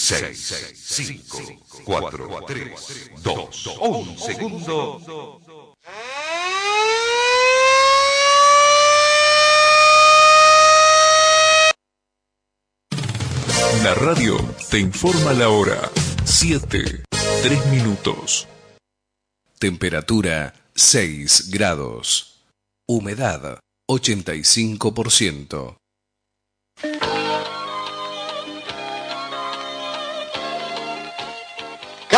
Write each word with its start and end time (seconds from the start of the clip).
6, 0.00 0.74
5, 0.74 1.38
4, 1.84 2.44
3, 2.46 3.10
2, 3.22 3.66
1 3.80 4.16
segundo. 4.18 4.98
La 13.84 13.94
radio 13.94 14.38
te 14.70 14.78
informa 14.78 15.34
la 15.34 15.50
hora. 15.50 15.90
7, 16.24 17.04
3 17.42 17.66
minutos. 17.66 18.48
Temperatura 19.58 20.54
6 20.74 21.50
grados. 21.50 22.42
Humedad 22.88 23.60
85%. 23.86 25.76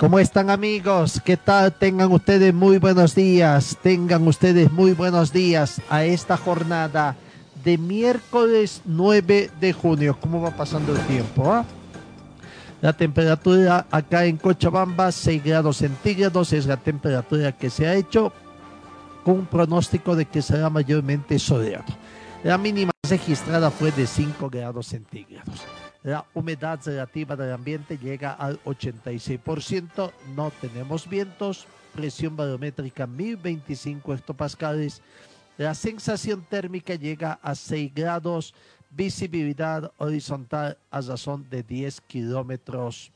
¿Cómo 0.00 0.18
están 0.18 0.48
amigos? 0.48 1.20
¿Qué 1.22 1.36
tal? 1.36 1.74
Tengan 1.74 2.10
ustedes 2.10 2.54
muy 2.54 2.78
buenos 2.78 3.14
días. 3.14 3.76
Tengan 3.82 4.26
ustedes 4.26 4.72
muy 4.72 4.94
buenos 4.94 5.30
días 5.30 5.82
a 5.90 6.04
esta 6.04 6.38
jornada 6.38 7.16
de 7.62 7.76
miércoles 7.76 8.80
9 8.86 9.50
de 9.60 9.72
junio. 9.74 10.16
¿Cómo 10.18 10.40
va 10.40 10.56
pasando 10.56 10.94
el 10.94 11.00
tiempo? 11.02 11.52
ah? 11.52 11.66
La 12.80 12.94
temperatura 12.94 13.86
acá 13.90 14.24
en 14.24 14.38
Cochabamba, 14.38 15.12
6 15.12 15.44
grados 15.44 15.76
centígrados, 15.76 16.54
es 16.54 16.64
la 16.64 16.78
temperatura 16.78 17.52
que 17.52 17.68
se 17.68 17.86
ha 17.86 17.94
hecho 17.94 18.32
con 19.22 19.40
un 19.40 19.46
pronóstico 19.46 20.16
de 20.16 20.24
que 20.24 20.40
será 20.40 20.70
mayormente 20.70 21.38
soleado. 21.38 21.92
La 22.42 22.56
mínima 22.56 22.92
registrada 23.06 23.70
fue 23.70 23.92
de 23.92 24.06
5 24.06 24.48
grados 24.48 24.86
centígrados. 24.86 25.60
La 26.02 26.24
humedad 26.32 26.80
relativa 26.82 27.36
del 27.36 27.52
ambiente 27.52 27.98
llega 27.98 28.32
al 28.32 28.58
86%, 28.64 30.12
no 30.34 30.50
tenemos 30.58 31.06
vientos, 31.06 31.66
presión 31.94 32.36
barométrica 32.36 33.06
1025 33.06 34.14
hectopascales, 34.14 35.02
la 35.58 35.74
sensación 35.74 36.42
térmica 36.48 36.94
llega 36.94 37.38
a 37.42 37.54
6 37.54 37.94
grados, 37.94 38.54
visibilidad 38.88 39.92
horizontal 39.98 40.78
a 40.90 41.02
razón 41.02 41.46
de 41.50 41.62
10 41.62 42.00
kilómetros, 42.00 43.12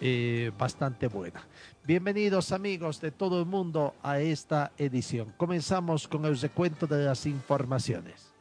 eh, 0.00 0.50
bastante 0.58 1.08
buena. 1.08 1.46
Bienvenidos 1.84 2.52
amigos 2.52 3.02
de 3.02 3.10
todo 3.10 3.38
el 3.38 3.44
mundo 3.44 3.94
a 4.02 4.18
esta 4.18 4.72
edición. 4.78 5.34
Comenzamos 5.36 6.08
con 6.08 6.24
el 6.24 6.38
recuento 6.40 6.86
de 6.86 7.04
las 7.04 7.26
informaciones. 7.26 8.31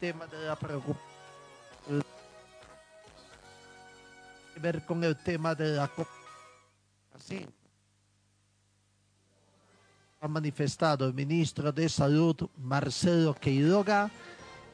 Tema 0.00 0.26
de 0.26 0.46
la 0.46 0.56
preocupación 0.56 1.08
ver 4.60 4.84
con 4.84 5.04
el 5.04 5.16
tema 5.16 5.54
de 5.54 5.76
la 5.76 5.90
así 7.14 7.46
ha 10.20 10.28
manifestado 10.28 11.06
el 11.06 11.14
ministro 11.14 11.70
de 11.70 11.88
Salud 11.88 12.48
Marcelo 12.56 13.34
Queiroga 13.34 14.10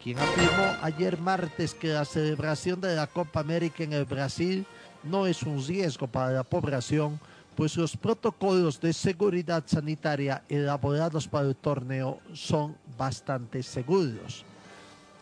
quien 0.03 0.19
afirmó 0.19 0.77
ayer 0.83 1.19
martes 1.19 1.75
que 1.75 1.89
la 1.89 2.05
celebración 2.05 2.81
de 2.81 2.95
la 2.95 3.07
Copa 3.07 3.41
América 3.41 3.85
en 3.85 3.95
el 3.95 4.05
Brasil 4.05 4.67
no 5.03 5.27
es 5.27 5.43
un 5.43 5.65
riesgo 5.67 6.07
para 6.07 6.31
la 6.31 6.45
población, 6.45 7.19
pues 7.57 7.77
los 7.77 7.97
protocolos 7.97 8.81
de 8.81 8.93
seguridad 8.93 9.65
sanitaria 9.67 10.43
elaborados 10.49 11.27
para 11.27 11.49
el 11.49 11.57
torneo 11.57 12.21
son 12.35 12.77
bastante 12.99 13.63
seguros. 13.63 14.45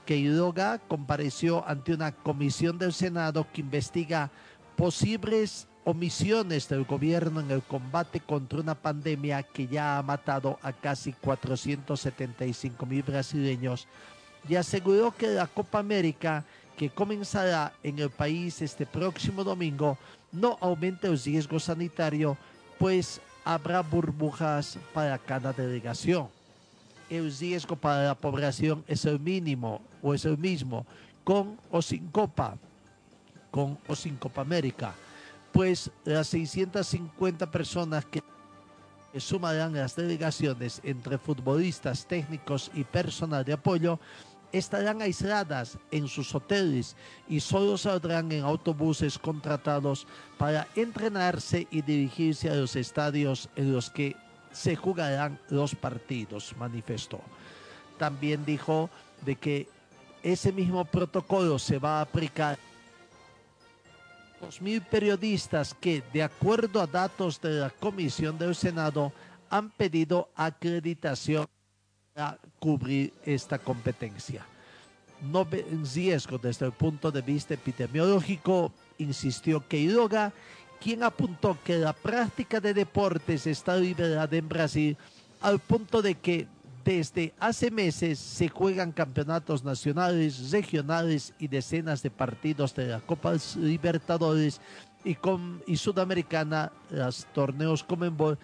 Queiroga 0.06 0.78
compareció 0.78 1.66
ante 1.66 1.94
una 1.94 2.12
comisión 2.12 2.78
del 2.78 2.92
Senado 2.92 3.46
que 3.52 3.60
investiga 3.60 4.30
posibles 4.76 5.68
omisiones 5.84 6.68
del 6.68 6.84
gobierno 6.84 7.40
en 7.40 7.50
el 7.50 7.62
combate 7.62 8.20
contra 8.20 8.60
una 8.60 8.74
pandemia 8.74 9.42
que 9.42 9.66
ya 9.66 9.98
ha 9.98 10.02
matado 10.02 10.58
a 10.62 10.72
casi 10.72 11.12
475 11.12 12.86
mil 12.86 13.02
brasileños 13.02 13.88
y 14.48 14.56
aseguró 14.56 15.12
que 15.12 15.28
la 15.28 15.46
Copa 15.46 15.78
América, 15.78 16.44
que 16.76 16.90
comenzará 16.90 17.72
en 17.82 17.98
el 17.98 18.10
país 18.10 18.60
este 18.60 18.86
próximo 18.86 19.44
domingo, 19.44 19.98
no 20.32 20.58
aumenta 20.60 21.08
el 21.08 21.18
riesgo 21.18 21.60
sanitario, 21.60 22.36
pues 22.78 23.20
habrá 23.44 23.82
burbujas 23.82 24.78
para 24.92 25.18
cada 25.18 25.52
delegación. 25.52 26.28
El 27.10 27.32
riesgo 27.36 27.76
para 27.76 28.04
la 28.04 28.14
población 28.14 28.84
es 28.88 29.04
el 29.04 29.20
mínimo 29.20 29.80
o 30.02 30.14
es 30.14 30.24
el 30.24 30.36
mismo 30.38 30.84
con 31.24 31.58
o 31.70 31.80
sin 31.80 32.08
Copa, 32.08 32.56
con 33.50 33.78
o 33.86 33.94
sin 33.94 34.16
Copa 34.16 34.42
América, 34.42 34.94
pues 35.52 35.90
las 36.04 36.28
650 36.28 37.50
personas 37.50 38.04
que 38.06 38.22
sumarán 39.16 39.74
las 39.74 39.94
delegaciones 39.94 40.80
entre 40.82 41.18
futbolistas, 41.18 42.06
técnicos 42.06 42.70
y 42.74 42.84
personal 42.84 43.44
de 43.44 43.52
apoyo 43.52 44.00
estarán 44.52 45.00
aisladas 45.00 45.78
en 45.90 46.08
sus 46.08 46.34
hoteles 46.34 46.94
y 47.28 47.40
solo 47.40 47.78
saldrán 47.78 48.30
en 48.32 48.44
autobuses 48.44 49.18
contratados 49.18 50.06
para 50.38 50.68
entrenarse 50.76 51.66
y 51.70 51.80
dirigirse 51.82 52.50
a 52.50 52.54
los 52.54 52.76
estadios 52.76 53.48
en 53.56 53.72
los 53.72 53.90
que 53.90 54.14
se 54.52 54.76
jugarán 54.76 55.38
los 55.48 55.74
partidos, 55.74 56.54
manifestó. 56.58 57.20
También 57.98 58.44
dijo 58.44 58.90
de 59.24 59.36
que 59.36 59.68
ese 60.22 60.52
mismo 60.52 60.84
protocolo 60.84 61.58
se 61.58 61.78
va 61.78 61.98
a 61.98 62.02
aplicar 62.02 62.58
los 64.40 64.60
mil 64.60 64.82
periodistas 64.82 65.74
que, 65.74 66.02
de 66.12 66.22
acuerdo 66.22 66.80
a 66.80 66.86
datos 66.86 67.40
de 67.40 67.60
la 67.60 67.70
Comisión 67.70 68.36
del 68.38 68.54
Senado, 68.54 69.12
han 69.48 69.70
pedido 69.70 70.28
acreditación 70.34 71.46
para 72.12 72.38
cubrir 72.58 73.12
esta 73.24 73.58
competencia. 73.58 74.44
No 75.20 75.44
ve 75.44 75.64
riesgo 75.94 76.38
desde 76.38 76.66
el 76.66 76.72
punto 76.72 77.12
de 77.12 77.22
vista 77.22 77.54
epidemiológico, 77.54 78.72
insistió 78.98 79.66
Queiroga, 79.68 80.32
quien 80.80 81.04
apuntó 81.04 81.56
que 81.62 81.78
la 81.78 81.92
práctica 81.92 82.60
de 82.60 82.74
deportes 82.74 83.46
está 83.46 83.76
liberada 83.76 84.36
en 84.36 84.48
Brasil 84.48 84.96
al 85.40 85.60
punto 85.60 86.02
de 86.02 86.16
que 86.16 86.48
desde 86.84 87.34
hace 87.38 87.70
meses 87.70 88.18
se 88.18 88.48
juegan 88.48 88.92
campeonatos 88.92 89.64
nacionales, 89.64 90.50
regionales 90.50 91.34
y 91.38 91.48
decenas 91.48 92.02
de 92.02 92.10
partidos 92.10 92.74
de 92.74 92.86
la 92.86 93.00
Copa 93.00 93.34
Libertadores 93.56 94.60
y, 95.04 95.14
con, 95.14 95.62
y 95.66 95.76
Sudamericana, 95.76 96.72
los 96.90 97.26
torneos 97.26 97.84
Comenbol, 97.84 98.38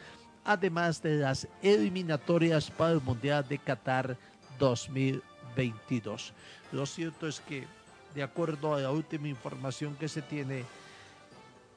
además 0.44 1.02
de 1.02 1.16
las 1.16 1.48
eliminatorias 1.62 2.70
para 2.70 2.92
el 2.92 3.00
Mundial 3.00 3.46
de 3.48 3.58
Qatar 3.58 4.16
2022. 4.58 6.32
Lo 6.72 6.86
cierto 6.86 7.26
es 7.26 7.40
que, 7.40 7.66
de 8.14 8.22
acuerdo 8.22 8.74
a 8.74 8.80
la 8.80 8.90
última 8.90 9.28
información 9.28 9.96
que 9.96 10.08
se 10.08 10.22
tiene, 10.22 10.64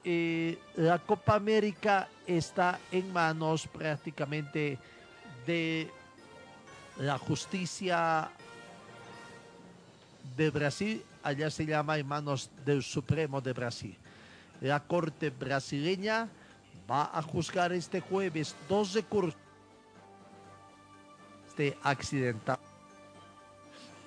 eh, 0.03 0.57
la 0.75 0.99
Copa 0.99 1.35
América 1.35 2.07
está 2.25 2.79
en 2.91 3.11
manos 3.13 3.67
prácticamente 3.67 4.79
de 5.45 5.91
la 7.01 7.17
justicia 7.17 8.29
de 10.37 10.51
Brasil, 10.51 11.03
allá 11.23 11.49
se 11.49 11.65
llama 11.65 11.97
en 11.97 12.07
manos 12.07 12.51
del 12.63 12.83
Supremo 12.83 13.41
de 13.41 13.53
Brasil. 13.53 13.97
La 14.61 14.79
Corte 14.79 15.31
brasileña 15.31 16.29
va 16.89 17.09
a 17.11 17.23
juzgar 17.23 17.73
este 17.73 18.01
jueves 18.01 18.55
dos 18.69 18.93
recursos 18.93 19.39
de 21.57 21.75
accidental. 21.81 22.59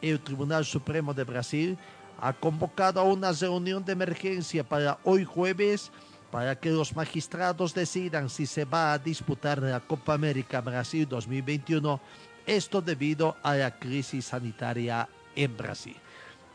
El 0.01 0.21
Tribunal 0.21 0.65
Supremo 0.65 1.13
de 1.13 1.25
Brasil 1.25 1.77
ha 2.21 2.33
convocado 2.33 3.01
a 3.01 3.05
una 3.05 3.33
reunión 3.33 3.85
de 3.85 3.93
emergencia 3.93 4.63
para 4.63 4.99
hoy 5.03 5.25
jueves 5.25 5.91
para 6.31 6.59
que 6.59 6.71
los 6.71 6.95
magistrados 6.95 7.75
decidan 7.75 8.31
si 8.31 8.47
se 8.47 8.65
va 8.65 8.93
a 8.93 8.99
disputar 8.99 9.61
la 9.61 9.81
Copa 9.81 10.15
América 10.15 10.61
Brasil 10.61 11.09
2021, 11.09 12.01
esto 12.47 12.81
debido 12.81 13.37
a 13.43 13.55
la 13.55 13.79
crisis 13.79 14.27
sanitaria 14.27 15.09
en 15.35 15.57
Brasil. 15.57 15.97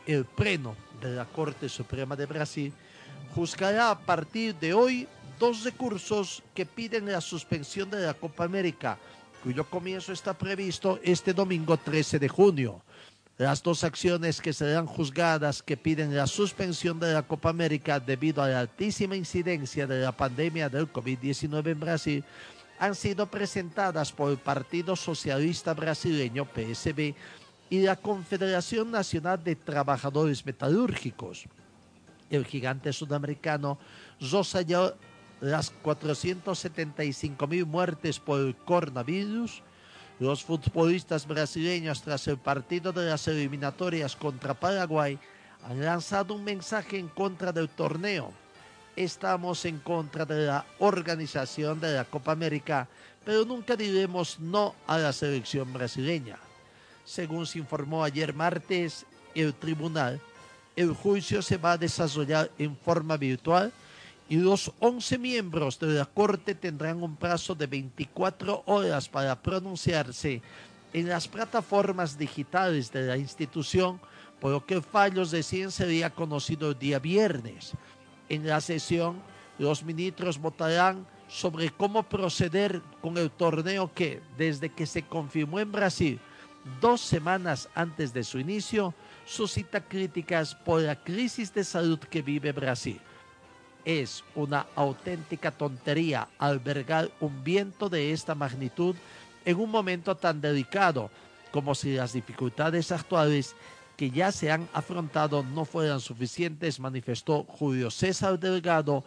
El 0.06 0.24
pleno 0.24 0.76
de 1.00 1.10
la 1.10 1.24
Corte 1.24 1.68
Suprema 1.68 2.16
de 2.16 2.26
Brasil 2.26 2.72
juzgará 3.34 3.90
a 3.90 3.98
partir 3.98 4.54
de 4.56 4.74
hoy 4.74 5.06
dos 5.38 5.64
recursos 5.64 6.42
que 6.54 6.66
piden 6.66 7.10
la 7.10 7.20
suspensión 7.20 7.90
de 7.90 8.00
la 8.00 8.14
Copa 8.14 8.44
América, 8.44 8.98
cuyo 9.42 9.64
comienzo 9.64 10.12
está 10.12 10.34
previsto 10.34 11.00
este 11.02 11.32
domingo 11.32 11.76
13 11.76 12.18
de 12.18 12.28
junio. 12.28 12.82
Las 13.38 13.62
dos 13.62 13.84
acciones 13.84 14.38
que 14.38 14.52
serán 14.52 14.84
juzgadas 14.84 15.62
que 15.62 15.78
piden 15.78 16.14
la 16.14 16.26
suspensión 16.26 17.00
de 17.00 17.14
la 17.14 17.22
Copa 17.22 17.48
América 17.48 17.98
debido 17.98 18.42
a 18.42 18.48
la 18.48 18.60
altísima 18.60 19.16
incidencia 19.16 19.86
de 19.86 20.02
la 20.02 20.12
pandemia 20.12 20.68
del 20.68 20.92
COVID-19 20.92 21.70
en 21.70 21.80
Brasil 21.80 22.24
han 22.80 22.96
sido 22.96 23.26
presentadas 23.26 24.10
por 24.10 24.32
el 24.32 24.38
Partido 24.38 24.96
Socialista 24.96 25.74
Brasileño, 25.74 26.44
PSB, 26.46 27.14
y 27.68 27.82
la 27.82 27.94
Confederación 27.94 28.90
Nacional 28.90 29.44
de 29.44 29.54
Trabajadores 29.54 30.44
Metalúrgicos. 30.44 31.44
El 32.30 32.44
gigante 32.44 32.92
sudamericano 32.92 33.78
rosalló 34.20 34.96
las 35.40 35.70
475 35.70 37.46
mil 37.46 37.66
muertes 37.66 38.18
por 38.18 38.40
el 38.40 38.56
coronavirus 38.56 39.62
los 40.20 40.44
futbolistas 40.44 41.26
brasileños 41.26 42.02
tras 42.02 42.28
el 42.28 42.36
partido 42.36 42.92
de 42.92 43.06
las 43.06 43.26
eliminatorias 43.26 44.14
contra 44.14 44.52
Paraguay 44.52 45.18
han 45.64 45.80
lanzado 45.80 46.34
un 46.34 46.44
mensaje 46.44 46.98
en 46.98 47.08
contra 47.08 47.52
del 47.52 47.70
torneo. 47.70 48.30
Estamos 48.96 49.64
en 49.64 49.78
contra 49.78 50.24
de 50.24 50.46
la 50.46 50.66
organización 50.78 51.80
de 51.80 51.94
la 51.94 52.04
Copa 52.04 52.32
América, 52.32 52.88
pero 53.24 53.44
nunca 53.44 53.76
diremos 53.76 54.38
no 54.40 54.74
a 54.86 54.98
la 54.98 55.12
selección 55.12 55.72
brasileña. 55.72 56.38
Según 57.04 57.46
se 57.46 57.58
informó 57.58 58.04
ayer 58.04 58.34
martes, 58.34 59.06
el 59.34 59.54
tribunal, 59.54 60.20
el 60.76 60.92
juicio 60.92 61.42
se 61.42 61.56
va 61.56 61.72
a 61.72 61.78
desarrollar 61.78 62.50
en 62.58 62.76
forma 62.76 63.16
virtual 63.16 63.72
y 64.28 64.36
los 64.36 64.72
11 64.78 65.18
miembros 65.18 65.78
de 65.78 65.88
la 65.88 66.04
Corte 66.04 66.54
tendrán 66.54 67.02
un 67.02 67.16
plazo 67.16 67.54
de 67.54 67.66
24 67.66 68.62
horas 68.66 69.08
para 69.08 69.40
pronunciarse 69.40 70.40
en 70.92 71.08
las 71.08 71.26
plataformas 71.28 72.16
digitales 72.16 72.92
de 72.92 73.02
la 73.06 73.16
institución, 73.16 74.00
por 74.40 74.52
lo 74.52 74.64
que 74.64 74.74
el 74.74 74.82
fallo 74.82 75.24
recién 75.24 75.70
sería 75.70 76.10
conocido 76.10 76.70
el 76.70 76.78
día 76.78 76.98
viernes. 76.98 77.72
En 78.30 78.46
la 78.46 78.60
sesión, 78.60 79.20
los 79.58 79.82
ministros 79.82 80.38
votarán 80.38 81.04
sobre 81.28 81.68
cómo 81.70 82.04
proceder 82.04 82.80
con 83.02 83.18
el 83.18 83.30
torneo 83.30 83.92
que, 83.92 84.22
desde 84.38 84.70
que 84.70 84.86
se 84.86 85.02
confirmó 85.02 85.60
en 85.60 85.70
Brasil 85.70 86.20
dos 86.80 87.00
semanas 87.00 87.68
antes 87.74 88.12
de 88.12 88.22
su 88.22 88.38
inicio, 88.38 88.94
suscita 89.26 89.80
críticas 89.80 90.54
por 90.54 90.80
la 90.80 90.94
crisis 90.94 91.52
de 91.52 91.64
salud 91.64 91.98
que 91.98 92.22
vive 92.22 92.52
Brasil. 92.52 93.00
Es 93.84 94.22
una 94.34 94.66
auténtica 94.76 95.50
tontería 95.50 96.28
albergar 96.38 97.10
un 97.20 97.42
viento 97.42 97.88
de 97.88 98.12
esta 98.12 98.34
magnitud 98.34 98.94
en 99.44 99.58
un 99.58 99.70
momento 99.70 100.16
tan 100.16 100.40
delicado, 100.40 101.10
como 101.50 101.74
si 101.74 101.94
las 101.94 102.12
dificultades 102.12 102.92
actuales 102.92 103.56
que 104.00 104.10
ya 104.10 104.32
se 104.32 104.50
han 104.50 104.66
afrontado 104.72 105.42
no 105.42 105.66
fueran 105.66 106.00
suficientes, 106.00 106.80
manifestó 106.80 107.44
Julio 107.44 107.90
César 107.90 108.38
Delgado, 108.40 109.04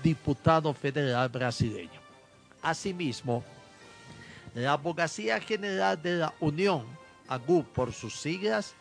diputado 0.00 0.72
federal 0.72 1.28
brasileño. 1.28 2.00
Asimismo, 2.62 3.42
la 4.54 4.74
Abogacía 4.74 5.40
General 5.40 6.00
de 6.00 6.18
la 6.18 6.32
Unión, 6.38 6.84
AGU 7.26 7.64
por 7.64 7.92
sus 7.92 8.14
siglas, 8.14 8.74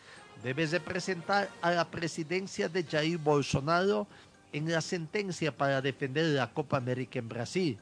debe 0.44 0.68
representar 0.68 1.50
a 1.60 1.72
la 1.72 1.90
presidencia 1.90 2.70
de 2.70 2.84
Jair 2.84 3.18
Bolsonaro 3.18 4.06
en 4.54 4.72
la 4.72 4.80
sentencia 4.80 5.52
para 5.52 5.82
defender 5.82 6.36
la 6.36 6.54
Copa 6.54 6.78
América 6.78 7.18
en 7.18 7.30
Brasil. 7.30 7.80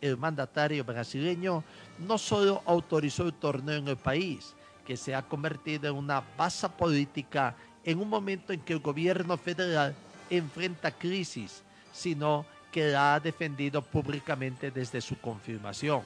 El 0.00 0.16
mandatario 0.16 0.84
brasileño 0.84 1.64
no 1.98 2.18
solo 2.18 2.62
autorizó 2.66 3.24
el 3.24 3.34
torneo 3.34 3.78
en 3.78 3.88
el 3.88 3.96
país, 3.96 4.54
que 4.90 4.96
se 4.96 5.14
ha 5.14 5.22
convertido 5.22 5.88
en 5.88 5.94
una 5.94 6.20
base 6.36 6.68
política 6.68 7.54
en 7.84 8.00
un 8.00 8.08
momento 8.08 8.52
en 8.52 8.58
que 8.58 8.72
el 8.72 8.80
gobierno 8.80 9.36
federal 9.36 9.94
enfrenta 10.28 10.90
crisis, 10.90 11.62
sino 11.92 12.44
que 12.72 12.88
la 12.88 13.14
ha 13.14 13.20
defendido 13.20 13.82
públicamente 13.82 14.72
desde 14.72 15.00
su 15.00 15.16
confirmación. 15.20 16.02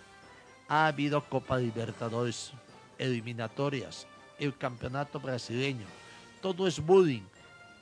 Ha 0.69 0.89
habido 0.89 1.25
Copa 1.25 1.57
Libertadores, 1.57 2.53
eliminatorias, 2.99 4.07
el 4.39 4.55
campeonato 4.55 5.19
brasileño. 5.19 5.87
Todo 6.43 6.67
es 6.67 6.79
bullying, 6.79 7.25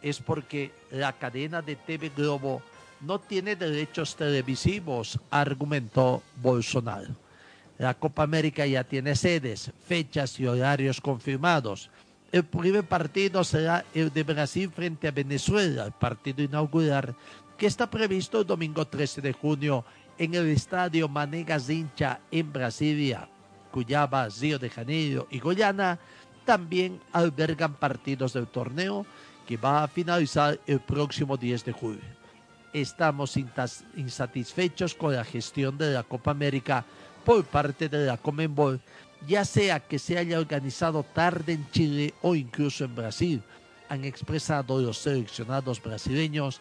es 0.02 0.20
porque 0.20 0.70
la 0.92 1.12
cadena 1.14 1.62
de 1.62 1.74
TV 1.74 2.10
Globo 2.10 2.62
no 3.00 3.18
tiene 3.18 3.56
derechos 3.56 4.14
televisivos, 4.14 5.18
argumentó 5.32 6.22
Bolsonaro. 6.40 7.16
La 7.78 7.94
Copa 7.94 8.22
América 8.22 8.66
ya 8.66 8.84
tiene 8.84 9.16
sedes, 9.16 9.72
fechas 9.86 10.38
y 10.38 10.46
horarios 10.46 11.00
confirmados. 11.00 11.90
El 12.30 12.44
primer 12.44 12.84
partido 12.84 13.44
será 13.44 13.84
el 13.94 14.12
de 14.12 14.22
Brasil 14.22 14.70
frente 14.70 15.08
a 15.08 15.10
Venezuela, 15.10 15.84
el 15.84 15.92
partido 15.92 16.42
inaugural, 16.42 17.14
que 17.58 17.66
está 17.66 17.90
previsto 17.90 18.40
el 18.40 18.46
domingo 18.46 18.86
13 18.86 19.20
de 19.20 19.32
junio 19.32 19.84
en 20.18 20.34
el 20.34 20.48
estadio 20.48 21.08
Manega 21.08 21.58
Zincha 21.58 22.20
en 22.30 22.52
Brasilia. 22.52 23.28
Cuyaba, 23.70 24.28
Río 24.28 24.58
de 24.58 24.70
Janeiro 24.70 25.26
y 25.30 25.40
Guyana 25.40 25.98
también 26.44 27.00
albergan 27.12 27.74
partidos 27.74 28.34
del 28.34 28.46
torneo 28.46 29.06
que 29.46 29.56
va 29.56 29.84
a 29.84 29.88
finalizar 29.88 30.60
el 30.66 30.80
próximo 30.80 31.36
10 31.36 31.64
de 31.64 31.72
julio. 31.72 32.22
Estamos 32.72 33.36
insatisfechos 33.96 34.94
con 34.94 35.14
la 35.14 35.24
gestión 35.24 35.76
de 35.76 35.92
la 35.92 36.02
Copa 36.02 36.30
América 36.30 36.84
por 37.24 37.44
parte 37.44 37.88
de 37.88 38.06
la 38.06 38.16
Comenbol, 38.16 38.80
ya 39.26 39.44
sea 39.44 39.80
que 39.80 39.98
se 39.98 40.18
haya 40.18 40.38
organizado 40.38 41.02
tarde 41.02 41.54
en 41.54 41.70
Chile 41.70 42.14
o 42.22 42.34
incluso 42.34 42.84
en 42.84 42.94
Brasil, 42.94 43.42
han 43.88 44.04
expresado 44.04 44.80
los 44.80 44.98
seleccionados 44.98 45.82
brasileños. 45.82 46.60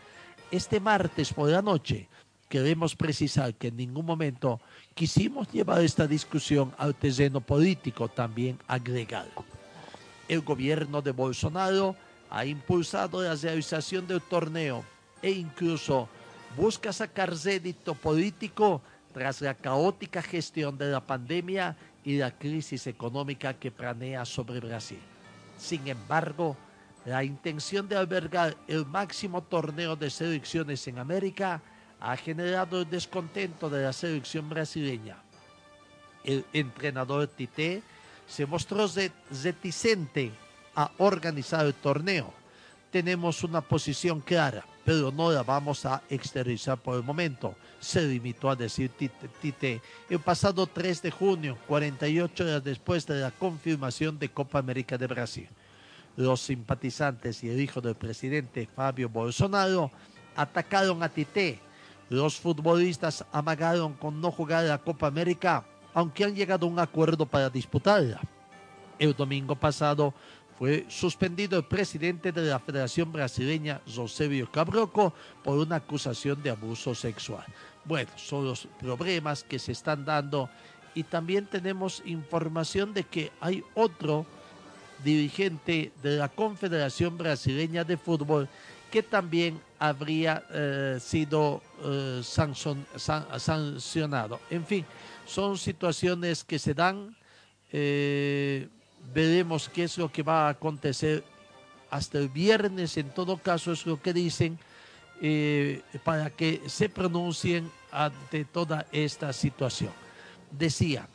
Este 0.51 0.79
martes 0.79 1.33
por 1.33 1.49
la 1.49 1.61
noche 1.61 2.07
queremos 2.49 2.95
precisar 2.95 3.53
que 3.55 3.69
en 3.69 3.77
ningún 3.77 4.05
momento 4.05 4.59
quisimos 4.93 5.49
llevar 5.51 5.81
esta 5.81 6.05
discusión 6.05 6.73
al 6.77 6.93
terreno 6.93 7.39
político 7.39 8.09
también 8.09 8.59
agregado. 8.67 9.45
El 10.27 10.41
gobierno 10.41 11.01
de 11.01 11.11
Bolsonaro 11.11 11.95
ha 12.29 12.45
impulsado 12.45 13.21
la 13.21 13.35
realización 13.35 14.05
del 14.07 14.21
torneo 14.21 14.83
e 15.21 15.31
incluso 15.31 16.09
busca 16.57 16.91
sacar 16.91 17.33
rédito 17.33 17.95
político 17.95 18.81
tras 19.13 19.41
la 19.41 19.53
caótica 19.53 20.21
gestión 20.21 20.77
de 20.77 20.91
la 20.91 21.01
pandemia 21.01 21.75
y 22.03 22.17
la 22.17 22.31
crisis 22.31 22.87
económica 22.87 23.53
que 23.53 23.71
planea 23.71 24.25
sobre 24.25 24.59
Brasil. 24.59 24.99
Sin 25.57 25.87
embargo, 25.87 26.57
la 27.05 27.23
intención 27.23 27.87
de 27.87 27.95
albergar 27.95 28.55
el 28.67 28.85
máximo 28.85 29.41
torneo 29.41 29.95
de 29.95 30.09
selecciones 30.09 30.87
en 30.87 30.99
América 30.99 31.61
ha 31.99 32.17
generado 32.17 32.81
el 32.81 32.89
descontento 32.89 33.69
de 33.69 33.83
la 33.83 33.93
selección 33.93 34.49
brasileña. 34.49 35.17
El 36.23 36.45
entrenador 36.53 37.27
Tite 37.27 37.83
se 38.27 38.45
mostró 38.45 38.87
reticente 39.43 40.31
a 40.75 40.91
organizar 40.97 41.65
el 41.65 41.73
torneo. 41.73 42.40
Tenemos 42.91 43.43
una 43.43 43.61
posición 43.61 44.19
clara, 44.19 44.65
pero 44.83 45.11
no 45.11 45.31
la 45.31 45.43
vamos 45.43 45.85
a 45.85 46.01
exteriorizar 46.09 46.77
por 46.77 46.97
el 46.97 47.03
momento, 47.03 47.55
se 47.79 48.01
limitó 48.01 48.49
a 48.49 48.55
decir 48.55 48.91
Tite 49.41 49.81
el 50.09 50.19
pasado 50.19 50.67
3 50.67 51.01
de 51.01 51.11
junio, 51.11 51.57
48 51.67 52.43
horas 52.43 52.63
después 52.63 53.07
de 53.07 53.21
la 53.21 53.31
confirmación 53.31 54.19
de 54.19 54.29
Copa 54.29 54.59
América 54.59 54.97
de 54.97 55.07
Brasil. 55.07 55.47
Los 56.17 56.41
simpatizantes 56.41 57.41
y 57.43 57.49
el 57.49 57.61
hijo 57.61 57.79
del 57.79 57.95
presidente 57.95 58.67
Fabio 58.67 59.07
Bolsonaro 59.07 59.89
atacaron 60.35 61.01
a 61.01 61.07
Tite. 61.07 61.59
Los 62.09 62.35
futbolistas 62.37 63.25
amagaron 63.31 63.93
con 63.93 64.19
no 64.19 64.31
jugar 64.31 64.65
la 64.65 64.77
Copa 64.77 65.07
América, 65.07 65.63
aunque 65.93 66.25
han 66.25 66.35
llegado 66.35 66.65
a 66.65 66.69
un 66.69 66.79
acuerdo 66.79 67.25
para 67.25 67.49
disputarla. 67.49 68.19
El 68.99 69.15
domingo 69.15 69.55
pasado, 69.55 70.13
fue 70.61 70.85
suspendido 70.89 71.57
el 71.57 71.65
presidente 71.65 72.31
de 72.31 72.43
la 72.43 72.59
Federación 72.59 73.11
Brasileña, 73.11 73.81
Josébio 73.91 74.47
Cabroco, 74.51 75.11
por 75.43 75.57
una 75.57 75.77
acusación 75.77 76.43
de 76.43 76.51
abuso 76.51 76.93
sexual. 76.93 77.43
Bueno, 77.83 78.11
son 78.15 78.45
los 78.45 78.67
problemas 78.79 79.43
que 79.43 79.57
se 79.57 79.71
están 79.71 80.05
dando 80.05 80.51
y 80.93 81.01
también 81.01 81.47
tenemos 81.47 82.03
información 82.05 82.93
de 82.93 83.05
que 83.05 83.31
hay 83.39 83.63
otro 83.73 84.27
dirigente 85.03 85.93
de 86.03 86.17
la 86.17 86.29
Confederación 86.29 87.17
Brasileña 87.17 87.83
de 87.83 87.97
Fútbol, 87.97 88.47
que 88.91 89.01
también 89.01 89.59
habría 89.79 90.43
eh, 90.51 90.99
sido 91.01 91.63
eh, 91.83 92.21
sancionado. 92.23 94.39
En 94.51 94.63
fin, 94.63 94.85
son 95.25 95.57
situaciones 95.57 96.43
que 96.43 96.59
se 96.59 96.75
dan. 96.75 97.17
Eh, 97.71 98.69
veremos 99.13 99.69
qué 99.69 99.83
es 99.83 99.97
lo 99.97 100.11
que 100.11 100.23
va 100.23 100.47
a 100.47 100.49
acontecer 100.49 101.23
hasta 101.89 102.17
el 102.17 102.29
viernes. 102.29 102.97
En 102.97 103.09
todo 103.09 103.37
caso, 103.37 103.71
es 103.71 103.85
lo 103.85 104.01
que 104.01 104.13
dicen 104.13 104.57
eh, 105.21 105.81
para 106.03 106.29
que 106.29 106.61
se 106.67 106.89
pronuncien 106.89 107.69
ante 107.91 108.45
toda 108.45 108.85
esta 108.91 109.33
situación. 109.33 109.91
Decía 110.49 111.07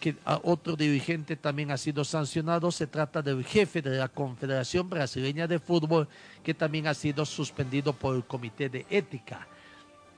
que 0.00 0.16
otro 0.42 0.76
dirigente 0.76 1.36
también 1.36 1.70
ha 1.70 1.76
sido 1.76 2.04
sancionado. 2.04 2.72
Se 2.72 2.86
trata 2.86 3.20
del 3.20 3.44
jefe 3.44 3.82
de 3.82 3.98
la 3.98 4.08
Confederación 4.08 4.88
Brasileña 4.88 5.46
de 5.46 5.58
Fútbol, 5.58 6.08
que 6.42 6.54
también 6.54 6.86
ha 6.86 6.94
sido 6.94 7.26
suspendido 7.26 7.92
por 7.92 8.16
el 8.16 8.24
Comité 8.24 8.70
de 8.70 8.86
Ética. 8.88 9.46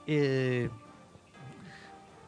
Eh, 0.06 0.70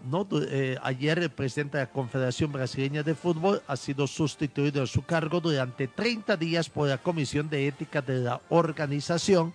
no, 0.04 0.26
eh, 0.32 0.76
ayer 0.82 1.18
el 1.18 1.30
presidente 1.30 1.78
de 1.78 1.84
la 1.84 1.90
Confederación 1.90 2.52
Brasileña 2.52 3.02
de 3.02 3.14
Fútbol 3.14 3.62
ha 3.66 3.76
sido 3.76 4.06
sustituido 4.06 4.80
en 4.80 4.86
su 4.86 5.02
cargo 5.02 5.40
durante 5.40 5.88
30 5.88 6.36
días 6.36 6.68
por 6.68 6.88
la 6.88 6.98
Comisión 6.98 7.48
de 7.48 7.66
Ética 7.66 8.02
de 8.02 8.20
la 8.20 8.40
organización. 8.50 9.54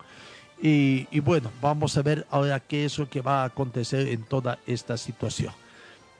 Y, 0.61 1.19
bueno, 1.21 1.51
vamos 1.61 1.95
a 1.97 2.01
ver 2.01 2.27
ahora 2.29 2.59
qué 2.59 2.83
es 2.83 2.97
lo 2.97 3.09
que 3.09 3.21
va 3.21 3.43
a 3.43 3.45
acontecer 3.45 4.09
en 4.09 4.23
toda 4.23 4.59
esta 4.67 4.97
situación. 4.97 5.53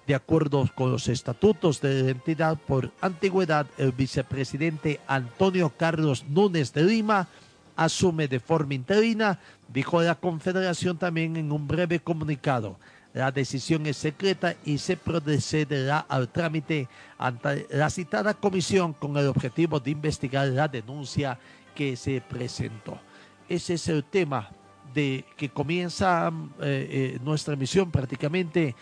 De 0.08 0.16
acuerdo 0.16 0.68
con 0.76 0.92
los 0.92 1.10
estatutos 1.10 1.82
de 1.82 2.04
la 2.04 2.12
entidad, 2.12 2.58
por 2.58 2.92
antigüedad, 3.02 3.68
el 3.78 3.92
vicepresidente 3.92 5.02
Antonio 5.08 5.74
Carlos 5.76 6.24
Núñez 6.30 6.72
de 6.72 6.84
Lima 6.84 7.28
asume 7.76 8.28
de 8.28 8.40
forma 8.40 8.74
interina, 8.74 9.40
dijo 9.68 10.02
la 10.02 10.16
Confederación 10.16 10.98
también 10.98 11.36
en 11.36 11.52
un 11.52 11.68
breve 11.68 12.00
comunicado. 12.00 12.78
La 13.20 13.34
decisión 13.34 13.86
es 13.86 13.98
secreta 13.98 14.56
y 14.64 14.78
se 14.78 14.96
procederá 14.96 16.00
al 16.08 16.30
trámite 16.30 16.88
ante 17.18 17.68
la 17.70 17.90
citada 17.90 18.34
comisión 18.34 18.94
con 18.94 19.18
el 19.18 19.28
objetivo 19.28 19.78
de 19.78 19.92
investigar 19.92 20.48
la 20.48 20.70
denuncia 20.70 21.38
que 21.76 21.98
se 21.98 22.22
presentó. 22.22 22.98
Ese 23.50 23.74
es 23.74 23.90
el 23.90 24.06
tema 24.06 24.50
de 24.94 25.26
que 25.36 25.50
comienza 25.50 26.32
eh, 26.62 27.16
eh, 27.16 27.20
nuestra 27.22 27.58
misión 27.58 27.92
prácticamente 27.92 28.74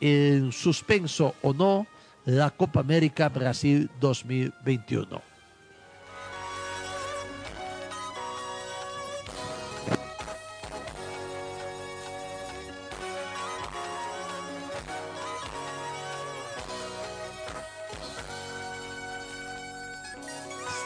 en 0.00 0.50
suspenso 0.50 1.36
o 1.40 1.54
no 1.54 1.86
la 2.24 2.50
Copa 2.50 2.80
América 2.80 3.28
Brasil 3.28 3.88
2021. 4.00 5.35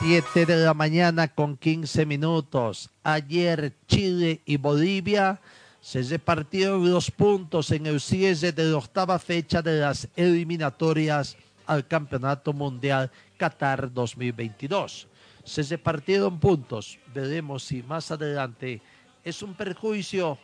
Siete 0.02 0.46
de 0.46 0.56
la 0.56 0.72
mañana 0.72 1.28
con 1.28 1.58
15 1.58 2.06
minutos. 2.06 2.88
Ayer 3.02 3.74
Chile 3.86 4.40
y 4.46 4.56
Bolivia 4.56 5.38
se 5.82 6.02
repartieron 6.02 6.90
los 6.90 7.10
puntos 7.10 7.70
en 7.70 7.84
el 7.84 8.00
cierre 8.00 8.50
de 8.50 8.64
la 8.64 8.78
octava 8.78 9.18
fecha 9.18 9.60
de 9.60 9.78
las 9.78 10.08
eliminatorias 10.16 11.36
al 11.66 11.86
Campeonato 11.86 12.54
Mundial 12.54 13.10
Qatar 13.36 13.92
2022. 13.92 15.06
Se 15.44 15.62
repartieron 15.64 16.40
puntos. 16.40 16.98
Veremos 17.14 17.64
si 17.64 17.82
más 17.82 18.10
adelante 18.10 18.80
es 19.22 19.42
un 19.42 19.52
perjuicio 19.52 20.38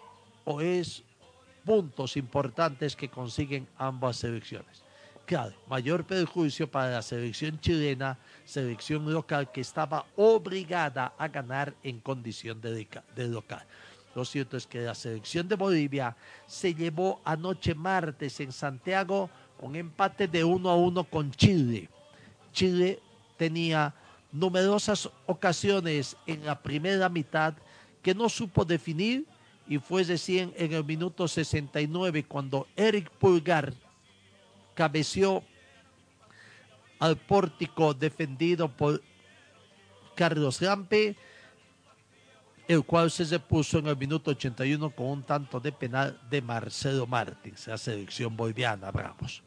o 0.44 0.60
es 0.60 1.02
puntos 1.64 2.18
importantes 2.18 2.94
que 2.94 3.08
consiguen 3.08 3.66
ambas 3.78 4.18
selecciones. 4.18 4.86
Claro, 5.26 5.56
mayor 5.68 6.04
perjuicio 6.04 6.71
para 6.71 6.92
la 6.92 7.02
selección 7.02 7.59
chilena, 7.59 8.16
selección 8.45 9.12
local 9.12 9.50
que 9.50 9.61
estaba 9.61 10.06
obligada 10.14 11.14
a 11.18 11.26
ganar 11.26 11.75
en 11.83 11.99
condición 11.99 12.61
de, 12.61 12.87
de 13.16 13.26
local. 13.26 13.64
Lo 14.14 14.25
cierto 14.25 14.56
es 14.56 14.68
que 14.68 14.83
la 14.83 14.95
selección 14.95 15.49
de 15.49 15.56
Bolivia 15.56 16.16
se 16.47 16.73
llevó 16.73 17.21
anoche 17.25 17.75
martes 17.75 18.38
en 18.38 18.52
Santiago 18.52 19.28
un 19.61 19.75
empate 19.75 20.28
de 20.28 20.45
uno 20.45 20.71
a 20.71 20.76
uno 20.76 21.02
con 21.02 21.33
Chile. 21.33 21.88
Chile 22.52 23.00
tenía 23.37 23.92
numerosas 24.30 25.11
ocasiones 25.26 26.16
en 26.26 26.47
la 26.47 26.62
primera 26.62 27.09
mitad 27.09 27.54
que 28.00 28.14
no 28.14 28.28
supo 28.28 28.64
definir 28.64 29.26
y 29.66 29.78
fue 29.78 30.04
recién 30.04 30.54
en 30.56 30.73
el 30.73 30.85
minuto 30.85 31.26
69 31.26 32.25
cuando 32.28 32.68
Eric 32.76 33.11
Pulgar 33.11 33.75
cabeció 34.76 35.42
al 37.00 37.16
pórtico 37.16 37.92
defendido 37.95 38.68
por 38.68 39.02
Carlos 40.14 40.62
Lampe, 40.62 41.16
el 42.68 42.85
cual 42.85 43.11
se 43.11 43.25
repuso 43.25 43.78
en 43.78 43.88
el 43.88 43.97
minuto 43.97 44.30
81 44.30 44.90
con 44.90 45.06
un 45.06 45.23
tanto 45.23 45.59
de 45.59 45.73
penal 45.73 46.21
de 46.30 46.42
Marcelo 46.42 47.06
Martins, 47.06 47.66
la 47.66 47.78
selección 47.78 48.37
boliviana, 48.37 48.90
bravos. 48.90 49.42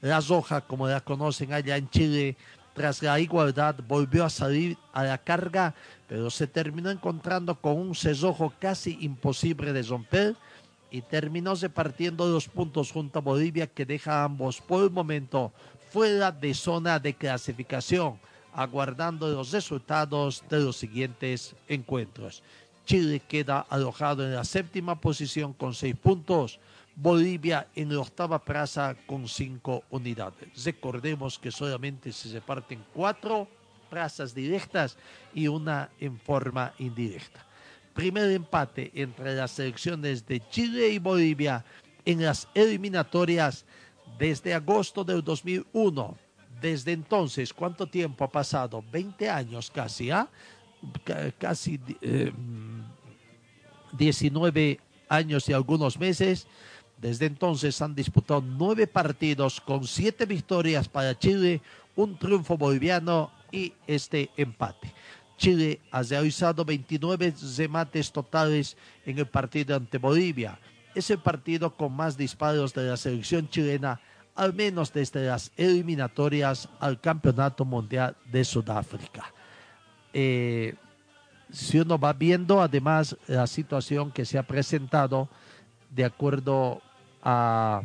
La 0.00 0.20
Roja, 0.20 0.60
como 0.60 0.86
la 0.86 1.00
conocen 1.00 1.52
allá 1.52 1.76
en 1.76 1.90
Chile, 1.90 2.36
tras 2.74 3.02
la 3.02 3.18
igualdad 3.18 3.74
volvió 3.88 4.24
a 4.24 4.30
salir 4.30 4.78
a 4.92 5.02
la 5.02 5.18
carga, 5.18 5.74
pero 6.06 6.30
se 6.30 6.46
terminó 6.46 6.90
encontrando 6.90 7.56
con 7.56 7.76
un 7.76 7.94
cerrojo 7.94 8.52
casi 8.60 8.96
imposible 9.00 9.72
de 9.72 9.82
romper 9.82 10.36
y 10.90 11.02
terminó 11.02 11.54
repartiendo 11.54 12.28
los 12.28 12.48
puntos 12.48 12.92
junto 12.92 13.18
a 13.18 13.22
Bolivia 13.22 13.66
que 13.66 13.84
deja 13.84 14.20
a 14.20 14.24
ambos 14.24 14.60
por 14.60 14.84
el 14.84 14.90
momento 14.90 15.52
fuera 15.90 16.30
de 16.30 16.54
zona 16.54 16.98
de 16.98 17.14
clasificación, 17.14 18.18
aguardando 18.52 19.28
los 19.28 19.52
resultados 19.52 20.44
de 20.48 20.60
los 20.60 20.76
siguientes 20.76 21.54
encuentros. 21.68 22.42
Chile 22.84 23.20
queda 23.20 23.60
alojado 23.68 24.24
en 24.24 24.34
la 24.34 24.44
séptima 24.44 25.00
posición 25.00 25.52
con 25.52 25.74
seis 25.74 25.94
puntos, 25.96 26.58
Bolivia 26.96 27.68
en 27.76 27.94
la 27.94 28.00
octava 28.00 28.40
plaza 28.40 28.96
con 29.06 29.28
cinco 29.28 29.84
unidades. 29.90 30.64
Recordemos 30.64 31.38
que 31.38 31.52
solamente 31.52 32.12
se 32.12 32.30
reparten 32.30 32.84
cuatro 32.92 33.46
plazas 33.88 34.34
directas 34.34 34.96
y 35.32 35.46
una 35.48 35.90
en 36.00 36.18
forma 36.18 36.72
indirecta 36.78 37.47
primer 37.98 38.30
empate 38.30 38.92
entre 38.94 39.34
las 39.34 39.50
selecciones 39.50 40.24
de 40.24 40.40
Chile 40.50 40.88
y 40.90 41.00
Bolivia 41.00 41.64
en 42.04 42.22
las 42.22 42.46
eliminatorias 42.54 43.64
desde 44.16 44.54
agosto 44.54 45.02
del 45.02 45.20
2001. 45.24 46.16
Desde 46.60 46.92
entonces, 46.92 47.52
¿cuánto 47.52 47.88
tiempo 47.88 48.22
ha 48.22 48.30
pasado? 48.30 48.84
20 48.92 49.28
años 49.28 49.68
casi, 49.74 50.12
¿ah? 50.12 50.28
Casi 51.38 51.80
eh, 52.00 52.30
19 53.94 54.78
años 55.08 55.48
y 55.48 55.52
algunos 55.52 55.98
meses. 55.98 56.46
Desde 56.98 57.26
entonces 57.26 57.82
han 57.82 57.96
disputado 57.96 58.40
nueve 58.40 58.86
partidos 58.86 59.60
con 59.60 59.84
siete 59.84 60.24
victorias 60.24 60.88
para 60.88 61.18
Chile, 61.18 61.60
un 61.96 62.16
triunfo 62.16 62.56
boliviano 62.56 63.32
y 63.50 63.72
este 63.88 64.30
empate. 64.36 64.94
Chile 65.38 65.80
ha 65.92 66.02
realizado 66.02 66.64
29 66.64 67.32
remates 67.56 68.12
totales 68.12 68.76
en 69.06 69.18
el 69.18 69.26
partido 69.26 69.76
ante 69.76 69.96
Bolivia. 69.96 70.58
Es 70.94 71.10
el 71.10 71.18
partido 71.18 71.74
con 71.74 71.92
más 71.94 72.16
disparos 72.16 72.74
de 72.74 72.82
la 72.82 72.96
selección 72.96 73.48
chilena, 73.48 74.00
al 74.34 74.52
menos 74.52 74.92
desde 74.92 75.26
las 75.26 75.52
eliminatorias 75.56 76.68
al 76.80 77.00
Campeonato 77.00 77.64
Mundial 77.64 78.16
de 78.26 78.44
Sudáfrica. 78.44 79.32
Eh, 80.12 80.74
si 81.52 81.78
uno 81.78 81.98
va 81.98 82.12
viendo 82.12 82.60
además 82.60 83.16
la 83.26 83.46
situación 83.46 84.10
que 84.10 84.24
se 84.24 84.38
ha 84.38 84.42
presentado 84.42 85.28
de 85.90 86.04
acuerdo 86.04 86.82
a 87.22 87.82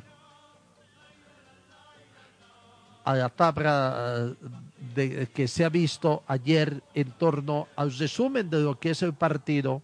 a 3.03 3.15
la 3.15 3.29
tabla 3.29 4.33
de, 4.95 5.27
que 5.27 5.47
se 5.47 5.65
ha 5.65 5.69
visto 5.69 6.23
ayer 6.27 6.83
en 6.93 7.11
torno 7.11 7.67
al 7.75 7.95
resumen 7.97 8.49
de 8.49 8.59
lo 8.61 8.79
que 8.79 8.91
es 8.91 9.01
el 9.01 9.13
partido, 9.13 9.81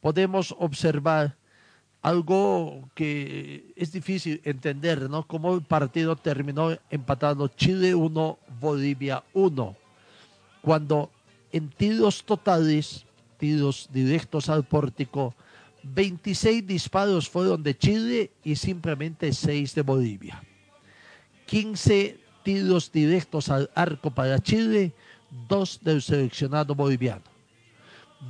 podemos 0.00 0.54
observar 0.58 1.36
algo 2.02 2.88
que 2.94 3.72
es 3.76 3.92
difícil 3.92 4.40
entender, 4.44 5.10
¿no? 5.10 5.26
Cómo 5.26 5.54
el 5.54 5.62
partido 5.62 6.16
terminó 6.16 6.76
empatado 6.90 7.48
Chile 7.48 7.94
1, 7.94 8.38
Bolivia 8.58 9.22
1, 9.34 9.76
cuando 10.62 11.10
en 11.52 11.68
tiros 11.68 12.24
totales, 12.24 13.04
tiros 13.38 13.88
directos 13.92 14.48
al 14.48 14.64
pórtico, 14.64 15.34
26 15.82 16.66
disparos 16.66 17.28
fueron 17.28 17.62
de 17.62 17.76
Chile 17.76 18.30
y 18.44 18.56
simplemente 18.56 19.32
6 19.32 19.74
de 19.74 19.82
Bolivia. 19.82 20.42
15 21.46 22.19
tiros 22.42 22.90
directos 22.92 23.48
al 23.48 23.70
arco 23.74 24.10
para 24.10 24.38
Chile, 24.38 24.92
dos 25.48 25.80
del 25.82 26.02
seleccionado 26.02 26.74
boliviano. 26.74 27.22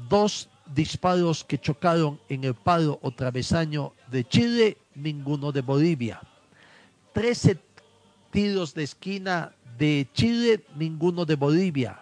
Dos 0.09 0.49
disparos 0.75 1.45
que 1.45 1.59
chocaron 1.59 2.21
en 2.29 2.45
el 2.45 2.55
palo 2.55 2.99
o 3.03 3.11
travesaño 3.11 3.93
de 4.11 4.25
Chile, 4.25 4.77
ninguno 4.95 5.53
de 5.53 5.61
Bolivia. 5.63 6.21
Trece 7.13 7.59
tiros 8.31 8.75
de 8.75 8.85
esquina 8.85 9.53
de 9.79 10.09
Chile, 10.15 10.65
ninguno 10.77 11.25
de 11.25 11.35
Bolivia. 11.35 11.99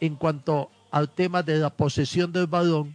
En 0.00 0.16
cuanto 0.16 0.70
al 0.90 1.08
tema 1.08 1.42
de 1.42 1.58
la 1.58 1.70
posesión 1.70 2.32
del 2.32 2.46
balón, 2.46 2.94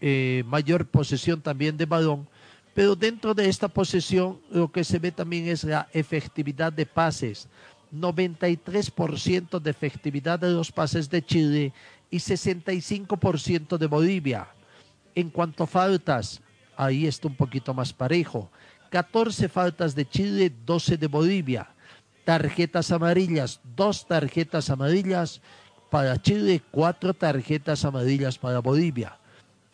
eh, 0.00 0.44
mayor 0.46 0.86
posesión 0.86 1.40
también 1.40 1.76
de 1.76 1.86
balón, 1.86 2.28
pero 2.74 2.96
dentro 2.96 3.34
de 3.34 3.48
esta 3.48 3.68
posesión 3.68 4.40
lo 4.50 4.70
que 4.70 4.82
se 4.82 4.98
ve 4.98 5.12
también 5.12 5.46
es 5.46 5.62
la 5.64 5.88
efectividad 5.92 6.72
de 6.72 6.84
pases. 6.84 7.48
93% 7.94 9.60
de 9.60 9.70
efectividad 9.70 10.38
de 10.40 10.50
los 10.50 10.72
pases 10.72 11.08
de 11.08 11.24
Chile 11.24 11.72
y 12.10 12.16
65% 12.16 13.78
de 13.78 13.86
Bolivia. 13.86 14.48
En 15.14 15.30
cuanto 15.30 15.62
a 15.62 15.66
faltas, 15.68 16.40
ahí 16.76 17.06
está 17.06 17.28
un 17.28 17.36
poquito 17.36 17.72
más 17.72 17.92
parejo. 17.92 18.50
14 18.90 19.48
faltas 19.48 19.94
de 19.94 20.08
Chile, 20.08 20.52
12 20.66 20.96
de 20.96 21.06
Bolivia. 21.06 21.68
Tarjetas 22.24 22.90
amarillas, 22.90 23.60
dos 23.76 24.06
tarjetas 24.06 24.70
amarillas 24.70 25.40
para 25.90 26.20
Chile, 26.20 26.60
cuatro 26.72 27.14
tarjetas 27.14 27.84
amarillas 27.84 28.36
para 28.36 28.58
Bolivia. 28.58 29.16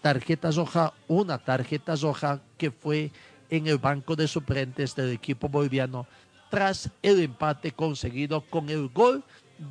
Tarjetas 0.02 0.56
hoja, 0.56 0.94
una 1.08 1.38
tarjeta 1.38 1.94
roja 1.96 2.40
que 2.56 2.70
fue 2.70 3.10
en 3.50 3.66
el 3.66 3.78
banco 3.78 4.16
de 4.16 4.26
suplentes 4.26 4.94
del 4.94 5.10
equipo 5.10 5.48
boliviano 5.48 6.06
tras 6.50 6.90
el 7.02 7.20
empate 7.20 7.72
conseguido 7.72 8.40
con 8.40 8.70
el 8.70 8.88
gol 8.88 9.22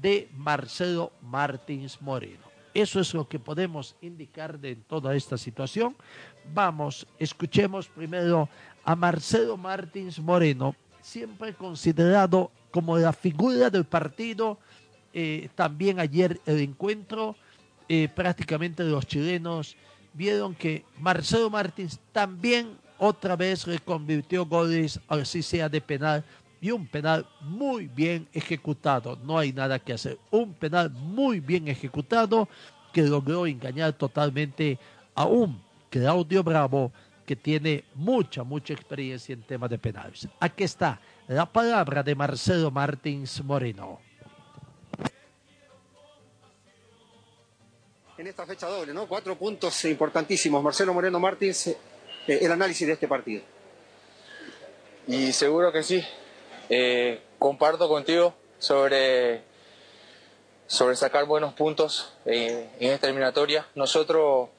de 0.02 0.30
Marcelo 0.38 1.12
Martins 1.22 2.02
Moreno. 2.02 2.50
Eso 2.74 3.00
es 3.00 3.14
lo 3.14 3.28
que 3.28 3.40
podemos 3.40 3.96
indicar 4.02 4.60
de 4.60 4.76
toda 4.76 5.16
esta 5.16 5.38
situación. 5.38 5.96
Vamos, 6.54 7.08
escuchemos 7.18 7.88
primero 7.88 8.48
a 8.86 8.96
Marcelo 8.96 9.58
Martins 9.58 10.20
Moreno, 10.20 10.76
siempre 11.02 11.54
considerado 11.54 12.52
como 12.72 12.98
la 12.98 13.12
figura 13.12 13.70
del 13.70 13.86
partido. 13.86 14.60
Eh, 15.12 15.50
también 15.56 16.00
ayer 16.00 16.40
el 16.46 16.60
encuentro, 16.60 17.36
eh, 17.90 18.08
prácticamente 18.14 18.84
los 18.84 19.08
chilenos 19.08 19.76
vieron 20.14 20.56
que 20.56 20.86
Marcelo 21.00 21.50
Martins 21.50 22.00
también 22.12 22.78
otra 22.98 23.36
vez 23.36 23.66
reconvirtió 23.66 24.46
goles, 24.46 25.00
así 25.08 25.42
sea 25.42 25.70
de 25.70 25.82
penal, 25.82 26.24
y 26.62 26.72
un 26.72 26.86
penal 26.88 27.26
muy 27.42 27.88
bien 27.88 28.28
ejecutado. 28.34 29.18
No 29.24 29.38
hay 29.38 29.54
nada 29.54 29.80
que 29.80 29.94
hacer. 29.94 30.20
Un 30.30 30.54
penal 30.54 30.90
muy 30.90 31.40
bien 31.40 31.68
ejecutado 31.68 32.50
que 32.92 33.04
logró 33.04 33.48
engañar 33.48 33.94
totalmente 33.94 34.78
a 35.16 35.26
un 35.26 35.62
Claudio 35.90 36.44
Bravo 36.44 36.92
que 37.26 37.36
tiene 37.36 37.86
mucha, 37.96 38.44
mucha 38.44 38.74
experiencia 38.74 39.34
en 39.34 39.44
temas 39.44 39.70
de 39.70 39.78
penales. 39.78 40.28
Aquí 40.40 40.64
está 40.64 41.00
la 41.28 41.46
palabra 41.46 42.04
de 42.04 42.16
Marcelo 42.16 42.72
Martins 42.72 43.44
Moreno. 43.44 44.09
En 48.20 48.28
esta 48.28 48.46
fecha 48.46 48.68
doble, 48.68 48.94
¿no? 48.94 49.08
Cuatro 49.08 49.38
puntos 49.38 49.86
importantísimos. 49.86 50.62
Marcelo 50.62 50.94
Moreno 50.94 51.22
Martins, 51.22 51.68
eh, 51.68 51.78
el 52.28 52.52
análisis 52.52 52.86
de 52.86 52.92
este 52.92 53.08
partido. 53.08 53.44
Y 55.08 55.32
seguro 55.32 55.72
que 55.72 55.84
sí. 55.84 56.06
Eh, 56.68 57.22
comparto 57.40 57.88
contigo 57.88 58.34
sobre, 58.58 59.42
sobre 60.68 60.98
sacar 60.98 61.24
buenos 61.28 61.54
puntos 61.54 62.12
en 62.26 62.92
esta 62.92 63.08
eliminatoria. 63.08 63.66
Nosotros 63.74 64.50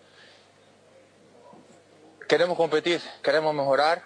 queremos 2.27 2.57
competir, 2.57 3.03
queremos 3.23 3.55
mejorar, 3.55 4.05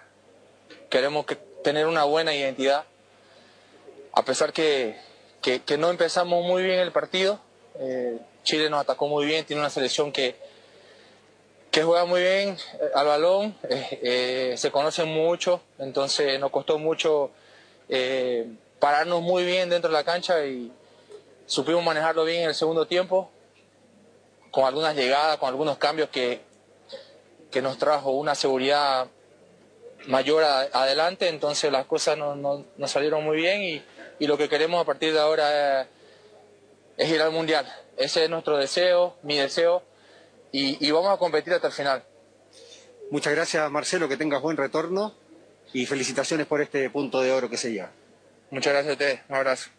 queremos 0.89 1.25
que, 1.25 1.37
tener 1.63 1.87
una 1.87 2.03
buena 2.03 2.35
identidad. 2.35 2.83
A 4.11 4.25
pesar 4.25 4.51
que, 4.51 4.99
que, 5.41 5.61
que 5.61 5.77
no 5.77 5.89
empezamos 5.91 6.43
muy 6.43 6.61
bien 6.61 6.79
el 6.79 6.91
partido, 6.91 7.39
eh, 7.79 8.19
Chile 8.45 8.69
nos 8.69 8.79
atacó 8.81 9.07
muy 9.07 9.25
bien, 9.25 9.43
tiene 9.45 9.59
una 9.61 9.69
selección 9.69 10.11
que, 10.13 10.35
que 11.71 11.83
juega 11.83 12.05
muy 12.05 12.21
bien 12.21 12.49
eh, 12.79 12.89
al 12.95 13.05
balón, 13.07 13.57
eh, 13.69 13.99
eh, 14.01 14.55
se 14.57 14.71
conocen 14.71 15.09
mucho, 15.09 15.61
entonces 15.79 16.39
nos 16.39 16.51
costó 16.51 16.79
mucho 16.79 17.31
pararnos 18.79 19.21
muy 19.21 19.43
bien 19.45 19.69
dentro 19.69 19.89
de 19.89 19.93
la 19.97 20.03
cancha 20.03 20.45
y 20.45 20.71
supimos 21.45 21.83
manejarlo 21.83 22.23
bien 22.23 22.43
en 22.43 22.49
el 22.49 22.55
segundo 22.55 22.87
tiempo, 22.87 23.29
con 24.51 24.63
algunas 24.65 24.95
llegadas, 24.95 25.37
con 25.37 25.49
algunos 25.49 25.77
cambios 25.77 26.09
que, 26.09 26.39
que 27.51 27.61
nos 27.61 27.77
trajo 27.77 28.11
una 28.11 28.33
seguridad 28.35 29.07
mayor 30.07 30.43
adelante, 30.43 31.27
entonces 31.29 31.71
las 31.71 31.85
cosas 31.85 32.17
no, 32.17 32.35
no- 32.35 32.63
no 32.77 32.87
salieron 32.87 33.23
muy 33.23 33.37
bien 33.37 33.61
y, 33.63 33.83
y 34.19 34.27
lo 34.27 34.37
que 34.37 34.47
queremos 34.49 34.81
a 34.81 34.85
partir 34.85 35.13
de 35.13 35.19
ahora 35.19 35.81
es, 35.81 35.87
es 36.97 37.09
ir 37.09 37.21
al 37.21 37.31
Mundial. 37.31 37.65
Ese 37.97 38.25
es 38.25 38.29
nuestro 38.29 38.57
deseo, 38.57 39.15
mi 39.23 39.37
deseo, 39.37 39.83
y, 40.51 40.85
y 40.85 40.91
vamos 40.91 41.13
a 41.13 41.17
competir 41.17 41.53
hasta 41.53 41.67
el 41.67 41.73
final. 41.73 42.03
Muchas 43.11 43.33
gracias, 43.33 43.71
Marcelo, 43.71 44.09
que 44.09 44.17
tengas 44.17 44.41
buen 44.41 44.57
retorno 44.57 45.13
y 45.73 45.85
felicitaciones 45.85 46.47
por 46.47 46.61
este 46.61 46.89
punto 46.89 47.21
de 47.21 47.31
oro 47.31 47.49
que 47.49 47.57
se 47.57 47.71
lleva. 47.71 47.91
Muchas 48.51 48.73
gracias 48.73 48.89
a 48.89 48.93
ustedes, 48.93 49.19
un 49.29 49.35
abrazo. 49.35 49.69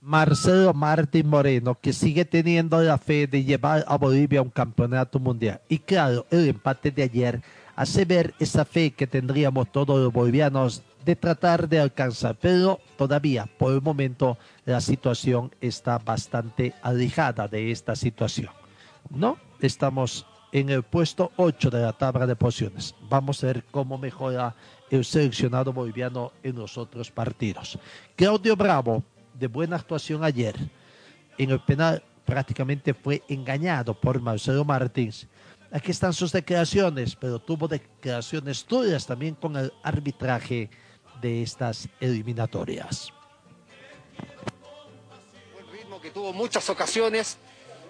Marcelo 0.00 0.72
Martín 0.72 1.28
Moreno, 1.28 1.78
que 1.78 1.92
sigue 1.92 2.24
teniendo 2.24 2.80
la 2.80 2.96
fe 2.96 3.26
de 3.26 3.44
llevar 3.44 3.84
a 3.86 3.98
Bolivia 3.98 4.40
a 4.40 4.42
un 4.42 4.50
campeonato 4.50 5.18
mundial. 5.18 5.60
Y 5.68 5.78
claro, 5.78 6.26
el 6.30 6.48
empate 6.48 6.90
de 6.90 7.02
ayer 7.02 7.42
hace 7.76 8.04
ver 8.06 8.34
esa 8.38 8.64
fe 8.64 8.92
que 8.92 9.06
tendríamos 9.06 9.70
todos 9.70 10.00
los 10.00 10.12
bolivianos 10.12 10.82
de 11.04 11.16
tratar 11.16 11.68
de 11.68 11.80
alcanzar. 11.80 12.36
Pero 12.40 12.80
todavía, 12.96 13.46
por 13.58 13.72
el 13.72 13.80
momento, 13.80 14.38
la 14.64 14.80
situación 14.80 15.54
está 15.60 15.98
bastante 15.98 16.74
alejada 16.82 17.48
de 17.48 17.70
esta 17.70 17.96
situación. 17.96 18.50
¿No? 19.08 19.38
Estamos 19.60 20.26
en 20.52 20.70
el 20.70 20.82
puesto 20.82 21.32
8 21.36 21.70
de 21.70 21.80
la 21.80 21.92
tabla 21.92 22.26
de 22.26 22.36
posiciones. 22.36 22.94
Vamos 23.08 23.42
a 23.42 23.48
ver 23.48 23.64
cómo 23.70 23.98
mejora 23.98 24.54
el 24.90 25.04
seleccionado 25.04 25.72
boliviano 25.72 26.32
en 26.42 26.56
los 26.56 26.76
otros 26.76 27.10
partidos. 27.10 27.78
Claudio 28.16 28.56
Bravo, 28.56 29.02
de 29.34 29.46
buena 29.46 29.76
actuación 29.76 30.24
ayer, 30.24 30.56
en 31.38 31.50
el 31.50 31.60
penal 31.60 32.02
prácticamente 32.24 32.94
fue 32.94 33.22
engañado 33.28 33.98
por 33.98 34.20
Marcelo 34.20 34.64
Martins. 34.64 35.26
Aquí 35.72 35.92
están 35.92 36.12
sus 36.12 36.32
declaraciones, 36.32 37.14
pero 37.14 37.38
tuvo 37.38 37.68
declaraciones 37.68 38.66
duras 38.68 39.06
también 39.06 39.34
con 39.36 39.56
el 39.56 39.72
arbitraje 39.82 40.68
de 41.20 41.42
estas 41.42 41.88
eliminatorias. 42.00 43.12
Buen 45.54 45.72
ritmo 45.72 46.00
que 46.00 46.10
tuvo 46.10 46.32
muchas 46.32 46.68
ocasiones. 46.70 47.38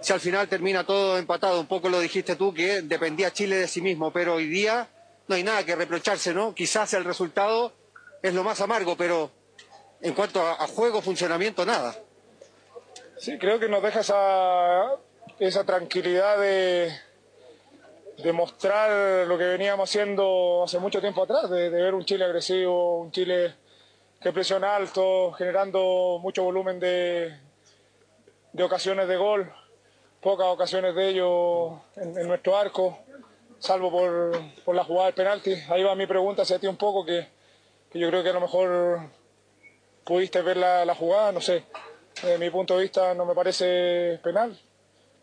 Si 0.00 0.12
al 0.12 0.20
final 0.20 0.48
termina 0.48 0.84
todo 0.84 1.18
empatado, 1.18 1.60
un 1.60 1.66
poco 1.66 1.88
lo 1.88 2.00
dijiste 2.00 2.36
tú, 2.36 2.54
que 2.54 2.82
dependía 2.82 3.32
Chile 3.32 3.56
de 3.56 3.68
sí 3.68 3.80
mismo, 3.80 4.12
pero 4.12 4.34
hoy 4.34 4.46
día 4.46 4.88
no 5.28 5.34
hay 5.34 5.42
nada 5.42 5.64
que 5.64 5.76
reprocharse, 5.76 6.32
¿no? 6.32 6.54
Quizás 6.54 6.94
el 6.94 7.04
resultado 7.04 7.74
es 8.22 8.34
lo 8.34 8.42
más 8.42 8.60
amargo, 8.60 8.96
pero 8.96 9.30
en 10.00 10.14
cuanto 10.14 10.40
a, 10.40 10.62
a 10.62 10.66
juego, 10.66 11.02
funcionamiento, 11.02 11.66
nada. 11.66 11.94
Sí, 13.18 13.36
creo 13.38 13.60
que 13.60 13.68
nos 13.68 13.82
deja 13.82 14.00
esa, 14.00 14.86
esa 15.38 15.64
tranquilidad 15.64 16.38
de, 16.38 16.90
de 18.22 18.32
mostrar 18.32 19.26
lo 19.26 19.38
que 19.38 19.44
veníamos 19.44 19.88
haciendo 19.88 20.62
hace 20.64 20.78
mucho 20.78 21.00
tiempo 21.00 21.22
atrás, 21.22 21.48
de, 21.50 21.68
ver 21.68 21.94
un 21.94 22.04
Chile 22.04 22.24
agresivo, 22.24 23.00
un 23.00 23.10
Chile 23.12 23.54
que 24.20 24.32
presiona 24.32 24.76
alto, 24.76 25.32
generando 25.32 26.18
mucho 26.20 26.44
volumen 26.44 26.78
de, 26.78 27.38
de 28.52 28.62
ocasiones 28.62 29.08
de 29.08 29.16
gol, 29.16 29.52
pocas 30.20 30.46
ocasiones 30.46 30.94
de 30.94 31.08
ello 31.08 31.80
en, 31.96 32.26
nuestro 32.26 32.56
arco, 32.56 32.98
salvo 33.58 33.90
por, 33.90 34.32
por 34.64 34.74
la 34.74 34.84
jugada 34.84 35.06
del 35.06 35.14
penalti. 35.14 35.54
Ahí 35.68 35.82
va 35.82 35.94
mi 35.94 36.06
pregunta 36.06 36.42
hacia 36.42 36.58
ti 36.58 36.66
un 36.66 36.76
poco, 36.76 37.04
que, 37.04 37.28
que 37.90 37.98
yo 37.98 38.08
creo 38.08 38.22
que 38.22 38.30
a 38.30 38.34
lo 38.34 38.40
mejor 38.40 39.00
pudiste 40.04 40.42
ver 40.42 40.58
la, 40.58 40.84
la 40.84 40.94
jugada, 40.94 41.32
no 41.32 41.40
sé. 41.40 41.64
Desde 42.22 42.38
mi 42.38 42.50
punto 42.50 42.76
de 42.76 42.82
vista 42.82 43.14
no 43.14 43.24
me 43.24 43.34
parece 43.34 44.20
penal. 44.22 44.58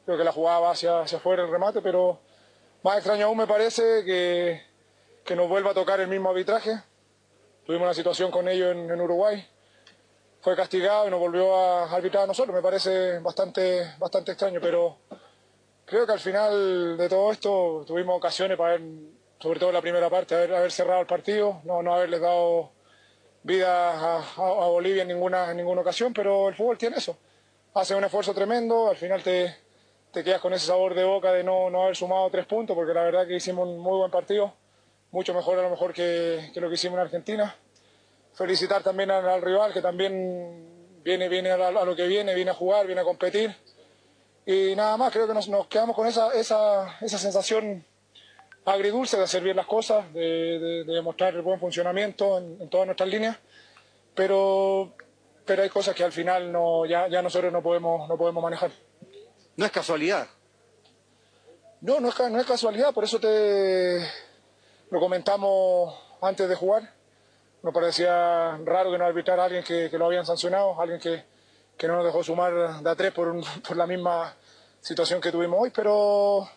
Creo 0.05 0.17
que 0.17 0.23
la 0.23 0.31
jugada 0.31 0.59
va 0.59 0.71
hacia, 0.71 1.01
hacia 1.01 1.17
afuera 1.17 1.43
el 1.43 1.51
remate, 1.51 1.81
pero 1.81 2.19
más 2.87 2.97
extraño 2.97 3.25
aún 3.25 3.37
me 3.37 3.47
parece 3.47 4.03
que, 4.05 4.61
que 5.25 5.35
nos 5.35 5.49
vuelva 5.49 5.71
a 5.71 5.73
tocar 5.73 5.99
el 5.99 6.07
mismo 6.07 6.29
arbitraje. 6.29 6.71
Tuvimos 7.65 7.85
una 7.85 7.93
situación 7.93 8.31
con 8.31 8.47
ellos 8.47 8.71
en, 8.71 9.01
Uruguay. 9.01 9.45
Fue 10.41 10.55
castigado 10.55 11.05
y 11.07 11.11
nos 11.11 11.19
volvió 11.19 11.53
a 11.55 11.91
arbitrar 11.93 12.23
a 12.23 12.27
nosotros. 12.27 12.55
Me 12.55 12.61
parece 12.61 13.19
bastante, 13.19 13.93
bastante 13.99 14.31
extraño, 14.31 14.59
pero 14.61 14.99
creo 15.85 16.05
que 16.05 16.13
al 16.13 16.19
final 16.19 16.97
de 16.97 17.09
todo 17.09 17.31
esto 17.33 17.83
tuvimos 17.85 18.15
ocasiones 18.15 18.57
para 18.57 18.79
sobre 19.39 19.59
todo 19.59 19.69
en 19.69 19.75
la 19.75 19.81
primera 19.81 20.09
parte, 20.09 20.33
haber, 20.35 20.55
haber 20.55 20.71
cerrado 20.71 21.01
el 21.01 21.07
partido, 21.07 21.61
no, 21.65 21.83
no 21.83 21.93
haberles 21.93 22.21
dado 22.21 22.71
vida 23.43 23.91
a, 23.91 24.17
a- 24.17 24.63
a 24.63 24.67
Bolivia 24.67 25.03
en 25.03 25.09
ninguna, 25.09 25.51
en 25.51 25.57
ninguna 25.57 25.81
ocasión, 25.81 26.11
pero 26.13 26.49
el 26.49 26.55
fútbol 26.55 26.77
tiene 26.77 26.97
eso. 26.97 27.15
hace 27.75 27.93
un 27.93 28.03
esfuerzo 28.03 28.33
tremendo, 28.33 28.89
al 28.89 28.95
final 28.97 29.21
te, 29.21 29.55
te 30.17 30.23
quedas 30.23 30.41
con 30.41 30.51
ese 30.51 30.65
sabor 30.65 30.95
de 30.95 31.03
boca 31.03 31.31
de 31.31 31.43
no, 31.43 31.67
haber 31.79 31.95
sumado 31.95 32.27
tres 32.31 32.47
puntos, 32.47 32.75
porque 32.75 32.91
la 32.91 33.03
verdad 33.03 33.27
que 33.27 33.35
hicimos 33.35 33.67
un 33.67 33.77
muy 33.77 33.99
buen 33.99 34.09
partido, 34.09 34.51
mucho 35.11 35.31
mejor 35.31 35.59
a 35.59 35.61
lo 35.61 35.69
mejor 35.69 35.93
que, 35.93 36.51
lo 36.55 36.69
que 36.69 36.73
hicimos 36.73 36.97
en 36.97 37.01
Argentina. 37.03 37.55
Felicitar 38.33 38.81
también 38.81 39.11
al, 39.11 39.29
al 39.29 39.43
rival, 39.43 39.71
que 39.71 39.79
también 39.79 41.03
viene, 41.03 41.29
viene 41.29 41.51
a, 41.51 41.69
lo 41.69 41.95
que 41.95 42.07
viene, 42.07 42.33
viene 42.33 42.49
a 42.49 42.55
jugar, 42.55 42.87
viene 42.87 43.01
a 43.01 43.03
competir. 43.03 43.55
Y 44.43 44.75
nada 44.75 44.97
más, 44.97 45.13
creo 45.13 45.27
que 45.27 45.35
nos, 45.35 45.47
quedamos 45.67 45.95
con 45.95 46.07
esa, 46.07 46.33
esa, 46.33 46.97
esa 46.99 47.17
sensación 47.19 47.85
agridulce 48.65 49.17
de 49.17 49.23
hacer 49.23 49.43
bien 49.43 49.55
las 49.55 49.67
cosas, 49.67 50.11
de, 50.15 50.83
demostrar 50.83 51.35
el 51.35 51.43
buen 51.43 51.59
funcionamiento 51.59 52.39
en, 52.39 52.59
en 52.59 52.69
todas 52.69 52.87
nuestras 52.87 53.07
líneas, 53.07 53.37
pero, 54.15 54.93
pero 55.45 55.61
hay 55.61 55.69
cosas 55.69 55.93
que 55.93 56.03
al 56.03 56.11
final 56.11 56.51
no, 56.51 56.87
ya, 56.87 57.07
ya 57.07 57.21
nosotros 57.21 57.53
no 57.53 57.61
podemos, 57.61 58.09
no 58.09 58.17
podemos 58.17 58.41
manejar. 58.41 58.71
No 59.57 59.65
es 59.65 59.71
casualidad. 59.71 60.27
No, 61.81 61.99
no 61.99 62.09
es, 62.09 62.19
no 62.19 62.39
es 62.39 62.45
casualidad, 62.45 62.93
por 62.93 63.03
eso 63.03 63.19
te 63.19 64.07
lo 64.91 64.99
comentamos 64.99 65.95
antes 66.21 66.47
de 66.47 66.55
jugar. 66.55 66.93
Nos 67.63 67.73
parecía 67.73 68.55
raro 68.63 68.91
que 68.91 68.99
no 68.99 69.05
arbitrara 69.05 69.41
a 69.41 69.45
alguien 69.45 69.63
que, 69.63 69.89
lo 69.97 70.05
habían 70.05 70.27
sancionado, 70.27 70.79
alguien 70.79 70.99
que, 70.99 71.25
que 71.75 71.87
no 71.87 71.95
nos 71.95 72.05
dejó 72.05 72.23
sumar 72.23 72.83
de 72.83 72.89
a 72.89 72.95
tres 72.95 73.11
por, 73.11 73.29
un, 73.29 73.43
por 73.67 73.75
la 73.75 73.87
misma 73.87 74.35
situación 74.79 75.19
que 75.19 75.31
tuvimos 75.31 75.59
hoy, 75.59 75.71
pero 75.71 76.47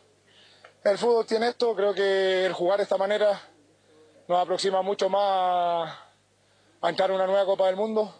el 0.85 0.99
fútbol 0.99 1.25
tiene 1.25 1.49
esto, 1.49 1.75
creo 1.75 1.95
que 1.95 2.45
el 2.45 2.53
jugar 2.53 2.77
de 2.77 2.83
esta 2.83 2.99
manera 2.99 3.41
nos 4.29 4.43
aproxima 4.43 4.83
mucho 4.83 5.09
más 5.09 5.91
a 6.83 6.89
entrar 6.89 7.09
en 7.09 7.17
una 7.17 7.27
nueva 7.27 7.47
Copa 7.47 7.67
del 7.67 7.77
Mundo. 7.77 8.15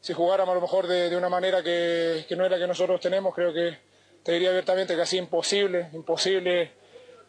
Si 0.00 0.12
jugáramos 0.12 0.52
a 0.52 0.54
lo 0.54 0.60
mejor 0.60 0.86
de, 0.86 1.10
de 1.10 1.16
una 1.16 1.28
manera 1.28 1.60
que, 1.60 2.24
que 2.28 2.36
no 2.36 2.44
es 2.44 2.50
la 2.52 2.58
que 2.58 2.68
nosotros 2.68 3.00
tenemos, 3.00 3.34
creo 3.34 3.52
que 3.52 3.91
te 4.22 4.32
diría 4.32 4.50
abiertamente 4.50 4.94
que 4.94 5.02
así 5.02 5.18
imposible, 5.18 5.90
imposible 5.92 6.72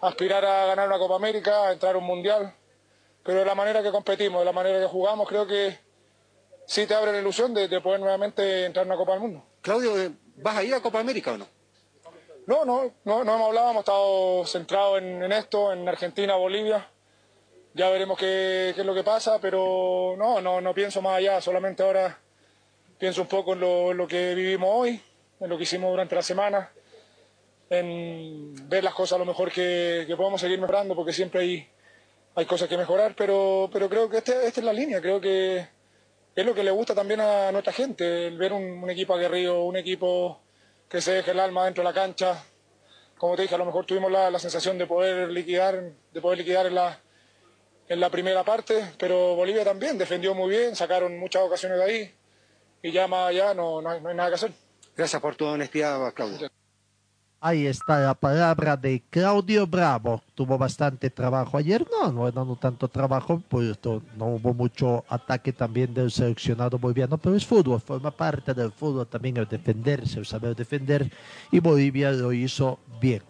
aspirar 0.02 0.46
a 0.46 0.66
ganar 0.66 0.88
una 0.88 1.00
Copa 1.00 1.16
América, 1.16 1.68
a 1.68 1.74
entrar 1.74 1.96
a 1.96 1.98
un 1.98 2.04
Mundial, 2.06 2.54
pero 3.24 3.40
de 3.40 3.46
la 3.46 3.56
manera 3.56 3.82
que 3.82 3.92
competimos, 3.92 4.42
de 4.42 4.46
la 4.46 4.52
manera 4.52 4.80
que 4.80 4.88
jugamos, 4.88 5.28
creo 5.28 5.48
que 5.48 5.80
sí 6.66 6.86
te 6.86 6.94
abre 6.94 7.14
la 7.14 7.20
ilusión 7.20 7.54
de, 7.54 7.68
de 7.68 7.82
poder 7.82 8.00
nuevamente 8.00 8.66
entrar 8.66 8.86
a 8.86 8.88
una 8.88 8.98
Copa 8.98 9.14
del 9.14 9.22
Mundo. 9.22 9.44
Claudio, 9.62 9.94
¿vas 10.36 10.58
a 10.58 10.64
ir 10.64 10.74
a 10.74 10.82
Copa 10.82 11.00
América 11.00 11.34
o 11.34 11.38
no? 11.38 11.48
No, 12.46 12.66
no, 12.66 12.92
no, 13.06 13.24
no 13.24 13.36
hemos 13.36 13.48
hablado, 13.48 13.72
hemos 13.72 13.82
estado 13.82 14.46
centrados 14.46 15.02
en, 15.02 15.24
en, 15.24 15.32
esto, 15.32 15.72
en 15.72 15.88
Argentina, 15.88 16.36
Bolivia. 16.36 16.90
Ya 17.74 17.90
veremos 17.90 18.20
qué, 18.20 18.74
qué, 18.76 18.82
es 18.82 18.86
lo 18.86 18.94
que 18.94 19.04
pasa, 19.04 19.40
pero 19.40 20.16
no, 20.18 20.42
no, 20.42 20.60
no 20.60 20.74
pienso 20.74 21.02
más 21.02 21.18
allá, 21.18 21.40
solamente 21.40 21.82
ahora 21.82 22.20
pienso 23.00 23.22
un 23.22 23.28
poco 23.28 23.54
en 23.54 23.62
lo, 23.62 23.92
en 23.92 23.98
lo 23.98 24.08
que 24.08 24.36
vivimos 24.36 24.70
hoy, 24.72 25.02
en 25.40 25.50
lo 25.50 25.58
que 25.58 25.64
hicimos 25.64 25.90
durante 25.90 26.16
la 26.16 26.22
semana 26.22 26.70
en 27.74 28.70
ver 28.70 28.84
las 28.84 28.94
cosas 28.94 29.16
a 29.16 29.20
lo 29.20 29.26
mejor 29.26 29.52
que, 29.52 30.06
que 30.08 30.16
podemos 30.16 30.40
seguir 30.40 30.60
mejorando, 30.60 30.96
porque 30.96 31.14
siempre 31.14 31.42
hay, 31.42 31.68
hay 32.36 32.46
cosas 32.46 32.68
que 32.68 32.78
mejorar, 32.78 33.16
pero, 33.16 33.70
pero 33.72 33.90
creo 33.90 34.10
que 34.10 34.18
este, 34.18 34.48
esta 34.48 34.62
es 34.62 34.66
la 34.66 34.74
línea, 34.74 35.02
creo 35.02 35.22
que 35.22 35.68
es 36.36 36.46
lo 36.46 36.56
que 36.56 36.64
le 36.64 36.72
gusta 36.72 36.96
también 36.96 37.22
a 37.22 37.52
nuestra 37.52 37.74
gente, 37.74 38.28
el 38.28 38.38
ver 38.38 38.54
un, 38.54 38.90
equipo 38.90 39.14
aguerrido, 39.14 39.64
un 39.64 39.78
equipo 39.78 40.42
que 40.90 41.02
se 41.02 41.14
deje 41.14 41.32
el 41.32 41.40
alma 41.40 41.66
dentro 41.66 41.84
de 41.84 41.90
la 41.90 41.94
cancha. 41.94 42.44
Como 43.18 43.36
te 43.36 43.44
dije, 43.44 43.56
a 43.56 43.60
lo 43.60 43.66
mejor 43.66 43.86
tuvimos 43.86 44.12
la, 44.12 44.32
la 44.32 44.40
sensación 44.40 44.78
de 44.78 44.88
poder 44.88 45.30
liquidar, 45.30 45.92
de 46.12 46.22
poder 46.22 46.40
liquidar 46.40 46.66
en 46.66 46.76
la, 46.76 47.00
en 47.88 48.00
la 48.00 48.10
primera 48.10 48.44
parte, 48.44 48.94
pero 48.98 49.36
Bolivia 49.36 49.64
también 49.64 49.98
defendió 49.98 50.34
muy 50.34 50.50
bien, 50.50 50.76
sacaron 50.76 51.18
muchas 51.20 51.44
ocasiones 51.44 51.78
de 51.78 51.84
ahí 51.84 52.16
y 52.82 52.92
ya 52.92 53.08
más 53.08 53.30
allá 53.30 53.54
no, 53.54 53.82
no, 53.82 53.90
hay, 53.90 54.02
no 54.02 54.10
hay 54.10 54.16
nada 54.16 54.30
que 54.30 54.36
hacer. 54.36 54.52
Gracias 54.96 55.22
por 55.22 55.36
tu 55.36 55.46
honestidad, 55.46 56.14
Claudio. 56.14 56.50
Ahí 57.46 57.68
está 57.68 58.00
la 58.00 58.14
palabra 58.14 58.78
de 58.78 59.04
Claudio 59.10 59.68
Bravo. 59.68 60.24
Tuvo 60.34 60.58
bastante 60.58 61.10
trabajo 61.10 61.58
ayer, 61.58 61.86
no, 61.92 62.10
no, 62.10 62.32
no 62.32 62.56
tanto 62.56 62.88
trabajo, 62.88 63.44
pues 63.50 63.78
no 64.18 64.28
hubo 64.28 64.54
mucho 64.54 65.04
ataque 65.10 65.52
también 65.52 65.94
del 65.94 66.10
seleccionado 66.10 66.80
boliviano, 66.80 67.18
pero 67.18 67.36
es 67.36 67.46
fútbol, 67.46 67.82
forma 67.82 68.12
parte 68.12 68.54
del 68.54 68.72
fútbol 68.72 69.08
también 69.08 69.36
el 69.36 69.46
defenderse, 69.46 70.20
el 70.20 70.26
saber 70.26 70.56
defender, 70.56 71.12
y 71.52 71.60
Bolivia 71.60 72.14
lo 72.14 72.32
hizo 72.32 72.80
bien. 73.02 73.22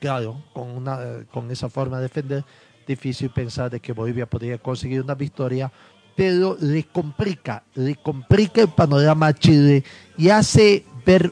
Claro, 0.00 0.42
con, 0.52 0.68
una, 0.70 1.24
con 1.30 1.48
esa 1.52 1.68
forma 1.68 1.98
de 1.98 2.02
defender, 2.02 2.44
difícil 2.88 3.30
pensar 3.30 3.70
de 3.70 3.78
que 3.78 3.92
Bolivia 3.92 4.26
podría 4.26 4.58
conseguir 4.58 5.00
una 5.00 5.14
victoria, 5.14 5.70
pero 6.16 6.56
le 6.60 6.82
complica, 6.88 7.62
le 7.76 7.94
complica 7.94 8.62
el 8.62 8.68
panorama 8.70 9.28
a 9.28 9.32
Chile 9.32 9.84
y 10.18 10.28
hace 10.28 10.84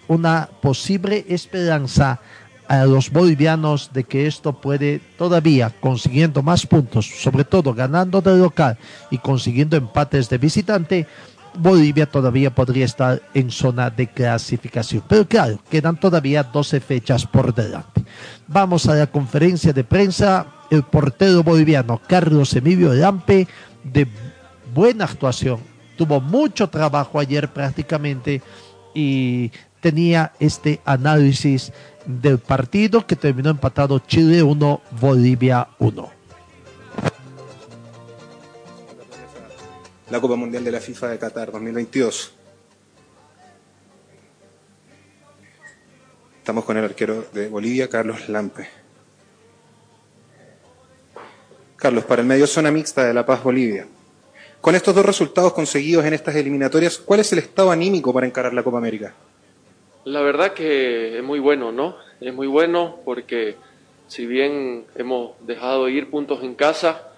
una 0.08 0.48
posible 0.60 1.24
esperanza 1.28 2.20
a 2.66 2.84
los 2.84 3.10
bolivianos 3.10 3.90
de 3.92 4.04
que 4.04 4.26
esto 4.26 4.52
puede 4.60 5.00
todavía 5.16 5.72
consiguiendo 5.80 6.42
más 6.42 6.66
puntos, 6.66 7.06
sobre 7.06 7.44
todo 7.44 7.72
ganando 7.72 8.20
de 8.20 8.36
local 8.36 8.76
y 9.10 9.18
consiguiendo 9.18 9.76
empates 9.76 10.28
de 10.28 10.38
visitante, 10.38 11.06
Bolivia 11.54 12.06
todavía 12.06 12.54
podría 12.54 12.84
estar 12.84 13.22
en 13.34 13.50
zona 13.50 13.90
de 13.90 14.06
clasificación. 14.08 15.02
Pero 15.08 15.26
claro, 15.26 15.58
quedan 15.70 15.98
todavía 15.98 16.42
12 16.42 16.80
fechas 16.80 17.24
por 17.26 17.54
delante. 17.54 18.04
Vamos 18.46 18.86
a 18.86 18.94
la 18.94 19.06
conferencia 19.06 19.72
de 19.72 19.84
prensa. 19.84 20.46
El 20.70 20.82
portero 20.82 21.42
boliviano 21.42 22.00
Carlos 22.06 22.54
Emilio 22.54 22.92
Lampe, 22.92 23.48
de 23.82 24.06
buena 24.74 25.04
actuación, 25.04 25.60
tuvo 25.96 26.20
mucho 26.20 26.68
trabajo 26.68 27.18
ayer 27.18 27.48
prácticamente 27.48 28.42
y 28.94 29.50
tenía 29.80 30.32
este 30.40 30.80
análisis 30.84 31.72
del 32.06 32.38
partido 32.38 33.06
que 33.06 33.16
terminó 33.16 33.50
empatado 33.50 33.98
Chile 34.00 34.42
1, 34.42 34.80
Bolivia 35.00 35.68
1. 35.78 36.10
La 40.10 40.20
Copa 40.20 40.36
Mundial 40.36 40.64
de 40.64 40.72
la 40.72 40.80
FIFA 40.80 41.08
de 41.08 41.18
Qatar 41.18 41.52
2022. 41.52 42.32
Estamos 46.38 46.64
con 46.64 46.78
el 46.78 46.84
arquero 46.84 47.26
de 47.34 47.48
Bolivia, 47.48 47.90
Carlos 47.90 48.26
Lampe. 48.30 48.66
Carlos, 51.76 52.04
para 52.04 52.22
el 52.22 52.26
medio 52.26 52.46
zona 52.46 52.70
mixta 52.70 53.04
de 53.04 53.12
La 53.12 53.26
Paz, 53.26 53.42
Bolivia. 53.42 53.86
Con 54.62 54.74
estos 54.74 54.94
dos 54.94 55.04
resultados 55.04 55.52
conseguidos 55.52 56.04
en 56.06 56.14
estas 56.14 56.34
eliminatorias, 56.34 56.98
¿cuál 56.98 57.20
es 57.20 57.32
el 57.32 57.40
estado 57.40 57.70
anímico 57.70 58.12
para 58.14 58.26
encarar 58.26 58.54
la 58.54 58.62
Copa 58.62 58.78
América? 58.78 59.14
La 60.04 60.22
verdad 60.22 60.52
que 60.54 61.18
es 61.18 61.22
muy 61.22 61.38
bueno, 61.38 61.72
¿no? 61.72 61.96
Es 62.20 62.32
muy 62.32 62.46
bueno 62.46 63.00
porque 63.04 63.56
si 64.06 64.26
bien 64.26 64.86
hemos 64.94 65.32
dejado 65.46 65.88
ir 65.88 66.10
puntos 66.10 66.42
en 66.42 66.54
casa, 66.54 67.12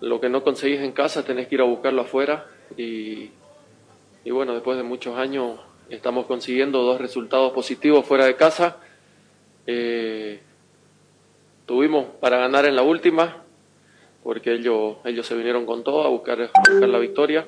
lo 0.00 0.20
que 0.20 0.28
no 0.28 0.42
conseguís 0.42 0.80
en 0.80 0.92
casa 0.92 1.24
tenés 1.24 1.48
que 1.48 1.56
ir 1.56 1.60
a 1.60 1.64
buscarlo 1.64 2.02
afuera 2.02 2.46
y, 2.76 3.30
bueno, 4.24 4.54
después 4.54 4.76
de 4.76 4.82
muchos 4.82 5.16
años 5.18 5.60
estamos 5.88 6.26
consiguiendo 6.26 6.82
dos 6.82 7.00
resultados 7.00 7.52
positivos 7.52 8.04
fuera 8.04 8.24
de 8.24 8.36
casa. 8.36 8.78
Eh, 9.66 10.40
tuvimos 11.66 12.06
para 12.20 12.38
ganar 12.38 12.66
en 12.66 12.76
la 12.76 12.82
última, 12.82 13.42
porque 14.22 14.54
ellos, 14.54 14.96
ellos 15.04 15.26
se 15.26 15.36
vinieron 15.36 15.66
con 15.66 15.84
todo 15.84 16.02
a 16.04 16.08
buscar 16.08 16.50
la 16.80 16.98
victoria. 16.98 17.46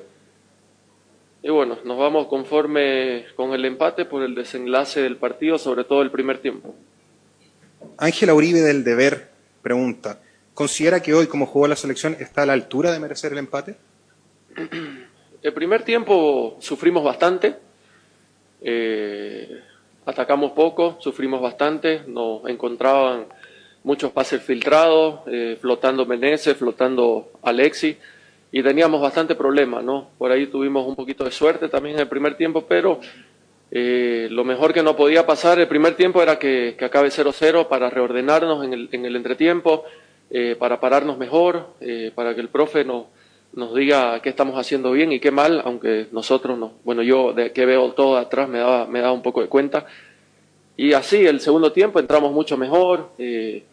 Y 1.41 1.49
bueno, 1.49 1.77
nos 1.85 1.97
vamos 1.97 2.27
conforme 2.27 3.25
con 3.35 3.53
el 3.53 3.63
empate 3.63 4.05
por 4.05 4.23
el 4.23 4.35
desenlace 4.35 5.01
del 5.01 5.15
partido, 5.15 5.57
sobre 5.57 5.85
todo 5.85 6.01
el 6.01 6.11
primer 6.11 6.39
tiempo. 6.39 6.75
Ángela 7.97 8.33
Uribe 8.33 8.59
del 8.59 8.83
Deber 8.83 9.29
pregunta, 9.61 10.21
¿considera 10.53 11.01
que 11.01 11.13
hoy, 11.13 11.27
como 11.27 11.45
jugó 11.45 11.67
la 11.67 11.77
selección, 11.77 12.17
está 12.19 12.43
a 12.43 12.45
la 12.45 12.53
altura 12.53 12.91
de 12.91 12.99
merecer 12.99 13.31
el 13.31 13.37
empate? 13.37 13.75
El 15.41 15.53
primer 15.53 15.83
tiempo 15.83 16.57
sufrimos 16.59 17.01
bastante, 17.01 17.55
eh, 18.61 19.61
atacamos 20.05 20.51
poco, 20.51 20.97
sufrimos 20.99 21.41
bastante, 21.41 22.01
nos 22.07 22.45
encontraban 22.49 23.27
muchos 23.83 24.11
pases 24.11 24.43
filtrados, 24.43 25.21
eh, 25.27 25.57
flotando 25.61 26.05
Meneses, 26.05 26.57
flotando 26.57 27.31
Alexi, 27.41 27.97
y 28.51 28.63
teníamos 28.63 29.01
bastante 29.01 29.35
problema, 29.35 29.81
¿no? 29.81 30.09
Por 30.17 30.31
ahí 30.31 30.47
tuvimos 30.47 30.87
un 30.87 30.95
poquito 30.95 31.23
de 31.23 31.31
suerte 31.31 31.69
también 31.69 31.95
en 31.95 32.01
el 32.01 32.07
primer 32.07 32.35
tiempo, 32.35 32.65
pero 32.67 32.99
eh, 33.71 34.27
lo 34.31 34.43
mejor 34.43 34.73
que 34.73 34.81
no 34.81 34.95
podía 34.95 35.25
pasar 35.25 35.59
el 35.59 35.67
primer 35.67 35.95
tiempo 35.95 36.21
era 36.23 36.39
que, 36.39 36.75
que 36.77 36.85
acabe 36.85 37.09
0-0 37.09 37.67
para 37.67 37.89
reordenarnos 37.89 38.65
en 38.65 38.73
el, 38.73 38.89
en 38.91 39.05
el 39.05 39.15
entretiempo, 39.15 39.83
eh, 40.31 40.55
para 40.57 40.79
pararnos 40.79 41.17
mejor, 41.17 41.75
eh, 41.79 42.11
para 42.15 42.33
que 42.33 42.41
el 42.41 42.49
profe 42.49 42.83
nos, 42.83 43.05
nos 43.53 43.75
diga 43.75 44.19
qué 44.21 44.29
estamos 44.29 44.57
haciendo 44.57 44.91
bien 44.91 45.11
y 45.11 45.19
qué 45.19 45.29
mal, 45.29 45.61
aunque 45.63 46.07
nosotros 46.11 46.57
no. 46.57 46.73
Bueno, 46.83 47.03
yo 47.03 47.33
de 47.33 47.51
que 47.51 47.67
veo 47.67 47.91
todo 47.91 48.17
atrás 48.17 48.49
me 48.49 48.57
daba, 48.57 48.87
me 48.87 48.99
daba 48.99 49.13
un 49.13 49.21
poco 49.21 49.41
de 49.41 49.47
cuenta. 49.47 49.85
Y 50.75 50.93
así, 50.93 51.25
el 51.25 51.39
segundo 51.39 51.71
tiempo 51.71 51.99
entramos 51.99 52.31
mucho 52.31 52.57
mejor, 52.57 53.11
eh, 53.19 53.63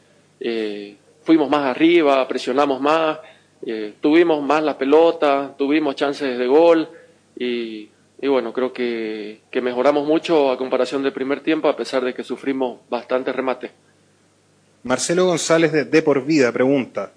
fuimos 1.23 1.49
más 1.49 1.65
arriba, 1.65 2.27
presionamos 2.29 2.81
más, 2.81 3.19
eh, 3.67 3.95
tuvimos 4.01 4.43
más 4.43 4.63
la 4.63 4.79
pelota, 4.79 5.55
tuvimos 5.59 5.97
chances 5.97 6.39
de 6.39 6.47
gol 6.47 6.89
y, 7.37 7.89
y 8.23 8.29
bueno, 8.29 8.53
creo 8.53 8.73
que, 8.73 9.41
que 9.51 9.61
mejoramos 9.61 10.07
mucho 10.07 10.53
a 10.53 10.57
comparación 10.57 11.03
del 11.03 11.13
primer 11.13 11.41
tiempo, 11.41 11.69
a 11.69 11.77
pesar 11.77 12.05
de 12.05 12.15
que 12.15 12.23
sufrimos 12.23 12.79
bastante 12.89 13.33
remate. 13.33 13.73
Marcelo 14.85 15.27
González 15.27 15.73
de 15.73 15.85
De 15.85 16.01
por 16.01 16.25
Vida 16.25 16.53
pregunta, 16.53 17.13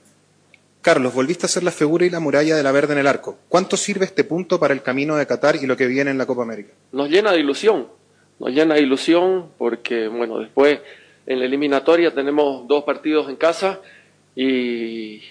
Carlos, 0.82 1.14
volviste 1.14 1.46
a 1.46 1.50
ser 1.50 1.62
la 1.62 1.72
figura 1.72 2.06
y 2.06 2.10
la 2.10 2.20
muralla 2.20 2.56
de 2.56 2.64
la 2.64 2.72
verde 2.72 2.94
en 2.94 3.00
el 3.00 3.08
arco. 3.08 3.38
¿Cuánto 3.48 3.78
sirve 3.78 4.06
este 4.06 4.24
punto 4.24 4.60
para 4.60 4.74
el 4.74 4.82
camino 4.82 5.16
de 5.18 5.28
Qatar 5.28 5.58
y 5.58 5.68
lo 5.68 5.78
que 5.78 5.86
viene 5.86 6.10
en 6.10 6.18
la 6.18 6.26
Copa 6.26 6.42
América? 6.42 6.74
Nos 6.94 7.10
llena 7.10 7.32
de 7.32 7.42
ilusión, 7.42 7.88
nos 8.40 8.50
llena 8.50 8.74
de 8.74 8.82
ilusión 8.82 9.52
porque, 9.58 10.08
bueno, 10.08 10.40
después 10.40 10.80
en 11.28 11.40
la 11.40 11.46
eliminatoria 11.46 12.12
tenemos 12.12 12.68
dos 12.68 12.86
partidos 12.86 13.30
en 13.30 13.36
casa 13.36 13.82
y, 14.36 15.22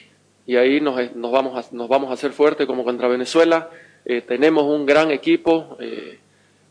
y 0.48 0.56
ahí 0.56 0.80
nos, 0.80 0.96
vamos 1.14 2.11
a, 2.11 2.14
hacer 2.14 2.32
fuerte 2.32 2.66
como 2.66 2.82
contra 2.82 3.06
Venezuela. 3.06 3.68
Eh, 4.06 4.22
tenemos 4.22 4.64
un 4.64 4.87
gran 4.87 5.11
equipo, 5.11 5.76
eh, 5.78 6.18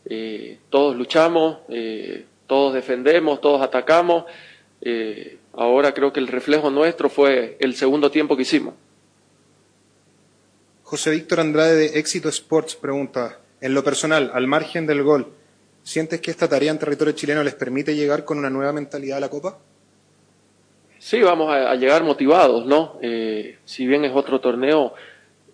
eh, 0.06 0.58
todos 0.68 0.96
luchamos, 0.96 1.58
todos 2.48 2.74
defendemos, 2.74 3.40
todos 3.40 3.62
atacamos. 3.62 4.24
Ahora 5.52 5.94
creo 5.94 6.12
que 6.12 6.18
el 6.18 6.26
reflejo 6.26 6.70
nuestro 6.70 7.08
fue 7.08 7.56
el 7.60 7.76
segundo 7.76 8.10
tiempo 8.10 8.34
que 8.36 8.42
hicimos. 8.42 8.74
José 10.82 11.12
Víctor 11.12 11.38
Andrade 11.38 11.76
de 11.76 12.00
Éxito 12.00 12.28
Sports 12.30 12.74
pregunta, 12.74 13.38
en 13.60 13.74
lo 13.74 13.84
personal, 13.84 14.32
al 14.34 14.48
margen 14.48 14.88
del 14.88 15.04
gol, 15.04 15.28
¿sientes 15.84 16.20
que 16.20 16.32
esta 16.32 16.48
tarea 16.48 16.72
en 16.72 16.80
territorio 16.80 17.14
chileno 17.14 17.44
les 17.44 17.54
permite 17.54 17.94
llegar 17.94 18.24
con 18.24 18.38
una 18.38 18.50
nueva 18.50 18.72
mentalidad 18.72 19.18
a 19.18 19.20
la 19.20 19.28
Copa? 19.28 19.58
Sí, 20.98 21.20
vamos 21.22 21.52
a, 21.52 21.74
llegar 21.76 22.02
motivados, 22.02 22.66
¿no? 22.66 22.98
Eh, 23.02 23.58
si 23.64 23.86
bien 23.86 24.04
es 24.04 24.12
otro 24.14 24.40
torneo, 24.40 24.94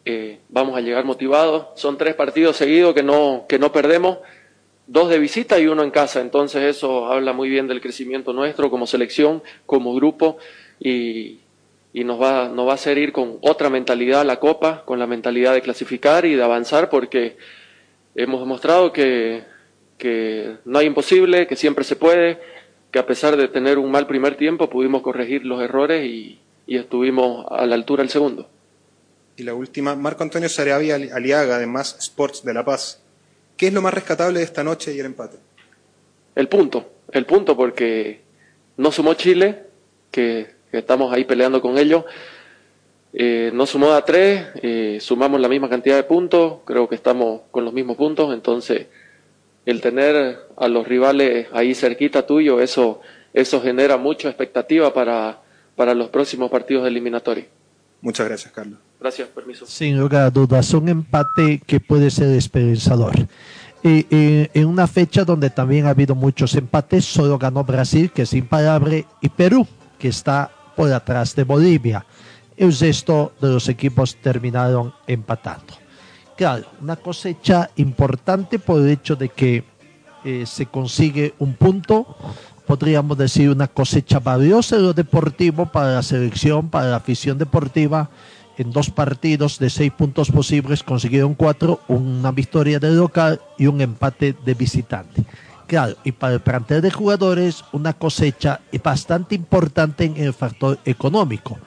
eh, 0.04 0.38
vamos 0.48 0.76
a 0.76 0.80
llegar 0.80 1.04
motivados. 1.04 1.66
Son 1.74 1.98
tres 1.98 2.14
partidos 2.14 2.56
seguidos 2.56 2.94
que 2.94 3.02
no, 3.02 3.44
que 3.48 3.58
no 3.58 3.70
perdemos 3.70 4.18
dos 4.86 5.08
de 5.08 5.18
visita 5.18 5.58
y 5.58 5.66
uno 5.66 5.82
en 5.82 5.90
casa. 5.90 6.20
Entonces 6.20 6.62
eso 6.62 7.06
habla 7.06 7.32
muy 7.32 7.48
bien 7.48 7.68
del 7.68 7.80
crecimiento 7.80 8.32
nuestro 8.32 8.70
como 8.70 8.86
selección, 8.86 9.42
como 9.66 9.94
grupo 9.94 10.38
y, 10.80 11.40
y 11.92 12.04
nos, 12.04 12.20
va, 12.20 12.48
nos 12.48 12.66
va 12.66 12.72
a 12.72 12.74
hacer 12.74 12.98
ir 12.98 13.12
con 13.12 13.38
otra 13.40 13.70
mentalidad 13.70 14.22
a 14.22 14.24
la 14.24 14.40
Copa, 14.40 14.82
con 14.84 14.98
la 14.98 15.06
mentalidad 15.06 15.54
de 15.54 15.62
clasificar 15.62 16.24
y 16.24 16.34
de 16.34 16.42
avanzar 16.42 16.88
porque 16.88 17.36
hemos 18.14 18.40
demostrado 18.40 18.92
que, 18.92 19.44
que 19.98 20.56
no 20.64 20.78
hay 20.78 20.86
imposible, 20.86 21.46
que 21.46 21.56
siempre 21.56 21.84
se 21.84 21.96
puede, 21.96 22.40
que 22.94 23.00
a 23.00 23.06
pesar 23.06 23.36
de 23.36 23.48
tener 23.48 23.76
un 23.78 23.90
mal 23.90 24.06
primer 24.06 24.36
tiempo 24.36 24.70
pudimos 24.70 25.02
corregir 25.02 25.44
los 25.44 25.60
errores 25.60 26.06
y, 26.06 26.38
y 26.64 26.76
estuvimos 26.76 27.44
a 27.50 27.66
la 27.66 27.74
altura 27.74 28.04
del 28.04 28.08
segundo. 28.08 28.48
Y 29.36 29.42
la 29.42 29.52
última, 29.52 29.96
Marco 29.96 30.22
Antonio 30.22 30.48
Sareavia 30.48 30.94
Aliaga, 30.94 31.58
de 31.58 31.66
Más 31.66 31.96
Sports 31.98 32.44
de 32.44 32.54
La 32.54 32.64
Paz. 32.64 33.02
¿Qué 33.56 33.66
es 33.66 33.72
lo 33.72 33.82
más 33.82 33.92
rescatable 33.94 34.38
de 34.38 34.44
esta 34.44 34.62
noche 34.62 34.94
y 34.94 35.00
el 35.00 35.06
empate? 35.06 35.38
El 36.36 36.46
punto, 36.46 36.88
el 37.10 37.26
punto 37.26 37.56
porque 37.56 38.20
no 38.76 38.92
sumó 38.92 39.14
Chile, 39.14 39.64
que, 40.12 40.54
que 40.70 40.78
estamos 40.78 41.12
ahí 41.12 41.24
peleando 41.24 41.60
con 41.60 41.78
ellos, 41.78 42.04
eh, 43.12 43.50
no 43.52 43.66
sumó 43.66 43.90
a 43.94 44.04
tres, 44.04 44.46
eh, 44.62 44.98
sumamos 45.00 45.40
la 45.40 45.48
misma 45.48 45.68
cantidad 45.68 45.96
de 45.96 46.04
puntos, 46.04 46.58
creo 46.64 46.88
que 46.88 46.94
estamos 46.94 47.40
con 47.50 47.64
los 47.64 47.74
mismos 47.74 47.96
puntos, 47.96 48.32
entonces 48.32 48.86
el 49.66 49.80
tener 49.80 50.38
a 50.56 50.68
los 50.68 50.86
rivales 50.86 51.48
ahí 51.52 51.74
cerquita 51.74 52.26
tuyo, 52.26 52.60
eso, 52.60 53.00
eso 53.32 53.60
genera 53.60 53.96
mucha 53.96 54.28
expectativa 54.28 54.92
para, 54.92 55.40
para 55.76 55.94
los 55.94 56.08
próximos 56.08 56.50
partidos 56.50 56.86
eliminatorios. 56.86 57.46
Muchas 58.00 58.28
gracias, 58.28 58.52
Carlos. 58.52 58.78
Gracias, 59.00 59.28
permiso. 59.28 59.66
Sin 59.66 59.98
lugar 59.98 60.22
a 60.22 60.30
dudas, 60.30 60.72
un 60.74 60.88
empate 60.88 61.60
que 61.66 61.80
puede 61.80 62.10
ser 62.10 62.28
esperanzador. 62.36 63.14
Eh, 63.82 64.06
eh, 64.10 64.48
en 64.54 64.66
una 64.66 64.86
fecha 64.86 65.24
donde 65.24 65.50
también 65.50 65.86
ha 65.86 65.90
habido 65.90 66.14
muchos 66.14 66.54
empates, 66.54 67.04
solo 67.04 67.38
ganó 67.38 67.64
Brasil, 67.64 68.10
que 68.10 68.22
es 68.22 68.32
imparable, 68.32 69.06
y 69.20 69.28
Perú, 69.28 69.66
que 69.98 70.08
está 70.08 70.50
por 70.74 70.92
atrás 70.92 71.34
de 71.34 71.44
Bolivia. 71.44 72.06
El 72.56 72.76
resto 72.78 73.32
de 73.40 73.48
los 73.48 73.68
equipos 73.68 74.16
terminaron 74.16 74.94
empatando. 75.06 75.83
Claro, 76.36 76.64
una 76.80 76.96
cosecha 76.96 77.70
importante 77.76 78.58
por 78.58 78.80
el 78.80 78.90
hecho 78.90 79.14
de 79.14 79.28
que 79.28 79.62
eh, 80.24 80.44
se 80.46 80.66
consigue 80.66 81.34
un 81.38 81.54
punto, 81.54 82.16
podríamos 82.66 83.16
decir 83.16 83.50
una 83.50 83.68
cosecha 83.68 84.18
valiosa 84.18 84.76
de 84.76 84.82
lo 84.82 84.92
deportivo 84.92 85.66
para 85.66 85.94
la 85.94 86.02
selección, 86.02 86.70
para 86.70 86.86
la 86.88 86.96
afición 86.96 87.38
deportiva. 87.38 88.10
En 88.56 88.72
dos 88.72 88.90
partidos 88.90 89.58
de 89.58 89.70
seis 89.70 89.92
puntos 89.92 90.30
posibles 90.30 90.82
consiguieron 90.82 91.34
cuatro, 91.34 91.80
una 91.88 92.32
victoria 92.32 92.80
de 92.80 92.90
local 92.90 93.40
y 93.58 93.66
un 93.66 93.80
empate 93.80 94.34
de 94.44 94.54
visitante. 94.54 95.24
Claro, 95.66 95.96
y 96.04 96.12
para 96.12 96.34
el 96.34 96.40
plantel 96.40 96.82
de 96.82 96.90
jugadores, 96.90 97.64
una 97.72 97.92
cosecha 97.92 98.60
bastante 98.82 99.34
importante 99.34 100.04
en 100.04 100.16
el 100.16 100.34
factor 100.34 100.78
económico, 100.84 101.58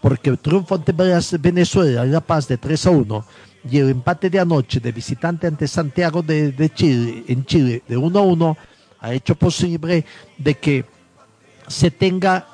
porque 0.00 0.30
el 0.30 0.38
triunfo 0.38 0.76
ante 0.76 0.92
Venezuela 1.38 2.04
en 2.04 2.12
La 2.12 2.20
Paz 2.20 2.48
de 2.48 2.58
3 2.58 2.86
a 2.86 2.90
1 2.90 3.24
y 3.68 3.78
el 3.78 3.90
empate 3.90 4.30
de 4.30 4.40
anoche 4.40 4.80
de 4.80 4.92
visitante 4.92 5.46
ante 5.46 5.68
Santiago 5.68 6.22
de, 6.22 6.70
Chile, 6.74 7.24
en 7.28 7.44
Chile 7.44 7.82
de 7.86 7.96
1 7.96 8.18
a 8.18 8.22
1 8.22 8.56
ha 9.00 9.12
hecho 9.12 9.34
posible 9.34 10.04
de 10.38 10.54
que 10.54 10.84
se 11.66 11.90
tenga 11.90 12.46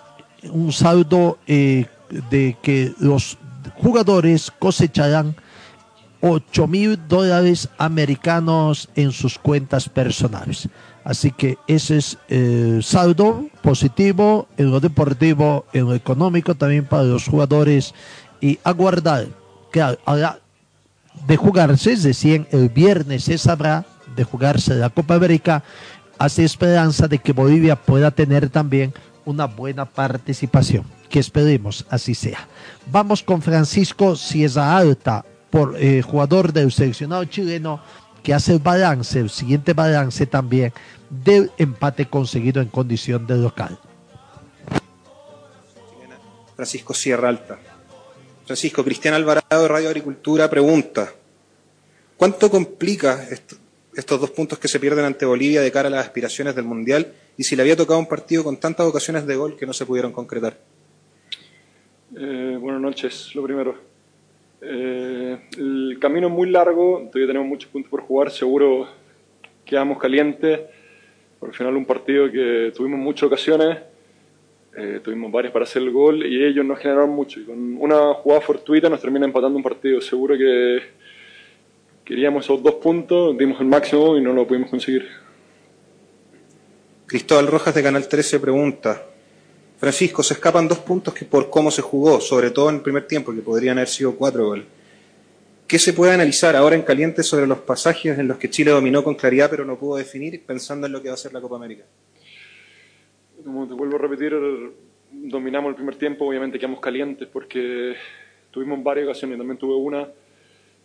un 0.51 0.73
saldo 0.73 1.39
eh, 1.47 1.87
de 2.31 2.57
que 2.63 2.93
los 2.99 3.39
jugadores 3.77 4.51
cosecharán 4.51 5.35
8 6.21 6.67
mil 6.67 7.09
dólares 7.09 7.69
americanos 7.79 8.89
en 8.95 9.13
sus 9.13 9.39
cuentas 9.39 9.89
personales. 9.89 10.69
Así 11.05 11.31
que 11.31 11.57
ese 11.69 11.99
es 11.99 12.19
el 12.29 12.79
eh, 12.79 12.83
saldo 12.83 13.47
positivo 13.63 14.49
en 14.57 14.71
lo 14.71 14.81
deportivo, 14.81 15.67
en 15.73 15.87
lo 15.87 15.95
económico 15.95 16.57
también 16.57 16.85
para 16.85 17.05
los 17.05 17.29
jugadores 17.29 17.95
y 18.41 18.59
aguardar 18.65 19.29
que 19.73 19.81
ahora 19.81 20.41
de 21.27 21.37
jugarse, 21.37 21.97
recién 21.97 22.47
el 22.51 22.69
viernes 22.69 23.25
se 23.25 23.39
sabrá 23.39 23.85
de 24.15 24.25
jugarse 24.25 24.75
la 24.75 24.91
Copa 24.91 25.15
América, 25.15 25.63
hace 26.19 26.45
esperanza 26.45 27.09
de 27.09 27.19
que 27.19 27.33
Bolivia 27.33 27.77
pueda 27.77 28.11
tener 28.11 28.49
también 28.49 28.93
una 29.25 29.47
buena 29.47 29.85
participación, 29.85 30.85
que 31.09 31.19
esperemos 31.19 31.85
así 31.91 32.15
sea. 32.15 32.47
Vamos 32.91 33.23
con 33.23 33.43
Francisco 33.43 34.17
Cieza 34.17 34.77
Alta, 34.77 35.25
por 35.51 35.77
eh, 35.79 36.03
jugador 36.03 36.53
del 36.53 36.73
seleccionado 36.73 37.25
chileno, 37.25 37.81
que 38.23 38.35
hace 38.35 38.55
el 38.55 38.59
balance, 38.59 39.21
el 39.21 39.31
siguiente 39.31 39.73
balance 39.73 40.27
también 40.27 40.73
del 41.11 41.51
empate 41.59 42.07
conseguido 42.07 42.61
en 42.61 42.69
condición 42.69 43.27
de 43.27 43.37
local. 43.37 43.79
Francisco 46.57 46.95
Sierra 46.95 47.29
Alta. 47.29 47.59
Francisco 48.47 48.85
Cristian 48.85 49.15
Alvarado 49.15 49.63
de 49.63 49.69
Radio 49.69 49.89
Agricultura 49.89 50.49
pregunta, 50.49 51.13
¿cuánto 52.17 52.49
complica 52.49 53.27
esto, 53.29 53.57
estos 53.93 54.21
dos 54.21 54.31
puntos 54.31 54.61
que 54.61 54.69
se 54.69 54.79
pierden 54.79 55.05
ante 55.05 55.27
Bolivia 55.27 55.61
de 55.61 55.73
cara 55.73 55.89
a 55.89 55.91
las 55.91 56.07
aspiraciones 56.07 56.55
del 56.55 56.65
Mundial 56.65 57.13
y 57.37 57.43
si 57.43 57.57
le 57.57 57.63
había 57.63 57.77
tocado 57.77 57.99
un 57.99 58.07
partido 58.07 58.45
con 58.45 58.59
tantas 58.59 58.87
ocasiones 58.87 59.27
de 59.27 59.35
gol 59.35 59.57
que 59.57 59.67
no 59.67 59.73
se 59.73 59.85
pudieron 59.85 60.13
concretar? 60.13 60.57
Eh, 62.17 62.57
buenas 62.61 62.81
noches, 62.81 63.35
lo 63.35 63.43
primero. 63.43 63.75
Eh, 64.61 65.39
el 65.59 65.99
camino 66.01 66.29
es 66.29 66.33
muy 66.33 66.49
largo, 66.49 67.09
todavía 67.11 67.27
tenemos 67.27 67.49
muchos 67.49 67.69
puntos 67.69 67.91
por 67.91 68.03
jugar, 68.03 68.31
seguro 68.31 68.87
quedamos 69.65 69.99
calientes. 69.99 70.61
Por 71.41 71.49
el 71.49 71.55
final 71.55 71.77
un 71.77 71.85
partido 71.85 72.31
que 72.31 72.73
tuvimos 72.77 73.01
muchas 73.01 73.25
ocasiones, 73.25 73.79
eh, 74.79 75.01
tuvimos 75.03 75.33
varias 75.33 75.53
para 75.53 75.65
hacer 75.65 75.81
el 75.81 75.91
gol 75.91 76.27
y 76.27 76.45
ellos 76.45 76.65
nos 76.65 76.79
generaron 76.79 77.11
mucho. 77.11 77.41
Y 77.41 77.45
con 77.45 77.79
una 77.79 78.13
jugada 78.15 78.43
fortuita 78.43 78.91
nos 78.91 79.01
termina 79.01 79.25
empatando 79.25 79.57
un 79.57 79.63
partido. 79.63 80.01
Seguro 80.03 80.37
que 80.37 80.81
queríamos 82.05 82.45
esos 82.45 82.63
dos 82.63 82.75
puntos, 82.75 83.37
dimos 83.39 83.59
el 83.61 83.67
máximo 83.67 84.17
y 84.19 84.21
no 84.21 84.33
lo 84.33 84.47
pudimos 84.47 84.69
conseguir. 84.69 85.09
Cristóbal 87.07 87.47
Rojas 87.47 87.75
de 87.75 87.83
Canal 87.83 88.07
13 88.07 88.39
pregunta, 88.39 89.03
Francisco, 89.79 90.23
se 90.23 90.35
escapan 90.35 90.69
dos 90.69 90.79
puntos 90.79 91.15
que 91.15 91.25
por 91.25 91.49
cómo 91.49 91.71
se 91.71 91.81
jugó, 91.81 92.21
sobre 92.21 92.51
todo 92.51 92.69
en 92.69 92.77
el 92.77 92.83
primer 92.83 93.07
tiempo, 93.07 93.35
que 93.35 93.41
podrían 93.41 93.79
haber 93.79 93.89
sido 93.89 94.15
cuatro 94.15 94.45
goles. 94.45 94.67
¿Qué 95.67 95.79
se 95.79 95.93
puede 95.93 96.13
analizar 96.13 96.55
ahora 96.55 96.77
en 96.77 96.83
caliente 96.83 97.23
sobre 97.23 97.47
los 97.47 97.59
pasajes 97.59 98.19
en 98.19 98.29
los 98.29 98.39
que 98.39 98.51
Chile 98.51 98.71
dominó 98.71 99.03
con 99.03 99.15
claridad 99.15 99.49
pero 99.51 99.65
no 99.65 99.79
pudo 99.79 99.97
definir, 99.97 100.45
pensando 100.45 100.87
en 100.87 100.93
lo 100.93 101.03
que 101.03 101.09
va 101.09 101.15
a 101.15 101.19
ser 101.19 101.33
la 101.33 101.41
Copa 101.41 101.57
América? 101.57 101.85
Como 103.47 103.65
te 103.69 103.75
vuelvo 103.75 103.95
a 103.95 104.01
repetir, 104.01 104.35
dominamos 105.13 105.69
el 105.69 105.77
primer 105.77 105.95
tiempo, 105.95 106.27
obviamente 106.27 106.59
quedamos 106.59 106.81
calientes 106.81 107.29
porque 107.29 107.95
tuvimos 108.51 108.83
varias 108.83 109.07
ocasiones, 109.07 109.39
también 109.39 109.57
tuve 109.57 109.77
una, 109.77 110.09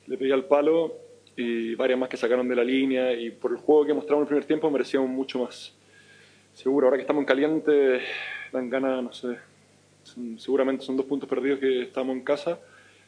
le 0.06 0.16
pegué 0.16 0.32
al 0.32 0.46
palo 0.46 0.94
y 1.36 1.74
varias 1.74 1.98
más 1.98 2.08
que 2.08 2.18
sacaron 2.18 2.48
de 2.48 2.56
la 2.56 2.64
línea 2.64 3.14
y 3.14 3.32
por 3.32 3.50
el 3.50 3.58
juego 3.58 3.88
que 3.88 3.96
mostramos 3.96 4.26
el 4.26 4.28
primer 4.28 4.46
tiempo 4.46 4.70
merecíamos 4.70 5.10
mucho 5.10 5.40
más. 5.40 5.76
Seguro, 6.54 6.86
ahora 6.86 6.98
que 6.98 7.02
estamos 7.02 7.22
en 7.22 7.26
caliente, 7.26 8.02
dan 8.54 8.70
ganas, 8.70 9.04
no 9.04 9.12
sé, 9.12 9.40
seguramente 10.38 10.86
son 10.86 10.96
dos 10.98 11.08
puntos 11.08 11.28
perdidos 11.28 11.58
que 11.58 11.82
estamos 11.82 12.16
en 12.16 12.22
casa, 12.22 12.60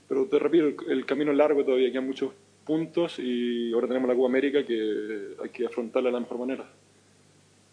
pero 0.09 0.25
te 0.25 0.39
repito, 0.39 0.65
el, 0.65 0.77
el, 0.89 1.05
camino 1.05 1.29
es 1.29 1.37
largo 1.37 1.63
todavía, 1.63 1.91
quedan 1.91 2.07
muchos 2.07 2.33
puntos 2.65 3.19
y 3.19 3.71
ahora 3.71 3.85
tenemos 3.85 4.09
la 4.09 4.15
Copa 4.15 4.29
América 4.29 4.65
que 4.65 5.35
hay 5.43 5.49
que 5.49 5.67
afrontarla 5.67 6.09
de 6.09 6.13
la 6.13 6.21
mejor 6.21 6.39
manera. 6.39 6.67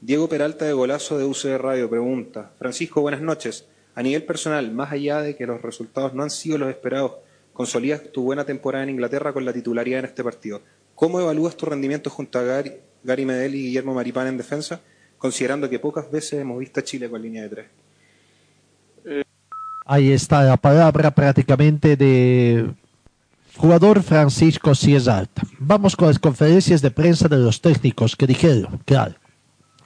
Diego 0.03 0.31
Peralta 0.31 0.65
de 0.65 0.73
Golazo 0.73 1.19
de 1.19 1.27
UCD 1.27 1.59
Radio 1.59 1.91
pregunta, 1.91 2.53
Francisco, 2.59 3.03
buenas 3.03 3.21
noches. 3.21 3.67
A 3.95 4.03
nivel 4.03 4.25
personal, 4.25 4.73
más 4.73 4.93
allá 4.93 5.21
de 5.21 5.37
que 5.37 5.47
los 5.47 5.61
resultados 5.61 6.15
no 6.15 6.23
han 6.23 6.31
sido 6.31 6.57
los 6.57 6.71
esperados, 6.71 7.17
consolidas 7.53 8.11
tu 8.11 8.23
buena 8.23 8.47
temporada 8.47 8.85
en 8.85 8.91
Inglaterra 8.91 9.35
con 9.35 9.45
la 9.45 9.53
titularidad 9.53 9.99
en 9.99 10.07
este 10.07 10.25
partido. 10.25 10.63
¿Cómo 10.95 11.21
evalúas 11.21 11.55
tu 11.55 11.67
rendimiento 11.67 12.09
junto 12.09 12.39
a 12.39 12.43
Gary, 12.43 12.73
Gary 13.05 13.27
Medel 13.27 13.55
y 13.55 13.65
Guillermo 13.65 13.93
Maripán 13.93 14.27
en 14.29 14.39
defensa, 14.39 14.81
considerando 15.19 15.69
que 15.69 15.79
pocas 15.79 16.11
veces 16.11 16.41
hemos 16.41 16.59
visto 16.59 16.81
a 16.81 16.83
Chile 16.83 17.11
con 17.11 17.21
línea 17.21 17.43
de 17.43 17.49
tres? 17.51 17.67
Ahí 19.85 20.13
está 20.13 20.43
la 20.45 20.57
palabra 20.57 21.11
prácticamente 21.11 21.97
de 21.97 22.71
jugador 23.55 24.03
Francisco 24.03 24.73
Alta. 25.11 25.43
Vamos 25.59 25.95
con 25.95 26.09
las 26.09 26.19
conferencias 26.19 26.81
de 26.81 26.91
prensa 26.91 27.29
de 27.29 27.37
los 27.37 27.61
técnicos 27.61 28.17
que 28.17 28.27
dijeron, 28.27 28.81
claro, 28.87 29.20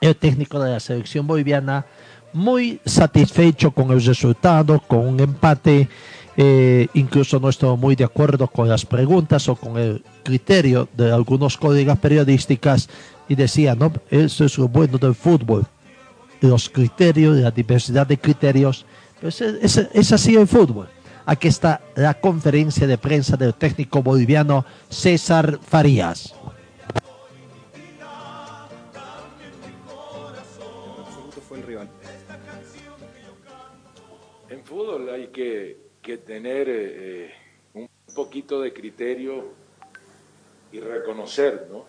el 0.01 0.15
técnico 0.15 0.59
de 0.59 0.71
la 0.71 0.79
selección 0.79 1.25
boliviana 1.27 1.85
muy 2.33 2.81
satisfecho 2.85 3.71
con 3.71 3.91
el 3.91 4.03
resultado, 4.03 4.79
con 4.79 5.07
un 5.07 5.19
empate, 5.19 5.87
eh, 6.35 6.87
incluso 6.93 7.39
no 7.39 7.47
estuvo 7.47 7.77
muy 7.77 7.95
de 7.95 8.03
acuerdo 8.03 8.47
con 8.47 8.67
las 8.67 8.85
preguntas 8.85 9.47
o 9.47 9.55
con 9.55 9.77
el 9.77 10.03
criterio 10.23 10.89
de 10.97 11.13
algunos 11.13 11.57
colegas 11.57 11.97
periodísticas 11.97 12.89
y 13.29 13.35
decía, 13.35 13.73
no, 13.73 13.93
eso 14.09 14.43
es 14.43 14.57
lo 14.57 14.67
bueno 14.67 14.97
del 14.97 15.15
fútbol, 15.15 15.65
los 16.41 16.69
criterios, 16.69 17.37
la 17.37 17.51
diversidad 17.51 18.05
de 18.05 18.17
criterios, 18.17 18.85
pues 19.21 19.39
es, 19.39 19.77
es 19.77 20.11
así 20.11 20.35
el 20.35 20.47
fútbol. 20.47 20.89
Aquí 21.25 21.47
está 21.47 21.81
la 21.95 22.13
conferencia 22.13 22.85
de 22.85 22.97
prensa 22.97 23.35
del 23.37 23.53
técnico 23.53 24.03
boliviano 24.03 24.65
César 24.89 25.57
Farías. 25.65 26.35
Hay 35.15 35.27
que, 35.27 36.17
tener 36.25 36.67
eh, 36.69 37.33
un 37.73 37.89
poquito 38.13 38.61
de 38.61 38.71
criterio 38.73 39.45
y 40.71 40.79
reconocer, 40.79 41.67
¿no? 41.71 41.85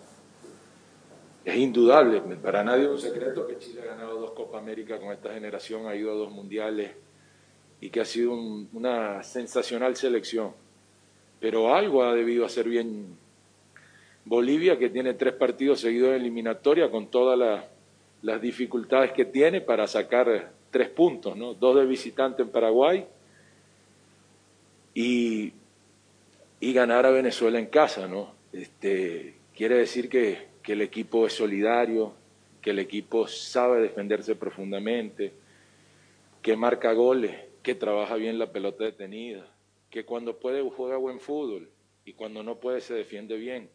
Es 1.45 1.55
indudable, 1.55 2.19
para 2.37 2.63
nadie 2.63 2.85
es 2.85 2.89
un 2.89 2.99
secreto 2.99 3.47
que 3.47 3.57
Chile 3.59 3.81
ha 3.83 3.85
ganado 3.85 4.19
dos 4.19 4.31
Copa 4.31 4.57
América 4.57 4.99
con 4.99 5.13
esta 5.13 5.33
generación, 5.33 5.87
ha 5.87 5.95
ido 5.95 6.11
a 6.11 6.15
dos 6.15 6.31
mundiales 6.31 6.91
y 7.79 7.89
que 7.89 8.01
ha 8.01 8.05
sido 8.05 8.33
una 8.33 9.23
sensacional 9.23 9.95
selección. 9.95 10.51
Pero 11.39 11.73
algo 11.73 12.03
ha 12.03 12.13
debido 12.13 12.45
hacer 12.45 12.67
bien 12.67 13.15
Bolivia, 14.25 14.77
que 14.77 14.89
tiene 14.89 15.13
tres 15.13 15.33
partidos 15.35 15.79
seguidos 15.79 16.09
de 16.09 16.17
eliminatoria 16.17 16.89
con 16.89 17.07
todas 17.07 17.63
las 18.21 18.41
dificultades 18.41 19.13
que 19.13 19.25
tiene 19.25 19.61
para 19.61 19.87
sacar 19.87 20.51
tres 20.71 20.89
puntos, 20.89 21.37
¿no? 21.37 21.53
Dos 21.53 21.77
de 21.77 21.85
visitante 21.85 22.41
en 22.41 22.49
Paraguay 22.49 23.07
y, 24.99 25.53
ganar 26.73 27.05
a 27.05 27.11
Venezuela 27.11 27.59
en 27.59 27.67
casa, 27.67 28.07
¿no? 28.07 28.33
Este, 28.51 29.35
quiere 29.55 29.75
decir 29.75 30.09
que, 30.09 30.47
que 30.63 30.73
el 30.73 30.81
equipo 30.81 31.27
es 31.27 31.33
solidario, 31.33 32.13
que 32.61 32.71
el 32.71 32.79
equipo 32.79 33.27
sabe 33.27 33.79
defenderse 33.79 34.35
profundamente, 34.35 35.33
que 36.41 36.57
marca 36.57 36.93
goles, 36.93 37.35
que 37.61 37.75
trabaja 37.75 38.15
bien 38.15 38.39
la 38.39 38.51
pelota 38.51 38.85
detenida, 38.85 39.47
que 39.91 40.03
cuando 40.03 40.39
puede 40.39 40.67
juega 40.67 40.97
buen 40.97 41.19
fútbol 41.19 41.69
y 42.03 42.13
cuando 42.13 42.41
no 42.41 42.55
puede 42.55 42.81
se 42.81 42.95
defiende 42.95 43.37
bien. 43.37 43.69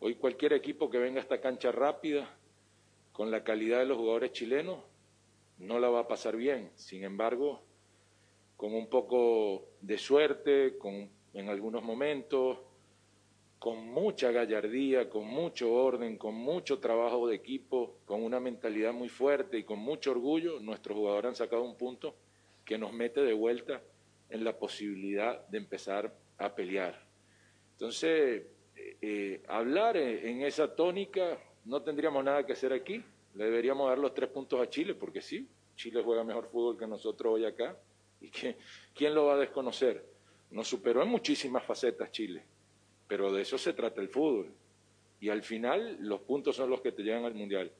Hoy 0.00 0.16
cualquier 0.16 0.52
equipo 0.52 0.90
que 0.90 0.98
venga 0.98 1.20
a 1.20 1.22
esta 1.22 1.40
cancha 1.40 1.70
rápida, 1.70 2.28
con 3.12 3.30
la 3.30 3.44
calidad 3.44 3.78
de 3.78 3.86
los 3.86 3.98
jugadores 3.98 4.32
chilenos, 4.32 4.80
no 5.58 5.78
la 5.78 5.90
va 5.90 6.00
a 6.00 6.08
pasar 6.08 6.36
bien. 6.36 6.70
Sin 6.74 7.04
embargo, 7.04 7.62
con 8.60 8.74
un 8.74 8.88
poco 8.88 9.70
de 9.80 9.96
suerte, 9.96 10.76
en 11.32 11.48
algunos 11.48 11.82
momentos, 11.82 12.58
con 13.58 13.88
mucha 13.88 14.32
gallardía, 14.32 15.08
con 15.08 15.26
mucho 15.26 15.72
orden, 15.72 16.18
con 16.18 16.34
mucho 16.34 16.78
trabajo 16.78 17.26
de 17.26 17.36
equipo, 17.36 18.00
con 18.04 18.22
una 18.22 18.38
mentalidad 18.38 18.92
muy 18.92 19.08
fuerte 19.08 19.56
y 19.56 19.64
con 19.64 19.78
mucho 19.78 20.10
orgullo, 20.10 20.60
nuestros 20.60 20.94
jugadores 20.94 21.28
han 21.30 21.34
sacado 21.36 21.62
un 21.62 21.78
punto 21.78 22.14
que 22.62 22.76
nos 22.76 22.92
mete 22.92 23.22
de 23.22 23.32
vuelta 23.32 23.80
en 24.28 24.44
la 24.44 24.58
posibilidad 24.58 25.48
de 25.48 25.56
empezar 25.56 26.14
a 26.36 26.54
pelear. 26.54 27.02
Entonces, 27.72 28.42
eh, 28.76 28.96
eh, 29.00 29.42
hablar 29.48 29.96
en 29.96 30.42
esa 30.42 30.76
tónica 30.76 31.38
no 31.64 31.80
tendríamos 31.80 32.22
nada 32.22 32.44
que 32.44 32.52
hacer 32.52 32.74
aquí. 32.74 33.02
Le 33.36 33.44
deberíamos 33.46 33.88
dar 33.88 33.96
los 33.96 34.12
tres 34.12 34.28
puntos 34.28 34.60
a 34.60 34.68
Chile, 34.68 34.94
porque 34.94 35.22
sí, 35.22 35.48
Chile 35.76 36.02
juega 36.04 36.24
mejor 36.24 36.50
fútbol 36.50 36.76
que 36.76 36.86
nosotros 36.86 37.32
hoy 37.32 37.46
acá. 37.46 37.74
¿Y 38.20 38.30
que, 38.30 38.56
quién 38.94 39.14
lo 39.14 39.26
va 39.26 39.34
a 39.34 39.38
desconocer? 39.38 40.04
Nos 40.50 40.68
superó 40.68 41.02
en 41.02 41.08
muchísimas 41.08 41.64
facetas 41.64 42.10
Chile, 42.10 42.44
pero 43.06 43.32
de 43.32 43.42
eso 43.42 43.56
se 43.56 43.72
trata 43.72 44.00
el 44.00 44.08
fútbol. 44.08 44.52
Y 45.20 45.28
al 45.28 45.42
final 45.42 45.98
los 46.00 46.20
puntos 46.22 46.56
son 46.56 46.70
los 46.70 46.80
que 46.80 46.92
te 46.92 47.02
llevan 47.02 47.24
al 47.24 47.34
Mundial. 47.34 47.70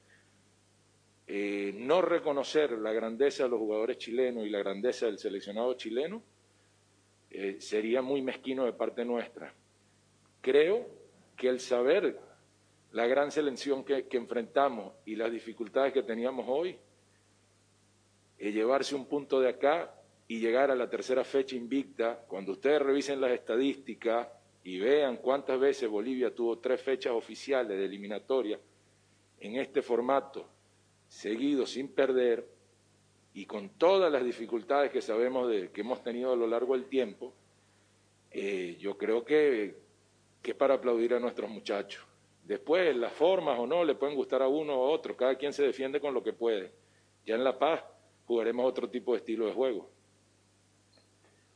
Eh, 1.26 1.72
no 1.76 2.02
reconocer 2.02 2.72
la 2.72 2.92
grandeza 2.92 3.44
de 3.44 3.50
los 3.50 3.58
jugadores 3.58 3.98
chilenos 3.98 4.46
y 4.46 4.50
la 4.50 4.58
grandeza 4.58 5.06
del 5.06 5.18
seleccionado 5.18 5.74
chileno 5.74 6.22
eh, 7.30 7.60
sería 7.60 8.02
muy 8.02 8.20
mezquino 8.20 8.64
de 8.64 8.72
parte 8.72 9.04
nuestra. 9.04 9.54
Creo 10.40 10.88
que 11.36 11.48
el 11.48 11.60
saber 11.60 12.18
la 12.92 13.06
gran 13.06 13.30
selección 13.30 13.84
que, 13.84 14.06
enfrentamos 14.10 14.92
y 15.04 15.14
las 15.14 15.30
dificultades 15.30 15.92
que 15.92 16.02
teníamos 16.02 16.46
hoy, 16.48 16.76
eh, 18.38 18.50
llevarse 18.50 18.96
un 18.96 19.06
punto 19.06 19.40
de 19.40 19.50
acá 19.50 19.94
y 20.30 20.38
llegar 20.38 20.70
a 20.70 20.76
la 20.76 20.88
tercera 20.88 21.24
fecha 21.24 21.56
invicta, 21.56 22.24
cuando 22.28 22.52
ustedes 22.52 22.80
revisen 22.80 23.20
las 23.20 23.32
estadísticas 23.32 24.28
y 24.62 24.78
vean 24.78 25.16
cuántas 25.16 25.58
veces 25.58 25.90
Bolivia 25.90 26.32
tuvo 26.32 26.60
tres 26.60 26.80
fechas 26.80 27.12
oficiales 27.14 27.76
de 27.76 27.84
eliminatoria 27.84 28.56
en 29.40 29.56
este 29.56 29.82
formato, 29.82 30.48
seguido 31.08 31.66
sin 31.66 31.88
perder 31.88 32.46
y 33.34 33.44
con 33.44 33.70
todas 33.70 34.12
las 34.12 34.24
dificultades 34.24 34.92
que 34.92 35.02
sabemos 35.02 35.50
de, 35.50 35.72
que 35.72 35.80
hemos 35.80 36.00
tenido 36.00 36.32
a 36.32 36.36
lo 36.36 36.46
largo 36.46 36.74
del 36.74 36.84
tiempo, 36.84 37.34
eh, 38.30 38.76
yo 38.78 38.96
creo 38.96 39.24
que, 39.24 39.74
es 40.44 40.54
para 40.54 40.74
aplaudir 40.74 41.12
a 41.12 41.18
nuestros 41.18 41.50
muchachos. 41.50 42.06
Después, 42.44 42.94
las 42.94 43.12
formas 43.12 43.58
o 43.58 43.66
no 43.66 43.82
le 43.82 43.96
pueden 43.96 44.14
gustar 44.14 44.42
a 44.42 44.46
uno 44.46 44.76
o 44.76 44.86
a 44.86 44.90
otro, 44.90 45.16
cada 45.16 45.34
quien 45.34 45.52
se 45.52 45.64
defiende 45.64 45.98
con 45.98 46.14
lo 46.14 46.22
que 46.22 46.34
puede. 46.34 46.70
Ya 47.26 47.34
en 47.34 47.42
La 47.42 47.58
Paz 47.58 47.82
jugaremos 48.26 48.64
otro 48.64 48.88
tipo 48.88 49.10
de 49.10 49.18
estilo 49.18 49.46
de 49.46 49.54
juego. 49.54 49.90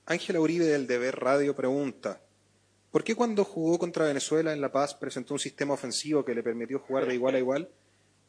Ángela 0.07 0.39
Uribe 0.39 0.67
del 0.67 0.87
Deber 0.87 1.17
Radio 1.17 1.57
pregunta, 1.57 2.21
¿por 2.91 3.03
qué 3.03 3.15
cuando 3.15 3.43
jugó 3.43 3.79
contra 3.79 4.05
Venezuela 4.05 4.53
en 4.53 4.61
La 4.61 4.71
Paz 4.71 4.95
presentó 4.95 5.33
un 5.33 5.41
sistema 5.41 5.73
ofensivo 5.73 6.23
que 6.23 6.35
le 6.35 6.43
permitió 6.43 6.79
jugar 6.79 7.07
de 7.07 7.15
igual 7.15 7.37
a 7.37 7.39
igual, 7.39 7.69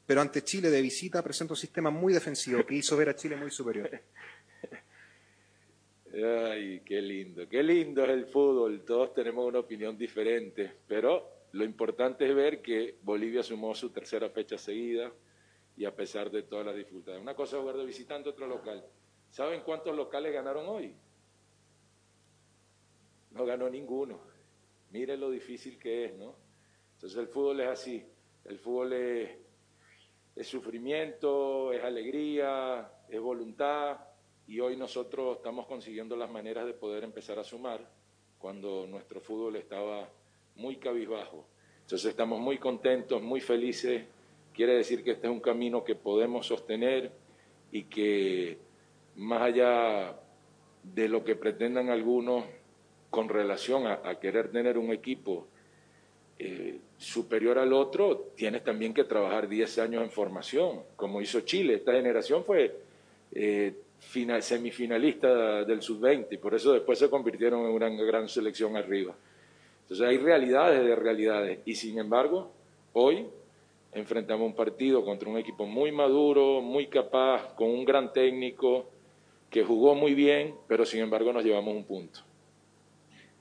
pero 0.06 0.22
ante 0.22 0.42
Chile 0.42 0.70
de 0.70 0.82
visita 0.82 1.22
presentó 1.22 1.54
un 1.54 1.58
sistema 1.58 1.90
muy 1.90 2.14
defensivo 2.14 2.66
que 2.66 2.76
hizo 2.76 2.96
ver 2.96 3.10
a 3.10 3.16
Chile 3.16 3.36
muy 3.36 3.52
superior? 3.52 3.90
Ay, 6.14 6.82
qué 6.86 7.02
lindo, 7.02 7.50
qué 7.50 7.62
lindo 7.62 8.06
es 8.06 8.10
el 8.12 8.26
fútbol, 8.28 8.86
todos 8.86 9.14
tenemos 9.14 9.46
una 9.46 9.60
opinión 9.60 9.98
diferente, 9.98 10.72
pero 10.88 11.30
lo 11.52 11.66
importante 11.66 12.26
es 12.26 12.34
ver 12.34 12.62
que 12.62 12.96
Bolivia 13.02 13.44
sumó 13.44 13.76
su 13.76 13.90
tercera 13.90 14.30
fecha 14.30 14.58
seguida 14.58 15.12
y 15.76 15.84
a 15.84 15.94
pesar 15.94 16.32
de 16.32 16.44
todas 16.44 16.66
las 16.68 16.76
dificultades. 16.78 17.22
Una 17.22 17.36
cosa 17.36 17.58
es 17.58 17.62
jugar 17.62 17.76
de 17.76 17.86
visitante, 17.86 18.30
otro 18.30 18.48
local. 18.48 18.82
¿Saben 19.30 19.60
cuántos 19.60 19.94
locales 19.94 20.32
ganaron 20.32 20.66
hoy? 20.70 20.96
No 23.36 23.46
ganó 23.46 23.70
ninguno. 23.70 24.20
Miren 24.92 25.20
lo 25.20 25.30
difícil 25.30 25.78
que 25.78 26.06
es, 26.06 26.16
¿no? 26.16 26.34
Entonces 26.94 27.20
el 27.20 27.28
fútbol 27.28 27.60
es 27.60 27.68
así. 27.68 28.04
El 28.46 28.58
fútbol 28.58 28.94
es, 28.94 29.30
es 30.36 30.48
sufrimiento, 30.48 31.74
es 31.74 31.84
alegría, 31.84 32.90
es 33.10 33.20
voluntad. 33.20 34.00
Y 34.48 34.60
hoy 34.62 34.78
nosotros 34.78 35.38
estamos 35.38 35.68
consiguiendo 35.68 36.16
las 36.16 36.32
maneras 36.32 36.66
de 36.66 36.74
poder 36.74 37.04
empezar 37.04 37.38
a 37.38 37.44
sumar 37.44 37.86
cuando 38.40 38.88
nuestro 38.88 39.20
fútbol 39.20 39.58
estaba 39.58 40.10
muy 40.56 40.78
cabizbajo. 40.78 41.46
Entonces 41.82 42.10
estamos 42.10 42.40
muy 42.40 42.58
contentos, 42.58 43.22
muy 43.22 43.42
felices. 43.42 44.06
Quiere 44.54 44.76
decir 44.76 45.04
que 45.04 45.12
este 45.12 45.28
es 45.28 45.34
un 45.34 45.42
camino 45.42 45.84
que 45.84 45.96
podemos 45.96 46.48
sostener 46.48 47.12
y 47.72 47.84
que 47.84 48.58
más 49.16 49.42
allá 49.42 50.18
de 50.84 51.10
lo 51.10 51.24
que 51.26 51.36
pretendan 51.36 51.90
algunos 51.90 52.46
con 53.10 53.30
relación 53.30 53.88
a, 53.88 54.16
querer 54.20 54.52
tener 54.52 54.78
un 54.78 54.92
equipo 54.92 55.48
eh, 56.38 56.80
superior 56.98 57.58
al 57.58 57.72
otro, 57.74 58.32
tienes 58.36 58.64
también 58.64 58.94
que 58.94 59.04
trabajar 59.04 59.48
10 59.48 59.80
años 59.80 60.04
en 60.04 60.12
formación, 60.12 60.82
como 60.96 61.22
hizo 61.22 61.42
Chile. 61.42 61.76
Esta 61.76 61.94
generación 61.94 62.44
fue 62.44 62.76
eh, 63.32 63.74
semifinalista 64.00 65.64
del 65.64 65.82
sub-20 65.82 66.28
y 66.32 66.38
por 66.38 66.54
eso 66.54 66.74
después 66.74 67.00
se 67.00 67.10
convirtieron 67.10 67.62
en 67.62 67.72
una 67.72 67.90
gran 67.90 68.28
selección 68.28 68.76
arriba. 68.76 69.16
Entonces 69.84 70.08
hay 70.08 70.18
realidades 70.18 70.84
de 70.84 70.96
realidades 70.96 71.60
y 71.66 71.76
sin 71.76 72.00
embargo, 72.00 72.52
hoy 72.94 73.26
enfrentamos 73.94 74.46
un 74.46 74.56
partido 74.56 75.06
contra 75.06 75.30
un 75.30 75.38
equipo 75.38 75.66
muy 75.66 75.92
maduro, 75.92 76.62
muy 76.62 76.88
capaz, 76.88 77.54
con 77.56 77.70
un 77.70 77.86
gran 77.86 78.12
técnico, 78.12 78.90
que 79.50 79.64
jugó 79.64 79.96
muy 79.96 80.14
bien, 80.14 80.56
pero 80.68 80.86
sin 80.86 81.02
embargo 81.02 81.32
nos 81.32 81.44
llevamos 81.44 81.76
un 81.76 81.86
punto. 81.86 82.20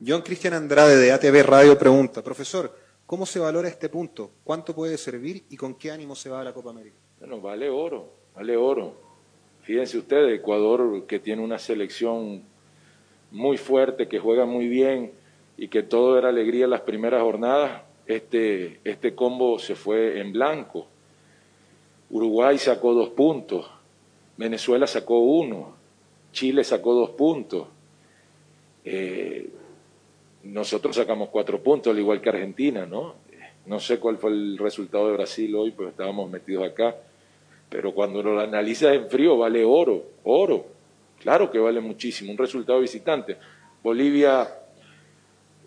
John 0.04 0.22
Cristian 0.22 0.54
Andrade 0.54 0.96
de 0.96 1.12
ATV 1.12 1.42
Radio 1.44 1.78
pregunta, 1.78 2.22
profesor, 2.22 2.76
¿cómo 3.06 3.26
se 3.26 3.38
valora 3.38 3.68
este 3.68 3.88
punto? 3.88 4.32
¿Cuánto 4.42 4.74
puede 4.74 4.98
servir 4.98 5.44
y 5.50 5.56
con 5.56 5.74
qué 5.76 5.92
ánimo 5.92 6.16
se 6.16 6.28
va 6.28 6.40
a 6.40 6.44
la 6.44 6.52
Copa 6.52 6.70
América? 6.70 6.96
Bueno, 7.20 7.40
vale 7.40 7.70
oro, 7.70 8.10
vale 8.34 8.56
oro. 8.56 8.94
Fíjense 9.62 9.96
ustedes, 9.96 10.40
Ecuador 10.40 11.06
que 11.06 11.20
tiene 11.20 11.42
una 11.42 11.58
selección 11.58 12.42
muy 13.30 13.56
fuerte, 13.56 14.08
que 14.08 14.18
juega 14.18 14.44
muy 14.46 14.68
bien 14.68 15.12
y 15.56 15.68
que 15.68 15.84
todo 15.84 16.18
era 16.18 16.28
alegría 16.28 16.64
en 16.64 16.70
las 16.70 16.80
primeras 16.80 17.22
jornadas, 17.22 17.82
este, 18.06 18.80
este 18.84 19.14
combo 19.14 19.58
se 19.60 19.76
fue 19.76 20.20
en 20.20 20.32
blanco. 20.32 20.88
Uruguay 22.10 22.58
sacó 22.58 22.94
dos 22.94 23.10
puntos, 23.10 23.70
Venezuela 24.36 24.86
sacó 24.88 25.20
uno, 25.20 25.76
Chile 26.32 26.64
sacó 26.64 26.94
dos 26.94 27.10
puntos. 27.10 27.68
Eh, 28.84 29.50
nosotros 30.44 30.96
sacamos 30.96 31.30
cuatro 31.30 31.62
puntos, 31.62 31.92
al 31.92 31.98
igual 31.98 32.20
que 32.20 32.28
Argentina, 32.28 32.86
¿no? 32.86 33.14
No 33.66 33.80
sé 33.80 33.98
cuál 33.98 34.18
fue 34.18 34.30
el 34.30 34.58
resultado 34.58 35.08
de 35.08 35.14
Brasil 35.14 35.54
hoy, 35.54 35.70
pues 35.70 35.90
estábamos 35.90 36.30
metidos 36.30 36.64
acá. 36.64 36.94
Pero 37.70 37.94
cuando 37.94 38.22
lo 38.22 38.38
analizas 38.38 38.94
en 38.94 39.08
frío, 39.08 39.38
vale 39.38 39.64
oro, 39.64 40.04
oro. 40.24 40.66
Claro 41.20 41.50
que 41.50 41.58
vale 41.58 41.80
muchísimo, 41.80 42.30
un 42.30 42.38
resultado 42.38 42.80
visitante. 42.80 43.36
Bolivia, 43.82 44.48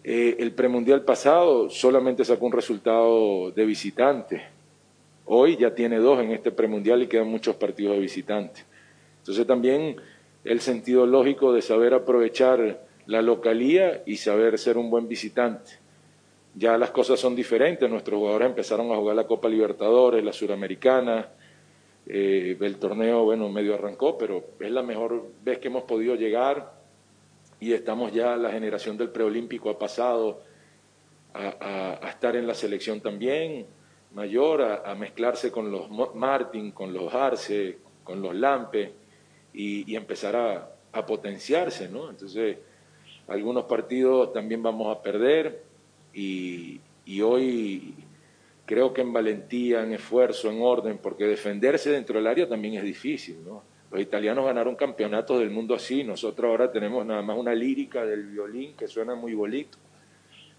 eh, 0.03 0.35
el 0.39 0.51
premundial 0.51 1.03
pasado, 1.03 1.69
solamente 1.69 2.23
sacó 2.23 2.45
un 2.45 2.51
resultado 2.51 3.51
de 3.51 3.65
visitante. 3.65 4.43
Hoy 5.25 5.57
ya 5.57 5.73
tiene 5.73 5.97
dos 5.97 6.19
en 6.19 6.31
este 6.31 6.51
premundial 6.51 7.01
y 7.01 7.07
quedan 7.07 7.27
muchos 7.27 7.55
partidos 7.55 7.95
de 7.95 8.01
visitante. 8.01 8.61
Entonces 9.19 9.45
también 9.45 9.97
el 10.45 10.61
sentido 10.61 11.05
lógico 11.05 11.51
de 11.51 11.61
saber 11.61 11.93
aprovechar 11.93 12.86
la 13.07 13.21
localía 13.21 14.03
y 14.05 14.17
saber 14.17 14.59
ser 14.59 14.77
un 14.77 14.89
buen 14.89 15.07
visitante. 15.07 15.71
Ya 16.55 16.77
las 16.77 16.91
cosas 16.91 17.19
son 17.19 17.35
diferentes, 17.35 17.89
nuestros 17.89 18.19
jugadores 18.19 18.49
empezaron 18.49 18.91
a 18.91 18.95
jugar 18.95 19.15
la 19.15 19.27
Copa 19.27 19.47
Libertadores, 19.47 20.23
la 20.23 20.33
Suramericana, 20.33 21.29
eh, 22.05 22.57
el 22.59 22.77
torneo, 22.77 23.23
bueno, 23.23 23.49
medio 23.49 23.75
arrancó, 23.75 24.17
pero 24.17 24.43
es 24.59 24.71
la 24.71 24.83
mejor 24.83 25.25
vez 25.43 25.59
que 25.59 25.67
hemos 25.67 25.83
podido 25.83 26.15
llegar 26.15 26.73
y 27.59 27.73
estamos 27.73 28.13
ya, 28.13 28.35
la 28.37 28.51
generación 28.51 28.97
del 28.97 29.09
preolímpico 29.09 29.69
ha 29.69 29.79
pasado 29.79 30.41
a, 31.33 31.99
estar 32.09 32.35
en 32.35 32.47
la 32.47 32.53
selección 32.53 33.01
también 33.01 33.65
mayor, 34.13 34.61
a, 34.61 34.95
mezclarse 34.95 35.51
con 35.51 35.71
los 35.71 35.89
Martin, 36.15 36.71
con 36.71 36.93
los 36.93 37.13
Arce, 37.13 37.77
con 38.03 38.21
los 38.21 38.35
Lampe 38.35 38.93
y, 39.53 39.95
empezar 39.95 40.35
a, 40.35 40.71
a 40.91 41.05
potenciarse, 41.05 41.89
¿no? 41.89 42.09
Entonces, 42.09 42.57
algunos 43.27 43.65
partidos 43.65 44.31
también 44.33 44.63
vamos 44.63 44.95
a 44.95 45.01
perder 45.01 45.61
y, 46.13 46.79
hoy 47.21 47.93
creo 48.65 48.93
que 48.93 49.01
en 49.01 49.13
valentía, 49.13 49.83
en 49.83 49.93
esfuerzo, 49.93 50.49
en 50.49 50.61
orden, 50.61 50.97
porque 50.97 51.25
defenderse 51.25 51.89
dentro 51.89 52.17
del 52.17 52.27
área 52.27 52.47
también 52.47 52.75
es 52.75 52.83
difícil, 52.83 53.37
¿no? 53.45 53.63
Los 53.91 54.01
italianos 54.01 54.45
ganaron 54.45 54.75
campeonatos 54.75 55.39
del 55.39 55.49
mundo 55.49 55.73
así, 55.73 56.03
nosotros 56.03 56.49
ahora 56.49 56.71
tenemos 56.71 57.05
nada 57.05 57.21
más 57.21 57.37
una 57.37 57.55
lírica 57.55 58.05
del 58.05 58.25
violín 58.27 58.75
que 58.75 58.87
suena 58.87 59.15
muy 59.15 59.33
bonito, 59.33 59.77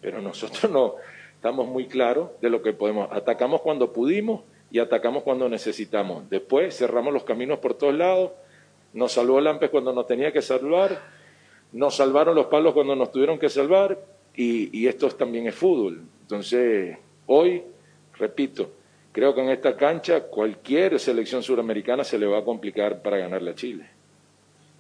pero 0.01 0.23
nosotros 0.23 0.71
no 0.73 0.95
estamos 1.35 1.69
muy 1.69 1.87
claros 1.87 2.31
de 2.41 2.49
lo 2.49 2.63
que 2.63 2.73
podemos. 2.73 3.09
Atacamos 3.13 3.61
cuando 3.61 3.93
pudimos 3.93 4.43
y 4.71 4.79
atacamos 4.79 5.23
cuando 5.23 5.49
necesitamos. 5.49 6.29
Después 6.31 6.77
cerramos 6.77 7.13
los 7.13 7.25
caminos 7.25 7.59
por 7.59 7.75
todos 7.75 7.95
lados, 7.95 8.33
nos 8.95 9.13
salvó 9.13 9.41
Lampes 9.41 9.69
cuando 9.69 9.93
nos 9.93 10.07
tenía 10.07 10.33
que 10.33 10.41
salvar 10.41 11.18
nos 11.73 11.97
salvaron 11.97 12.35
los 12.35 12.47
palos 12.47 12.73
cuando 12.73 12.97
nos 12.97 13.13
tuvieron 13.13 13.39
que 13.39 13.49
salvar 13.49 13.99
y, 14.35 14.87
esto 14.87 15.09
también 15.11 15.49
es 15.49 15.55
fútbol. 15.55 16.01
Entonces, 16.23 16.97
hoy, 17.27 17.63
repito, 18.15 18.71
creo 19.11 19.35
que 19.35 19.43
en 19.43 19.51
esta 19.51 19.77
cancha 19.77 20.23
cualquier 20.23 21.01
selección 21.01 21.43
suramericana 21.43 22.05
se 22.05 22.19
le 22.19 22.27
va 22.27 22.39
a 22.39 22.45
complicar 22.45 23.03
para 23.03 23.17
ganarle 23.17 23.51
a 23.51 23.55
Chile. 23.55 23.91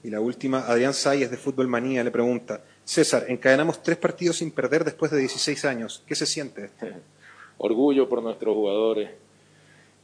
Y 0.05 0.11
la 0.11 0.21
última, 0.21 0.61
Adrián 0.61 0.95
Sayes 0.95 1.31
de 1.31 1.37
Fútbol 1.37 1.67
Manía 1.67 2.05
le 2.05 2.13
pregunta, 2.13 2.63
César, 2.85 3.25
encadenamos 3.29 3.83
tres 3.83 3.97
partidos 3.97 4.37
sin 4.37 4.53
perder 4.53 4.85
después 4.85 5.11
de 5.11 5.19
16 5.19 5.65
años. 5.65 6.05
¿Qué 6.07 6.15
se 6.15 6.25
siente? 6.25 6.71
Orgullo 7.59 8.09
por 8.09 8.23
nuestros 8.23 8.55
jugadores. 8.55 9.11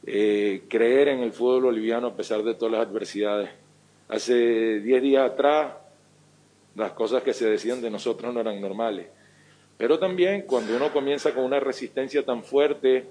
Eh, 0.05 0.63
creer 0.67 1.07
en 1.07 1.21
el 1.21 1.31
fútbol 1.31 1.63
boliviano 1.63 2.07
a 2.07 2.15
pesar 2.15 2.43
de 2.43 2.55
todas 2.55 2.73
las 2.73 2.87
adversidades. 2.87 3.49
Hace 4.09 4.81
10 4.81 5.01
días 5.01 5.31
atrás 5.31 5.73
las 6.75 6.91
cosas 6.91 7.23
que 7.23 7.33
se 7.33 7.49
decían 7.49 7.81
de 7.81 7.89
nosotros 7.89 8.33
no 8.33 8.41
eran 8.41 8.59
normales. 8.61 9.07
Pero 9.77 9.99
también 9.99 10.43
cuando 10.43 10.75
uno 10.75 10.91
comienza 10.91 11.33
con 11.33 11.43
una 11.43 11.59
resistencia 11.59 12.23
tan 12.23 12.43
fuerte 12.43 13.05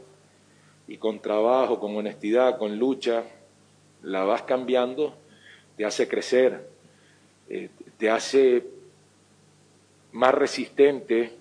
y 0.86 0.96
con 0.96 1.20
trabajo, 1.20 1.80
con 1.80 1.96
honestidad, 1.96 2.58
con 2.58 2.78
lucha, 2.78 3.24
la 4.02 4.24
vas 4.24 4.42
cambiando, 4.42 5.14
te 5.76 5.84
hace 5.84 6.08
crecer, 6.08 6.68
eh, 7.48 7.70
te 7.98 8.10
hace 8.10 8.64
más 10.12 10.34
resistente 10.34 11.32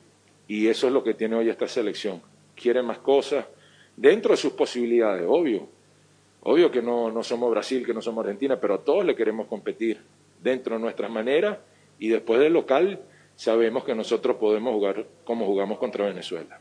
y 0.47 0.67
eso 0.67 0.87
es 0.87 0.93
lo 0.93 1.03
que 1.03 1.13
tiene 1.13 1.35
hoy 1.35 1.49
esta 1.49 1.67
selección. 1.67 2.21
Quiere 2.55 2.81
más 2.81 2.99
cosas 2.99 3.45
dentro 3.95 4.31
de 4.31 4.37
sus 4.37 4.53
posibilidades, 4.53 5.25
obvio. 5.27 5.67
Obvio 6.45 6.69
que 6.71 6.81
no, 6.81 7.09
no 7.09 7.23
somos 7.23 7.49
Brasil, 7.51 7.85
que 7.85 7.93
no 7.93 8.01
somos 8.01 8.25
Argentina, 8.25 8.59
pero 8.59 8.73
a 8.75 8.83
todos 8.83 9.05
le 9.05 9.15
queremos 9.15 9.47
competir 9.47 10.01
dentro 10.41 10.75
de 10.75 10.81
nuestras 10.81 11.09
maneras 11.09 11.57
y 12.03 12.09
después 12.09 12.37
del 12.41 12.51
local 12.51 12.99
sabemos 13.37 13.85
que 13.85 13.95
nosotros 13.95 14.35
podemos 14.35 14.73
jugar 14.73 15.05
como 15.23 15.45
jugamos 15.45 15.77
contra 15.77 16.03
Venezuela. 16.03 16.59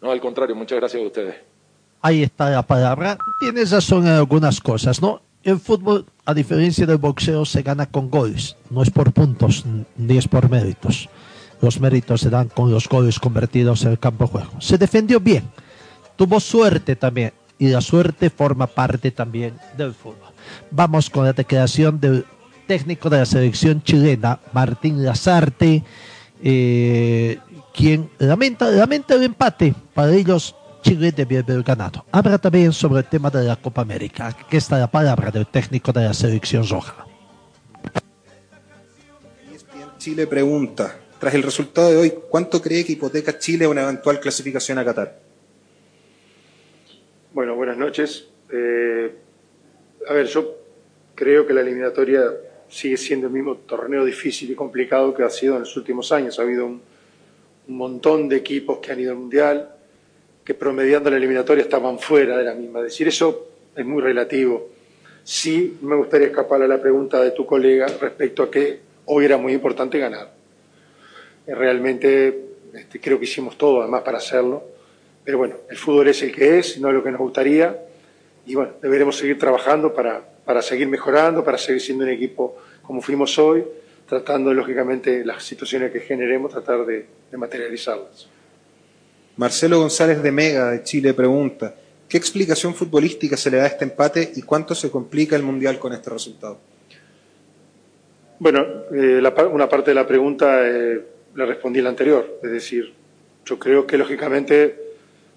No, 0.00 0.12
al 0.12 0.20
contrario, 0.20 0.54
muchas 0.54 0.78
gracias 0.78 1.02
a 1.02 1.06
ustedes. 1.06 1.34
Ahí 2.02 2.22
está 2.22 2.48
la 2.50 2.64
palabra. 2.64 3.18
Tienes 3.40 3.72
razón 3.72 4.06
en 4.06 4.12
algunas 4.12 4.60
cosas, 4.60 5.02
¿no? 5.02 5.22
El 5.42 5.58
fútbol, 5.58 6.06
a 6.24 6.34
diferencia 6.34 6.86
del 6.86 6.98
boxeo, 6.98 7.44
se 7.44 7.62
gana 7.62 7.86
con 7.86 8.08
goles. 8.08 8.56
No 8.70 8.80
es 8.80 8.90
por 8.90 9.12
puntos, 9.12 9.64
ni 9.96 10.16
es 10.16 10.28
por 10.28 10.48
méritos. 10.48 11.08
Los 11.60 11.80
méritos 11.80 12.20
se 12.20 12.30
dan 12.30 12.48
con 12.48 12.70
los 12.70 12.88
goles 12.88 13.18
convertidos 13.18 13.84
en 13.84 13.90
el 13.90 13.98
campo 13.98 14.26
de 14.26 14.30
juego. 14.30 14.60
Se 14.60 14.78
defendió 14.78 15.18
bien. 15.18 15.50
Tuvo 16.14 16.38
suerte 16.38 16.94
también. 16.94 17.32
Y 17.58 17.70
la 17.70 17.80
suerte 17.80 18.30
forma 18.30 18.68
parte 18.68 19.10
también 19.10 19.58
del 19.76 19.94
fútbol. 19.94 20.30
Vamos 20.70 21.10
con 21.10 21.24
la 21.24 21.32
declaración 21.32 21.98
del 21.98 22.24
técnico 22.66 23.08
de 23.08 23.18
la 23.18 23.26
selección 23.26 23.82
chilena, 23.82 24.40
Martín 24.52 25.04
Lazarte, 25.04 25.82
eh, 26.42 27.38
quien 27.74 28.10
lamenta, 28.18 28.70
lamenta 28.70 29.14
el 29.14 29.22
empate. 29.24 29.74
Para 29.94 30.14
ellos, 30.14 30.54
Chile 30.82 31.12
debe 31.12 31.38
haber 31.38 31.62
ganado. 31.62 32.04
Habla 32.12 32.38
también 32.38 32.72
sobre 32.72 33.00
el 33.00 33.06
tema 33.06 33.30
de 33.30 33.44
la 33.44 33.56
Copa 33.56 33.82
América. 33.82 34.28
Aquí 34.28 34.56
está 34.56 34.78
la 34.78 34.90
palabra 34.90 35.30
del 35.30 35.46
técnico 35.46 35.92
de 35.92 36.04
la 36.04 36.14
selección 36.14 36.68
roja. 36.68 37.06
Chile 39.98 40.26
pregunta, 40.26 40.96
tras 41.18 41.34
el 41.34 41.42
resultado 41.42 41.90
de 41.90 41.96
hoy, 41.96 42.14
¿cuánto 42.28 42.62
cree 42.62 42.84
que 42.84 42.92
hipoteca 42.92 43.38
Chile 43.38 43.66
una 43.66 43.82
eventual 43.82 44.20
clasificación 44.20 44.78
a 44.78 44.84
Qatar? 44.84 45.18
Bueno, 47.32 47.56
buenas 47.56 47.76
noches. 47.76 48.28
Eh, 48.52 49.12
a 50.08 50.12
ver, 50.12 50.26
yo 50.26 50.56
creo 51.16 51.46
que 51.46 51.52
la 51.52 51.62
eliminatoria 51.62 52.22
sigue 52.68 52.96
siendo 52.96 53.26
el 53.26 53.32
mismo 53.32 53.56
torneo 53.56 54.04
difícil 54.04 54.50
y 54.50 54.54
complicado 54.54 55.14
que 55.14 55.22
ha 55.22 55.30
sido 55.30 55.54
en 55.54 55.60
los 55.60 55.76
últimos 55.76 56.12
años. 56.12 56.38
Ha 56.38 56.42
habido 56.42 56.66
un, 56.66 56.82
montón 57.68 58.28
de 58.28 58.36
equipos 58.36 58.78
que 58.78 58.92
han 58.92 59.00
ido 59.00 59.10
al 59.10 59.18
Mundial, 59.18 59.70
que 60.44 60.54
promediando 60.54 61.10
la 61.10 61.16
eliminatoria 61.16 61.62
estaban 61.62 61.98
fuera 61.98 62.38
de 62.38 62.44
la 62.44 62.54
misma. 62.54 62.80
decir, 62.80 63.08
eso 63.08 63.48
es 63.74 63.84
muy 63.84 64.00
relativo. 64.00 64.68
Sí 65.24 65.76
me 65.82 65.96
gustaría 65.96 66.28
escapar 66.28 66.62
a 66.62 66.68
la 66.68 66.80
pregunta 66.80 67.20
de 67.20 67.32
tu 67.32 67.44
colega 67.44 67.88
respecto 68.00 68.44
a 68.44 68.50
que 68.50 68.78
hoy 69.06 69.24
era 69.24 69.36
muy 69.36 69.52
importante 69.52 69.98
ganar. 69.98 70.32
Eh, 71.44 71.54
realmente 71.54 72.46
este, 72.72 73.00
creo 73.00 73.18
que 73.18 73.24
hicimos 73.24 73.58
todo 73.58 73.80
además 73.80 74.02
para 74.02 74.18
hacerlo. 74.18 74.62
Pero 75.24 75.38
bueno, 75.38 75.56
el 75.68 75.76
fútbol 75.76 76.06
es 76.08 76.22
el 76.22 76.32
que 76.32 76.58
es, 76.58 76.78
no 76.78 76.88
es 76.88 76.94
lo 76.94 77.02
que 77.02 77.10
nos 77.10 77.20
gustaría. 77.20 77.85
Y 78.46 78.54
bueno, 78.54 78.72
deberemos 78.80 79.16
seguir 79.16 79.38
trabajando 79.38 79.92
para, 79.92 80.22
para 80.44 80.62
seguir 80.62 80.88
mejorando, 80.88 81.44
para 81.44 81.58
seguir 81.58 81.82
siendo 81.82 82.04
un 82.04 82.10
equipo 82.10 82.56
como 82.82 83.02
fuimos 83.02 83.36
hoy, 83.38 83.64
tratando 84.08 84.54
lógicamente 84.54 85.24
las 85.24 85.42
situaciones 85.42 85.90
que 85.92 86.00
generemos, 86.00 86.52
tratar 86.52 86.86
de, 86.86 87.06
materializarlas. 87.36 88.28
Marcelo 89.36 89.80
González 89.80 90.22
de 90.22 90.32
Mega 90.32 90.70
de 90.70 90.82
Chile 90.84 91.12
pregunta, 91.12 91.74
¿qué 92.08 92.16
explicación 92.16 92.74
futbolística 92.74 93.36
se 93.36 93.50
le 93.50 93.58
da 93.58 93.64
a 93.64 93.66
este 93.66 93.84
empate 93.84 94.32
y 94.36 94.42
cuánto 94.42 94.74
se 94.74 94.90
complica 94.90 95.36
el 95.36 95.42
Mundial 95.42 95.78
con 95.78 95.92
este 95.92 96.08
resultado? 96.08 96.58
Bueno, 98.38 98.64
eh, 98.92 99.20
una 99.50 99.68
parte 99.68 99.90
de 99.90 99.94
la 99.94 100.06
pregunta 100.06 100.60
eh, 100.66 101.02
le 101.34 101.46
respondí 101.46 101.82
la 101.82 101.90
anterior. 101.90 102.38
Es 102.42 102.50
decir, 102.50 102.94
yo 103.44 103.58
creo 103.58 103.86
que 103.86 103.98
lógicamente 103.98 104.85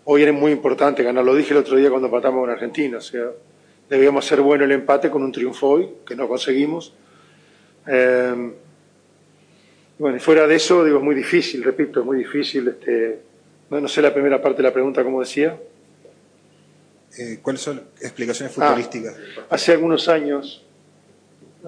hoy 0.06 0.24
era 0.24 0.32
muy 0.32 0.52
importante 0.52 1.04
ganar. 1.04 1.24
Lo 1.24 1.36
dije 1.36 1.54
el 1.54 1.60
otro 1.60 1.78
día 1.78 1.90
cuando 1.90 2.08
empatamos 2.08 2.42
con 2.42 2.50
Argentina. 2.50 2.98
O 2.98 3.02
sea, 3.02 3.32
debíamos 3.90 4.26
hacer 4.26 4.42
bueno 4.42 4.66
el 4.66 4.72
empate 4.72 5.10
con 5.10 5.24
un 5.24 5.32
triunfo 5.32 5.68
hoy, 5.68 5.90
que 6.06 6.16
no 6.16 6.28
conseguimos. 6.28 6.94
Eh, 7.88 8.54
bueno, 9.98 10.16
y 10.16 10.20
fuera 10.20 10.48
de 10.48 10.56
eso, 10.56 10.86
digo, 10.86 11.00
es 11.00 11.04
muy 11.04 11.16
difícil, 11.16 11.64
repito, 11.64 12.00
es 12.00 12.06
muy 12.06 12.18
difícil. 12.20 12.68
Este, 12.70 13.20
no, 13.70 13.82
no 13.82 13.88
sé 13.88 14.02
la 14.02 14.14
primera 14.14 14.42
parte 14.42 14.58
de 14.58 14.64
la 14.64 14.74
pregunta, 14.74 15.04
como 15.04 15.20
decía. 15.20 15.58
Eh, 17.18 17.40
¿Cuáles 17.42 17.62
son 17.62 17.82
explicaciones 18.00 18.54
futbolísticas? 18.54 19.16
Ah, 19.38 19.42
hace 19.50 19.74
algunos 19.74 20.08
años, 20.08 20.64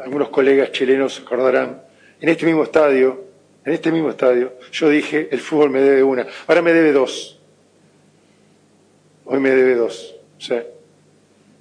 algunos 0.02 0.30
colegas 0.30 0.72
chilenos 0.72 1.20
acordarán, 1.20 1.82
en 2.22 2.30
este 2.30 2.46
mismo 2.46 2.64
estadio, 2.64 3.26
en 3.66 3.74
este 3.74 3.92
mismo 3.92 4.10
estadio, 4.10 4.54
yo 4.72 4.90
dije, 4.90 5.28
el 5.32 5.40
fútbol 5.40 5.72
me 5.72 5.82
debe 5.82 6.04
una, 6.04 6.26
ahora 6.48 6.62
me 6.62 6.72
debe 6.72 6.92
dos. 6.92 7.41
Hoy 9.34 9.40
me 9.40 9.52
debe 9.52 9.76
dos. 9.76 10.14
Sea, 10.40 10.62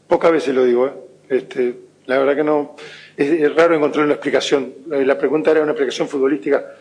pocas 0.09 0.33
veces 0.33 0.53
lo 0.53 0.64
digo, 0.64 0.89
¿eh? 0.89 0.93
este, 1.29 1.77
la 2.07 2.18
verdad 2.18 2.35
que 2.35 2.43
no, 2.43 2.75
es, 3.16 3.55
raro 3.55 3.77
encontrar 3.77 4.07
una 4.07 4.14
explicación. 4.14 4.75
La 4.89 5.16
pregunta 5.16 5.53
era 5.53 5.62
una 5.62 5.71
explicación 5.71 6.09
futbolística, 6.09 6.75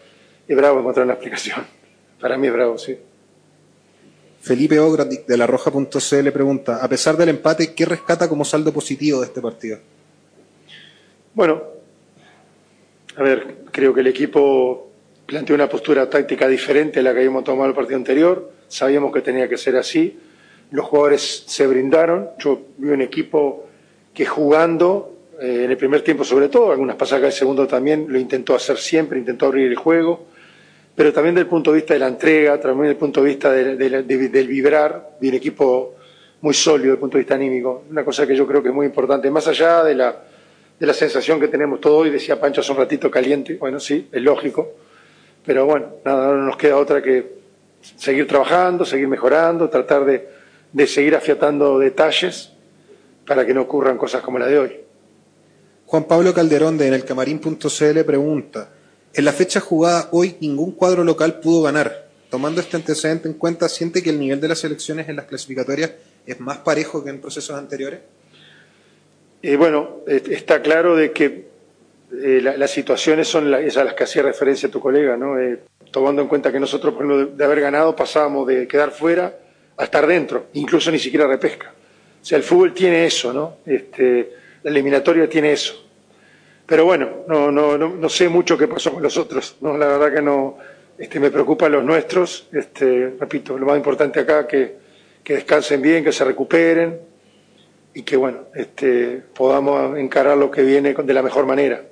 es 0.47 0.57
bravo 0.57 0.79
encontrar 0.79 1.05
una 1.05 1.13
explicación. 1.13 1.63
Para 2.19 2.39
mí 2.39 2.47
es 2.47 2.53
bravo, 2.53 2.79
sí. 2.79 2.97
Felipe 4.41 4.79
Ogra 4.79 5.05
de 5.05 5.37
la 5.37 5.45
Roja.cl 5.45 6.31
pregunta, 6.31 6.83
a 6.83 6.89
pesar 6.89 7.15
del 7.17 7.29
empate, 7.29 7.75
¿qué 7.75 7.85
rescata 7.85 8.27
como 8.27 8.43
saldo 8.43 8.73
positivo 8.73 9.19
de 9.19 9.27
este 9.27 9.41
partido? 9.41 9.77
Bueno, 11.35 11.61
a 13.15 13.21
ver, 13.21 13.57
creo 13.69 13.93
que 13.93 13.99
el 13.99 14.07
equipo 14.07 14.89
planteó 15.27 15.53
una 15.53 15.69
postura 15.69 16.09
táctica 16.09 16.47
diferente 16.47 17.01
a 17.01 17.03
la 17.03 17.11
que 17.11 17.19
habíamos 17.19 17.43
tomado 17.43 17.69
el 17.69 17.75
partido 17.75 17.97
anterior. 17.97 18.51
Sabíamos 18.67 19.13
que 19.13 19.21
tenía 19.21 19.47
que 19.47 19.57
ser 19.57 19.75
así. 19.75 20.17
Los 20.71 20.85
jugadores 20.85 21.43
se 21.47 21.67
brindaron. 21.67 22.29
Yo 22.39 22.61
vi 22.77 22.89
un 22.89 23.01
equipo 23.01 23.65
que 24.13 24.25
jugando, 24.25 25.13
eh, 25.41 25.63
en 25.65 25.71
el 25.71 25.77
primer 25.77 26.01
tiempo 26.01 26.23
sobre 26.23 26.49
todo, 26.49 26.71
algunas 26.71 26.95
pasajes 26.95 27.23
del 27.23 27.31
segundo 27.33 27.67
también, 27.67 28.05
lo 28.09 28.19
intentó 28.19 28.55
hacer 28.55 28.77
siempre, 28.77 29.19
intentó 29.19 29.47
abrir 29.47 29.67
el 29.67 29.75
juego 29.75 30.27
pero 30.99 31.13
también 31.13 31.33
desde 31.33 31.43
el 31.43 31.49
punto 31.49 31.71
de 31.71 31.77
vista 31.77 31.93
de 31.93 32.01
la 32.01 32.07
entrega, 32.09 32.59
también 32.59 32.81
desde 32.81 32.91
el 32.91 32.97
punto 32.97 33.23
de 33.23 33.29
vista 33.29 33.53
del 33.53 34.47
vibrar, 34.49 35.11
de 35.17 35.29
un 35.29 35.33
equipo 35.33 35.95
muy 36.41 36.53
sólido 36.53 36.87
desde 36.87 36.93
el 36.95 36.99
punto 36.99 37.17
de 37.17 37.21
vista 37.21 37.35
anímico. 37.35 37.85
Una 37.89 38.03
cosa 38.03 38.27
que 38.27 38.35
yo 38.35 38.45
creo 38.45 38.61
que 38.61 38.67
es 38.67 38.75
muy 38.75 38.85
importante, 38.85 39.31
más 39.31 39.47
allá 39.47 39.81
de 39.81 39.95
la, 39.95 40.13
de 40.77 40.85
la 40.85 40.93
sensación 40.93 41.39
que 41.39 41.47
tenemos 41.47 41.79
todo 41.79 41.99
hoy, 41.99 42.09
decía 42.09 42.37
Pancho 42.37 42.59
hace 42.59 42.73
un 42.73 42.79
ratito 42.79 43.09
caliente, 43.09 43.55
bueno, 43.55 43.79
sí, 43.79 44.09
es 44.11 44.21
lógico, 44.21 44.73
pero 45.45 45.65
bueno, 45.65 45.87
nada, 46.03 46.35
no 46.35 46.43
nos 46.43 46.57
queda 46.57 46.75
otra 46.75 47.01
que 47.01 47.39
seguir 47.79 48.27
trabajando, 48.27 48.83
seguir 48.83 49.07
mejorando, 49.07 49.69
tratar 49.69 50.03
de, 50.03 50.27
de 50.73 50.87
seguir 50.87 51.15
afiatando 51.15 51.79
detalles 51.79 52.51
para 53.25 53.45
que 53.45 53.53
no 53.53 53.61
ocurran 53.61 53.97
cosas 53.97 54.21
como 54.21 54.39
la 54.39 54.47
de 54.47 54.59
hoy. 54.59 54.79
Juan 55.85 56.03
Pablo 56.03 56.33
Calderón 56.33 56.77
de 56.77 56.87
en 56.87 56.93
el 56.93 57.05
camarín.cl 57.05 57.99
pregunta, 58.05 58.69
en 59.13 59.25
la 59.25 59.33
fecha 59.33 59.59
jugada 59.59 60.09
hoy 60.11 60.37
ningún 60.39 60.71
cuadro 60.71 61.03
local 61.03 61.39
pudo 61.39 61.63
ganar. 61.63 62.09
Tomando 62.29 62.61
este 62.61 62.77
antecedente 62.77 63.27
en 63.27 63.33
cuenta, 63.33 63.67
¿siente 63.67 64.03
que 64.03 64.11
el 64.11 64.19
nivel 64.19 64.39
de 64.39 64.49
las 64.49 64.63
elecciones 64.63 65.09
en 65.09 65.15
las 65.15 65.25
clasificatorias 65.25 65.93
es 66.27 66.39
más 66.39 66.59
parejo 66.59 67.03
que 67.03 67.09
en 67.09 67.19
procesos 67.19 67.57
anteriores? 67.57 68.01
Eh, 69.41 69.55
bueno, 69.55 70.01
está 70.05 70.61
claro 70.61 70.95
de 70.95 71.11
que 71.11 71.49
eh, 72.11 72.41
las 72.41 72.71
situaciones 72.71 73.27
son 73.27 73.53
esas 73.53 73.77
a 73.77 73.83
las 73.83 73.93
que 73.93 74.03
hacía 74.03 74.23
referencia 74.23 74.69
tu 74.69 74.79
colega, 74.79 75.15
¿no? 75.15 75.39
Eh, 75.39 75.59
tomando 75.91 76.21
en 76.21 76.27
cuenta 76.27 76.51
que 76.51 76.59
nosotros, 76.59 76.93
por 76.93 77.05
ejemplo, 77.05 77.35
de, 77.35 77.45
haber 77.45 77.61
ganado, 77.61 77.95
pasábamos 77.95 78.47
de 78.47 78.67
quedar 78.67 78.91
fuera 78.91 79.37
a 79.79 79.85
estar 79.85 80.05
dentro, 80.05 80.47
incluso 80.53 80.91
ni 80.91 80.99
siquiera 80.99 81.25
repesca. 81.25 81.73
O 82.21 82.25
sea, 82.25 82.37
el 82.37 82.43
fútbol 82.43 82.73
tiene 82.73 83.05
eso, 83.05 83.31
¿no? 83.31 83.59
Este, 83.65 84.33
la 84.61 84.71
eliminatoria 84.71 85.27
tiene 85.29 85.53
eso. 85.53 85.85
Pero 86.65 86.83
bueno, 86.83 87.23
no, 87.27 87.49
no, 87.49 87.77
no, 87.77 88.09
sé 88.09 88.27
mucho 88.27 88.57
qué 88.57 88.67
pasó 88.67 88.91
con 88.91 89.01
los 89.01 89.17
otros. 89.17 89.55
No, 89.61 89.77
la 89.77 89.87
verdad 89.87 90.13
que 90.13 90.21
no. 90.21 90.57
Este, 90.97 91.19
me 91.21 91.31
preocupan 91.31 91.71
los 91.71 91.83
nuestros. 91.83 92.49
Este, 92.51 93.15
repito, 93.17 93.57
lo 93.57 93.65
más 93.65 93.77
importante 93.77 94.19
acá 94.19 94.45
que, 94.45 94.75
que 95.23 95.35
descansen 95.35 95.81
bien, 95.81 96.03
que 96.03 96.11
se 96.11 96.25
recuperen 96.25 96.99
y 97.93 98.03
que 98.03 98.17
bueno, 98.17 98.47
este, 98.53 99.23
podamos 99.33 99.97
encarar 99.97 100.37
lo 100.37 100.51
que 100.51 100.61
viene 100.61 100.93
de 100.93 101.13
la 101.13 101.23
mejor 101.23 101.45
manera. 101.45 101.83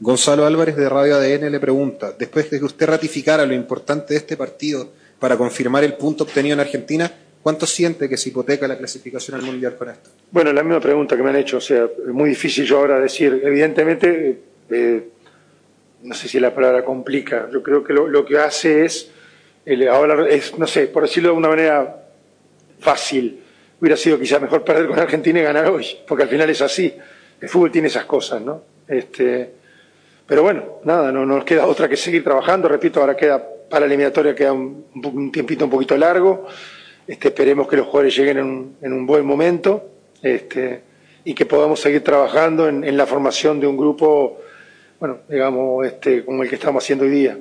Gonzalo 0.00 0.46
Álvarez 0.46 0.76
de 0.76 0.88
Radio 0.88 1.16
ADN 1.16 1.52
le 1.52 1.60
pregunta, 1.60 2.12
después 2.18 2.50
de 2.50 2.58
que 2.58 2.64
usted 2.64 2.86
ratificara 2.86 3.44
lo 3.44 3.52
importante 3.52 4.14
de 4.14 4.20
este 4.20 4.36
partido 4.36 4.92
para 5.18 5.36
confirmar 5.36 5.84
el 5.84 5.94
punto 5.94 6.24
obtenido 6.24 6.54
en 6.54 6.60
Argentina, 6.60 7.12
¿Cuánto 7.42 7.66
siente 7.66 8.08
que 8.08 8.16
se 8.16 8.28
hipoteca 8.30 8.66
la 8.66 8.76
clasificación 8.76 9.38
al 9.38 9.42
Mundial 9.42 9.76
con 9.76 9.88
esto? 9.88 10.10
Bueno, 10.30 10.52
la 10.52 10.62
misma 10.62 10.80
pregunta 10.80 11.16
que 11.16 11.22
me 11.22 11.30
han 11.30 11.36
hecho, 11.36 11.58
o 11.58 11.60
sea, 11.60 11.84
es 11.84 12.12
muy 12.12 12.30
difícil 12.30 12.64
yo 12.64 12.78
ahora 12.78 13.00
decir, 13.00 13.40
evidentemente, 13.42 14.40
eh, 14.68 15.08
no 16.02 16.14
sé 16.14 16.28
si 16.28 16.40
la 16.40 16.54
palabra 16.54 16.84
complica, 16.84 17.48
yo 17.52 17.62
creo 17.62 17.84
que 17.84 17.92
lo, 17.92 18.24
que 18.26 18.38
hace 18.38 18.84
es, 18.84 19.10
ahora 19.90 20.28
es, 20.28 20.58
no 20.58 20.66
sé, 20.66 20.88
por 20.88 21.04
decirlo 21.04 21.30
de 21.30 21.36
una 21.36 21.48
manera 21.48 22.04
fácil, 22.80 23.40
hubiera 23.80 23.96
sido 23.96 24.18
quizás 24.18 24.42
mejor 24.42 24.64
perder 24.64 24.88
con 24.88 24.98
Argentina 24.98 25.40
y 25.40 25.42
ganar 25.42 25.68
hoy, 25.68 25.86
porque 26.06 26.24
al 26.24 26.28
final 26.28 26.50
es 26.50 26.60
así, 26.60 26.92
el 27.40 27.48
fútbol 27.48 27.70
tiene 27.70 27.88
esas 27.88 28.04
cosas, 28.04 28.42
¿no? 28.42 28.62
Este, 28.86 29.52
pero 30.26 30.42
bueno, 30.42 30.80
nada, 30.84 31.12
no, 31.12 31.24
nos 31.24 31.44
queda 31.44 31.66
otra 31.66 31.88
que 31.88 31.96
seguir 31.96 32.24
trabajando, 32.24 32.68
repito, 32.68 33.00
ahora 33.00 33.16
queda 33.16 33.42
para 33.68 33.80
la 33.80 33.86
eliminatoria 33.86 34.34
queda 34.34 34.52
un, 34.52 34.86
un 34.94 35.32
tiempito 35.32 35.64
un 35.64 35.70
poquito 35.70 35.96
largo, 35.96 36.46
este, 37.08 37.28
esperemos 37.28 37.66
que 37.66 37.76
los 37.78 37.86
jugadores 37.86 38.14
lleguen 38.14 38.76
en 38.82 38.92
un, 38.92 39.06
buen 39.06 39.24
momento 39.24 39.88
este, 40.22 40.82
y 41.24 41.32
que 41.32 41.46
podamos 41.46 41.80
seguir 41.80 42.04
trabajando 42.04 42.68
en, 42.68 42.96
la 42.98 43.06
formación 43.06 43.58
de 43.58 43.66
un 43.66 43.78
grupo, 43.78 44.36
bueno, 45.00 45.20
digamos, 45.26 45.86
este, 45.86 46.22
como 46.22 46.42
el 46.42 46.50
que 46.50 46.56
estamos 46.56 46.84
haciendo 46.84 47.06
hoy 47.06 47.10
día. 47.10 47.38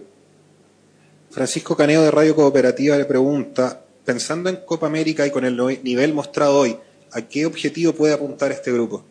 Francisco 1.32 1.76
Caneo 1.76 2.02
de 2.02 2.12
Radio 2.12 2.34
Cooperativa 2.34 2.96
le 2.96 3.04
pregunta, 3.04 3.82
pensando 4.06 4.50
en 4.50 4.56
Copa 4.66 4.88
América 4.88 5.28
y 5.28 5.32
con 5.32 5.44
el 5.44 5.58
nivel 5.84 6.14
mostrado 6.14 6.60
hoy, 6.60 6.78
¿a 7.12 7.22
qué 7.24 7.46
objetivo 7.46 7.92
puede 7.92 8.14
apuntar 8.14 8.54
este 8.54 8.72
grupo? 8.72 9.04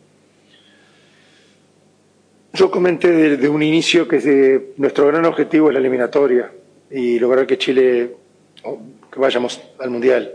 Yo 2.53 2.71
comenté 2.71 3.11
desde 3.11 3.47
un 3.47 3.61
inicio 3.61 4.07
que 4.07 4.73
nuestro 4.77 5.05
gran 5.05 5.23
objetivo 5.25 5.67
es 5.67 5.73
la 5.73 5.79
eliminatoria 5.79 6.51
y 6.89 7.19
lograr 7.19 7.45
que 7.45 7.57
Chile, 7.57 8.15
que 9.11 9.19
vayamos 9.19 9.61
al 9.79 9.89
Mundial. 9.89 10.31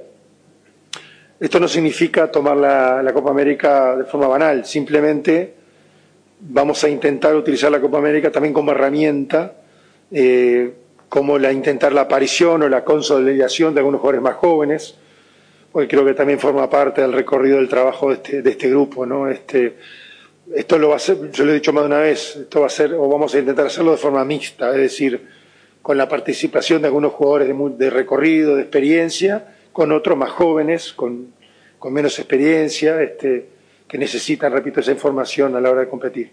Esto 1.41 1.59
no 1.59 1.67
significa 1.67 2.31
tomar 2.31 2.57
la, 2.57 3.11
Copa 3.13 3.31
América 3.31 3.97
de 3.97 4.05
forma 4.05 4.29
banal, 4.29 4.65
simplemente 4.65 5.55
vamos 6.41 6.85
a 6.85 6.89
intentar 6.89 7.35
utilizar 7.35 7.71
la 7.71 7.81
Copa 7.81 7.99
América 7.99 8.31
también 8.31 8.55
como 8.55 8.71
herramienta, 8.73 9.55
eh, 10.11 10.73
como 11.09 11.39
la 11.39 11.53
intentar 11.53 11.93
la 11.93 12.03
aparición 12.03 12.63
o 12.63 12.69
la 12.69 12.85
consolidación 12.85 13.75
de 13.75 13.81
algunos 13.81 14.01
jugadores 14.01 14.23
más 14.23 14.37
jóvenes, 14.37 14.95
porque 15.73 15.89
creo 15.89 16.05
que 16.05 16.15
también 16.15 16.39
forma 16.39 16.69
parte 16.71 17.01
del 17.01 17.13
recorrido 17.13 17.57
del 17.57 17.69
trabajo 17.69 18.11
de 18.11 18.15
este, 18.15 18.49
este 18.49 18.71
grupo, 18.71 19.05
¿no? 19.05 19.29
Este, 19.29 19.77
esto 20.55 20.79
lo 20.79 20.89
va 20.89 20.95
a 20.95 20.97
hacer, 20.99 21.31
yo 21.33 21.45
lo 21.45 21.53
he 21.53 21.55
dicho 21.55 21.73
más 21.73 21.85
de 21.85 21.87
una 21.87 21.99
vez, 21.99 22.37
esto 22.37 22.61
va 22.61 22.67
a 22.67 22.71
ser, 22.71 22.95
o 22.95 23.09
vamos 23.09 23.35
a 23.35 23.39
intentar 23.39 23.67
hacerlo 23.67 23.93
de 23.93 23.97
forma 23.97 24.25
mixta, 24.25 24.71
es 24.71 24.77
decir, 24.77 25.21
con 25.83 25.99
la 25.99 26.09
participación 26.09 26.81
de 26.81 26.89
algunos 26.89 27.13
jugadores 27.13 27.49
de, 27.49 27.55
de 27.77 27.91
recorrido, 27.91 28.57
de 28.57 28.63
experiencia, 28.63 29.57
con 29.73 29.91
otros 29.91 30.17
más 30.17 30.31
jóvenes, 30.31 30.93
con, 30.93 31.33
menos 31.91 32.19
experiencia, 32.19 33.03
este, 33.03 33.49
que 33.89 33.99
necesitan, 33.99 34.53
repito, 34.53 34.81
esa 34.81 34.93
información 34.93 35.57
a 35.57 35.61
la 35.61 35.71
hora 35.71 35.81
de 35.81 35.89
competir. 35.89 36.31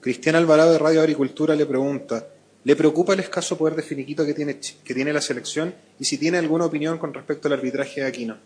Cristian 0.00 0.36
Alvarado 0.36 0.72
de 0.72 0.78
Radio 0.78 1.00
Agricultura 1.00 1.56
le 1.56 1.66
pregunta, 1.66 2.28
¿le 2.62 2.76
preocupa 2.76 3.14
el 3.14 3.20
escaso 3.20 3.58
poder 3.58 3.74
de 3.74 3.82
finiquito 3.82 4.24
que 4.24 4.34
tiene, 4.34 4.58
que 4.84 4.94
tiene 4.94 5.12
la 5.12 5.20
selección 5.20 5.74
y 5.98 6.04
si 6.04 6.16
tiene 6.16 6.38
alguna 6.38 6.66
opinión 6.66 6.98
con 6.98 7.12
respecto 7.12 7.48
al 7.48 7.54
arbitraje 7.54 8.02
de 8.02 8.06
Aquino? 8.06 8.36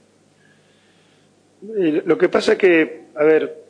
Lo 1.62 2.16
que 2.16 2.30
pasa 2.30 2.52
es 2.52 2.58
que, 2.58 3.02
a 3.14 3.24
ver, 3.24 3.64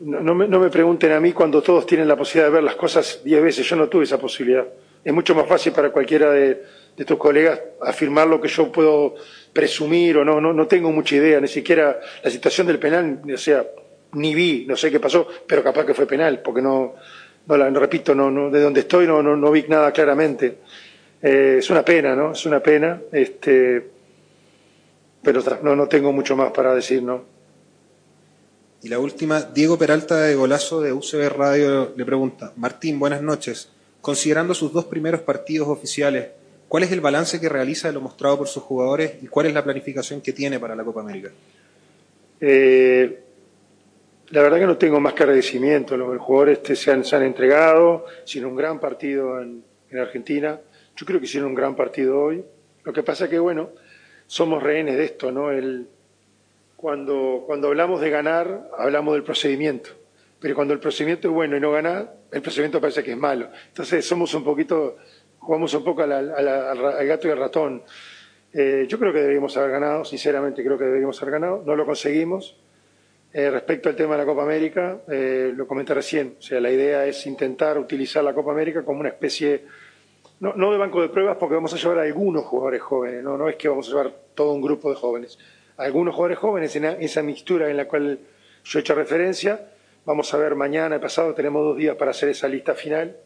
no, 0.00 0.34
me, 0.36 0.46
no 0.46 0.60
me 0.60 0.70
pregunten 0.70 1.10
a 1.10 1.18
mí 1.18 1.32
cuando 1.32 1.60
todos 1.60 1.84
tienen 1.84 2.06
la 2.06 2.14
posibilidad 2.14 2.46
de 2.46 2.54
ver 2.54 2.62
las 2.62 2.76
cosas 2.76 3.22
diez 3.24 3.42
veces, 3.42 3.68
yo 3.68 3.74
no 3.74 3.88
tuve 3.88 4.04
esa 4.04 4.18
posibilidad. 4.18 4.66
Es 5.04 5.12
mucho 5.12 5.34
más 5.34 5.46
fácil 5.46 5.72
para 5.72 5.90
cualquiera 5.90 6.30
de, 6.32 6.62
tus 7.06 7.18
colegas 7.18 7.60
afirmar 7.82 8.26
lo 8.26 8.40
que 8.40 8.48
yo 8.48 8.72
puedo 8.72 9.14
presumir 9.52 10.16
o 10.18 10.24
no, 10.24 10.40
no, 10.40 10.52
no 10.52 10.66
tengo 10.66 10.90
mucha 10.90 11.16
idea, 11.16 11.40
ni 11.40 11.48
siquiera 11.48 12.00
la 12.22 12.30
situación 12.30 12.66
del 12.66 12.78
penal, 12.78 13.20
o 13.32 13.38
sea, 13.38 13.66
ni 14.12 14.34
vi, 14.34 14.64
no 14.66 14.76
sé 14.76 14.90
qué 14.90 14.98
pasó, 14.98 15.28
pero 15.46 15.62
capaz 15.62 15.84
que 15.84 15.94
fue 15.94 16.06
penal, 16.06 16.40
porque 16.40 16.62
no, 16.62 16.94
no, 17.46 17.56
la, 17.56 17.70
repito, 17.70 18.14
no, 18.14 18.30
no, 18.30 18.50
de 18.50 18.60
donde 18.60 18.80
estoy 18.80 19.06
no, 19.06 19.22
no, 19.22 19.36
no 19.36 19.50
vi 19.50 19.64
nada 19.68 19.92
claramente. 19.92 20.58
Eh, 21.22 21.56
es 21.58 21.70
una 21.70 21.84
pena, 21.84 22.14
¿no? 22.14 22.32
Es 22.32 22.44
una 22.46 22.60
pena, 22.60 23.00
este, 23.12 23.90
pero 25.22 25.42
no, 25.62 25.76
no 25.76 25.88
tengo 25.88 26.12
mucho 26.12 26.36
más 26.36 26.52
para 26.52 26.74
decir, 26.74 27.02
¿no? 27.02 27.24
Y 28.82 28.88
la 28.88 28.98
última, 28.98 29.40
Diego 29.42 29.78
Peralta 29.78 30.20
de 30.20 30.34
Golazo 30.34 30.80
de 30.80 30.92
UCB 30.92 31.28
Radio 31.36 31.92
le 31.96 32.04
pregunta, 32.04 32.52
Martín, 32.56 32.98
buenas 32.98 33.22
noches. 33.22 33.70
Considerando 34.06 34.54
sus 34.54 34.72
dos 34.72 34.84
primeros 34.84 35.22
partidos 35.22 35.66
oficiales, 35.66 36.28
¿cuál 36.68 36.84
es 36.84 36.92
el 36.92 37.00
balance 37.00 37.40
que 37.40 37.48
realiza 37.48 37.88
de 37.88 37.94
lo 37.94 38.00
mostrado 38.00 38.38
por 38.38 38.46
sus 38.46 38.62
jugadores 38.62 39.20
y 39.20 39.26
cuál 39.26 39.46
es 39.46 39.52
la 39.52 39.64
planificación 39.64 40.20
que 40.20 40.32
tiene 40.32 40.60
para 40.60 40.76
la 40.76 40.84
Copa 40.84 41.00
América? 41.00 41.32
Eh, 42.40 43.18
la 44.28 44.42
verdad 44.42 44.60
que 44.60 44.66
no 44.66 44.78
tengo 44.78 45.00
más 45.00 45.12
que 45.12 45.24
agradecimiento. 45.24 45.96
Los 45.96 46.20
jugadores 46.20 46.58
este, 46.58 46.76
se, 46.76 46.92
han, 46.92 47.22
entregado, 47.24 48.04
hicieron 48.24 48.52
un 48.52 48.56
gran 48.56 48.78
partido 48.78 49.42
en, 49.42 49.64
en 49.90 49.98
Argentina. 49.98 50.60
Yo 50.94 51.04
creo 51.04 51.18
que 51.18 51.26
hicieron 51.26 51.48
un 51.48 51.56
gran 51.56 51.74
partido 51.74 52.16
hoy. 52.16 52.44
Lo 52.84 52.92
que 52.92 53.02
pasa 53.02 53.28
que, 53.28 53.40
bueno, 53.40 53.70
somos 54.28 54.62
rehenes 54.62 54.98
de 54.98 55.04
esto, 55.04 55.32
¿no? 55.32 55.50
El, 55.50 55.88
cuando 56.76 57.44
hablamos 57.64 58.00
de 58.00 58.10
ganar, 58.10 58.70
hablamos 58.78 59.14
del 59.14 59.24
procedimiento. 59.24 60.05
Pero 60.40 60.54
cuando 60.54 60.74
el 60.74 60.80
procedimiento 60.80 61.28
es 61.28 61.34
bueno 61.34 61.56
y 61.56 61.60
no 61.60 61.72
gana, 61.72 62.08
el 62.30 62.42
procedimiento 62.42 62.80
parece 62.80 63.02
que 63.02 63.12
es 63.12 63.16
malo. 63.16 63.48
Entonces 63.68 64.04
somos 64.06 64.32
un 64.34 64.44
poquito, 64.44 64.96
jugamos 65.38 65.72
un 65.74 65.84
poco 65.84 66.02
a 66.02 66.06
la- 66.06 66.18
a 66.18 66.42
la- 66.42 66.70
al 66.70 67.06
gato 67.06 67.26
y 67.28 67.30
al 67.30 67.38
ratón. 67.38 67.82
Eh, 68.52 68.86
yo 68.88 68.98
creo 68.98 69.12
que 69.12 69.20
deberíamos 69.20 69.56
haber 69.56 69.70
ganado, 69.70 70.04
sinceramente 70.04 70.62
creo 70.64 70.78
que 70.78 70.84
deberíamos 70.84 71.20
haber 71.22 71.32
ganado. 71.32 71.62
No 71.66 71.74
lo 71.74 71.84
conseguimos. 71.86 72.56
Eh, 73.32 73.50
respecto 73.50 73.88
al 73.88 73.96
tema 73.96 74.14
de 74.14 74.22
la 74.22 74.26
Copa 74.26 74.42
América, 74.44 74.98
eh, 75.10 75.52
lo 75.54 75.66
comenté 75.66 75.92
recién. 75.94 76.36
O 76.38 76.42
sea, 76.42 76.60
la 76.60 76.70
idea 76.70 77.04
es 77.06 77.26
intentar 77.26 77.78
utilizar 77.78 78.24
la 78.24 78.32
Copa 78.32 78.52
América 78.52 78.82
como 78.82 79.00
una 79.00 79.10
especie, 79.10 79.64
no, 80.40 80.54
no 80.54 80.70
de 80.72 80.78
banco 80.78 81.02
de 81.02 81.08
pruebas, 81.10 81.36
porque 81.38 81.54
vamos 81.54 81.72
a 81.74 81.76
llevar 81.76 81.98
a 81.98 82.02
algunos 82.02 82.44
jugadores 82.44 82.80
jóvenes, 82.82 83.22
no, 83.22 83.36
no 83.36 83.48
es 83.48 83.56
que 83.56 83.68
vamos 83.68 83.88
a 83.88 83.90
llevar 83.90 84.12
todo 84.34 84.52
un 84.52 84.62
grupo 84.62 84.88
de 84.90 84.96
jóvenes. 84.96 85.38
Algunos 85.76 86.14
jugadores 86.14 86.38
jóvenes 86.38 86.74
en 86.76 86.84
esa 86.84 87.22
mixtura 87.22 87.68
en 87.70 87.76
la 87.76 87.86
cual 87.86 88.18
yo 88.64 88.78
he 88.78 88.80
hecho 88.80 88.94
referencia. 88.94 89.68
Vamos 90.06 90.32
a 90.32 90.36
ver 90.36 90.54
mañana, 90.54 91.00
pasado, 91.00 91.34
tenemos 91.34 91.64
dos 91.64 91.76
días 91.76 91.96
para 91.96 92.12
hacer 92.12 92.28
esa 92.28 92.46
lista 92.46 92.74
final 92.74 93.16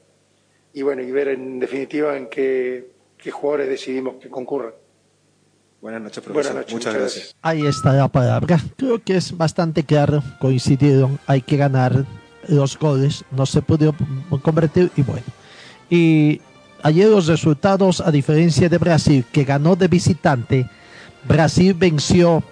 y 0.72 0.80
bueno, 0.80 1.02
y 1.02 1.10
ver 1.12 1.28
en 1.28 1.58
definitiva 1.58 2.16
en 2.16 2.28
qué, 2.28 2.90
qué 3.18 3.30
jugadores 3.30 3.68
decidimos 3.68 4.14
que 4.16 4.30
concurran. 4.30 4.72
Buenas 5.82 6.00
noches, 6.00 6.24
Buenas 6.24 6.52
profesor. 6.52 6.56
noches, 6.56 6.72
muchas 6.72 6.94
muchas 6.94 7.02
gracias. 7.02 7.36
Ahí 7.42 7.66
está 7.66 7.92
la 7.92 8.08
palabra. 8.08 8.58
Creo 8.76 9.02
que 9.02 9.16
es 9.16 9.36
bastante 9.36 9.84
claro. 9.84 10.22
Coincidieron. 10.38 11.18
Hay 11.26 11.42
que 11.42 11.58
ganar 11.58 12.04
los 12.48 12.78
goles. 12.78 13.24
No 13.30 13.44
se 13.46 13.62
pudo 13.62 13.94
convertir. 14.42 14.90
Y 14.96 15.02
bueno. 15.02 15.24
Y 15.88 16.40
ayer 16.82 17.08
los 17.08 17.26
resultados, 17.26 18.02
a 18.02 18.10
diferencia 18.10 18.68
de 18.68 18.76
Brasil, 18.76 19.24
que 19.32 19.44
ganó 19.44 19.74
de 19.74 19.88
visitante, 19.88 20.68
Brasil 21.26 21.72
venció 21.72 22.42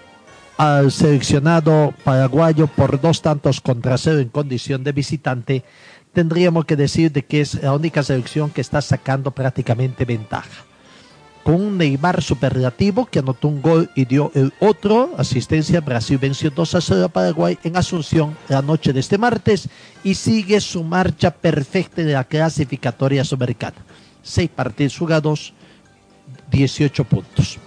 al 0.59 0.91
seleccionado 0.91 1.93
paraguayo 2.03 2.67
por 2.67 2.99
dos 2.99 3.21
tantos 3.21 3.61
contra 3.61 3.97
cero 3.97 4.19
en 4.19 4.27
condición 4.27 4.83
de 4.83 4.91
visitante. 4.91 5.63
Tendríamos 6.11 6.65
que 6.65 6.75
decir 6.75 7.13
de 7.13 7.23
que 7.23 7.39
es 7.39 7.63
la 7.63 7.71
única 7.71 8.03
selección 8.03 8.49
que 8.49 8.59
está 8.59 8.81
sacando 8.81 9.31
prácticamente 9.31 10.03
ventaja 10.03 10.65
con 11.43 11.55
un 11.55 11.77
Neymar 11.77 12.21
superlativo 12.21 13.05
que 13.05 13.19
anotó 13.19 13.47
un 13.47 13.61
gol 13.61 13.89
y 13.95 14.03
dio 14.03 14.33
el 14.35 14.51
otro. 14.59 15.11
Asistencia, 15.17 15.79
Brasil 15.79 16.17
venció 16.17 16.51
2 16.51 16.75
a 16.75 16.81
0 16.81 17.05
a 17.05 17.07
Paraguay 17.07 17.57
en 17.63 17.77
Asunción 17.77 18.35
la 18.49 18.61
noche 18.61 18.91
de 18.91 18.99
este 18.99 19.17
martes 19.17 19.69
y 20.03 20.15
sigue 20.15 20.59
su 20.59 20.83
marcha 20.83 21.31
perfecta 21.31 22.03
de 22.03 22.11
la 22.11 22.25
clasificatoria 22.25 23.23
sudamericana. 23.23 23.77
Seis 24.21 24.49
partidos 24.53 24.97
jugados, 24.97 25.53
18 26.51 27.05
puntos. 27.05 27.59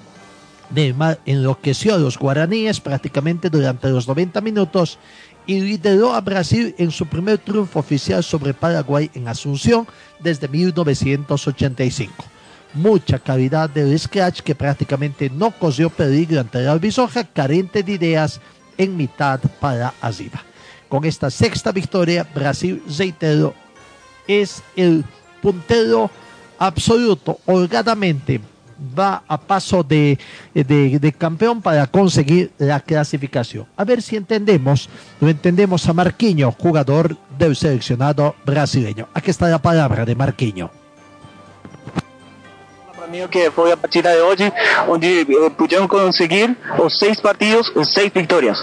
Neymar 0.75 1.21
enloqueció 1.27 1.95
a 1.95 1.99
los 1.99 2.19
guaraníes 2.19 2.81
prácticamente 2.81 3.51
durante 3.51 3.89
los 3.89 4.09
90 4.09 4.41
minutos 4.41 4.99
y 5.47 5.61
lideró 5.61 6.15
a 6.15 6.21
Brasil 6.21 6.75
en 6.79 6.91
su 6.91 7.07
primer 7.07 7.39
triunfo 7.39 7.81
oficial 7.81 8.23
sobre 8.23 8.55
Paraguay 8.55 9.11
en 9.15 9.29
Asunción 9.29 9.87
desde 10.21 10.49
1985 10.49 12.33
mucha 12.75 13.19
calidad 13.19 13.69
del 13.69 13.99
scratch 13.99 14.41
que 14.41 14.55
prácticamente 14.55 15.31
no 15.31 15.51
cogió 15.51 15.91
peligro 15.91 16.41
ante 16.41 16.63
la 16.63 16.73
albisoja, 16.73 17.25
carente 17.25 17.83
de 17.83 17.93
ideas 17.93 18.41
en 18.79 18.97
mitad 18.97 19.41
para 19.61 19.95
arriba. 20.01 20.43
Con 20.89 21.05
esta 21.05 21.31
sexta 21.31 21.73
victoria, 21.73 22.27
Brasil, 22.35 22.83
reitero, 22.99 23.55
es 24.27 24.63
el 24.77 25.05
puntero 25.41 26.11
absoluto, 26.59 27.41
holgadamente 27.47 28.41
va 28.99 29.23
a 29.29 29.39
paso 29.41 29.83
de, 29.83 30.19
de, 30.55 31.15
campeón 31.17 31.63
para 31.63 31.87
conseguir 31.87 32.53
la 32.59 32.81
clasificación. 32.81 33.67
A 33.77 33.85
ver 33.85 34.03
si 34.03 34.17
entendemos, 34.17 34.89
lo 35.21 35.29
entendemos 35.29 35.89
a 35.89 35.93
Marquinho, 35.93 36.53
jugador 36.53 37.17
del 37.39 37.57
seleccionado 37.57 38.35
brasileño. 38.45 39.09
Aquí 39.15 39.31
está 39.31 39.49
la 39.49 39.61
palabra 39.61 40.05
de 40.05 40.15
Marquinho. 40.15 40.82
Para 43.03 43.11
mim, 43.11 43.27
que 43.27 43.51
foi 43.51 43.73
a 43.73 43.77
partida 43.77 44.13
de 44.13 44.21
hoje, 44.21 44.53
onde 44.87 45.23
eh, 45.23 45.51
pudemos 45.59 45.89
conseguir 45.89 46.57
os 46.79 47.01
seis 47.01 47.21
partidos, 47.21 47.69
os 47.75 47.93
seis 47.93 48.13
vitórias. 48.15 48.57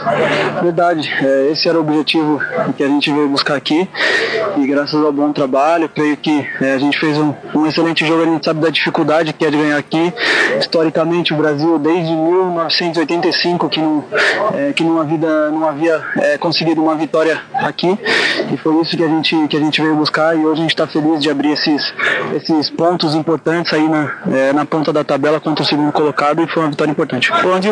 Verdade, 0.64 1.14
é, 1.22 1.52
esse 1.52 1.68
era 1.68 1.78
o 1.78 1.82
objetivo 1.82 2.40
que 2.78 2.82
a 2.82 2.88
gente 2.88 3.12
veio 3.12 3.28
buscar 3.28 3.56
aqui 3.58 3.86
e 4.58 4.66
graças 4.66 5.04
ao 5.04 5.12
bom 5.12 5.34
trabalho, 5.34 5.90
creio 5.90 6.16
que 6.16 6.48
é, 6.62 6.74
a 6.74 6.78
gente 6.78 6.98
fez 6.98 7.18
um, 7.18 7.34
um 7.54 7.68
excelente 7.68 8.06
jogo, 8.06 8.22
a 8.22 8.26
gente 8.28 8.46
sabe 8.46 8.62
da 8.62 8.70
dificuldade 8.70 9.34
que 9.34 9.44
é 9.44 9.52
de 9.52 9.58
ganhar 9.58 9.78
aqui. 9.78 10.14
Historicamente, 10.58 11.34
o 11.34 11.36
Brasil 11.36 11.78
desde 11.78 12.16
1985 12.16 13.68
que 13.68 13.82
não, 13.82 14.06
é, 14.54 14.72
que 14.72 14.86
não 14.86 15.02
havia, 15.02 15.50
não 15.52 15.68
havia 15.68 16.02
é, 16.16 16.38
conseguido 16.38 16.82
uma 16.82 16.96
vitória 16.96 17.42
aqui 17.56 17.98
e 18.54 18.56
foi 18.56 18.82
isso 18.82 18.96
que 18.96 19.04
a 19.04 19.08
gente, 19.08 19.48
que 19.50 19.58
a 19.58 19.60
gente 19.60 19.82
veio 19.82 19.96
buscar 19.96 20.34
e 20.34 20.46
hoje 20.46 20.60
a 20.60 20.62
gente 20.62 20.72
está 20.72 20.88
feliz 20.88 21.22
de 21.22 21.30
abrir 21.30 21.52
esses, 21.52 21.94
esses 22.34 22.70
pontos 22.70 23.14
importantes 23.16 23.74
aí 23.74 23.86
na, 23.90 24.29
é, 24.32 24.54
na 24.54 24.66
ponta 24.66 24.92
da 24.94 25.04
tabela 25.04 25.40
contra 25.40 25.64
o 25.64 25.68
segundo 25.68 25.92
colocado 25.92 26.42
e 26.42 26.48
foi 26.48 26.64
uma 26.64 26.70
vitória 26.70 26.92
importante. 26.92 27.32
Onde 27.32 27.70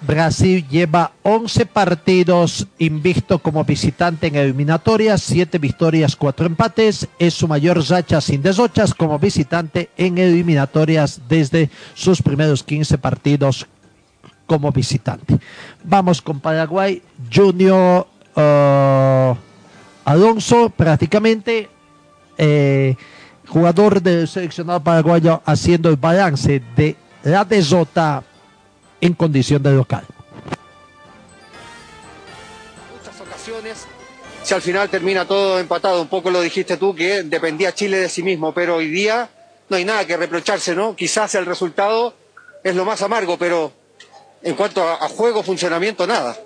Brasil 0.00 0.64
lleva 0.70 1.12
11 1.22 1.66
partidos 1.66 2.66
invicto 2.78 3.38
como 3.38 3.64
visitante 3.64 4.26
en 4.26 4.36
eliminatorias, 4.36 5.22
7 5.22 5.58
victorias, 5.58 6.16
4 6.16 6.46
empates. 6.46 7.08
Es 7.18 7.34
su 7.34 7.48
mayor 7.48 7.82
racha 7.88 8.20
sin 8.20 8.42
deshochas 8.42 8.94
como 8.94 9.18
visitante 9.18 9.90
en 9.96 10.18
eliminatorias 10.18 11.22
desde 11.28 11.70
sus 11.94 12.22
primeros 12.22 12.62
15 12.62 12.98
partidos 12.98 13.66
como 14.46 14.70
visitante. 14.70 15.38
Vamos 15.82 16.20
con 16.20 16.40
Paraguay. 16.40 17.02
Junior 17.32 18.06
uh, 18.36 19.34
Alonso, 20.04 20.70
prácticamente 20.70 21.68
eh, 22.38 22.96
jugador 23.46 24.02
del 24.02 24.28
seleccionado 24.28 24.80
paraguayo, 24.80 25.42
haciendo 25.44 25.88
el 25.88 25.96
balance 25.96 26.62
de 26.76 26.96
la 27.22 27.44
desota 27.44 28.22
en 29.00 29.14
condición 29.14 29.62
de 29.62 29.72
local. 29.72 30.04
muchas 32.92 33.20
ocasiones, 33.20 33.86
si 34.42 34.54
al 34.54 34.62
final 34.62 34.88
termina 34.88 35.24
todo 35.24 35.58
empatado, 35.58 36.00
un 36.02 36.08
poco 36.08 36.30
lo 36.30 36.40
dijiste 36.40 36.76
tú, 36.76 36.94
que 36.94 37.22
dependía 37.22 37.74
Chile 37.74 37.98
de 37.98 38.08
sí 38.08 38.22
mismo, 38.22 38.52
pero 38.52 38.76
hoy 38.76 38.88
día 38.88 39.28
no 39.68 39.76
hay 39.76 39.84
nada 39.84 40.06
que 40.06 40.16
reprocharse, 40.16 40.74
¿no? 40.74 40.94
Quizás 40.94 41.34
el 41.34 41.46
resultado 41.46 42.14
es 42.62 42.74
lo 42.74 42.84
más 42.84 43.02
amargo, 43.02 43.38
pero 43.38 43.72
en 44.42 44.54
cuanto 44.54 44.82
a, 44.82 45.04
a 45.04 45.08
juego, 45.08 45.42
funcionamiento, 45.42 46.06
nada. 46.06 46.36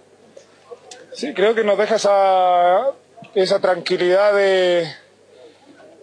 Sí, 1.13 1.35
creo 1.35 1.55
que 1.55 1.65
nos 1.65 1.77
deja 1.77 1.97
esa, 1.97 2.87
esa 3.35 3.61
tranquilidad 3.61 4.35
de, 4.35 4.91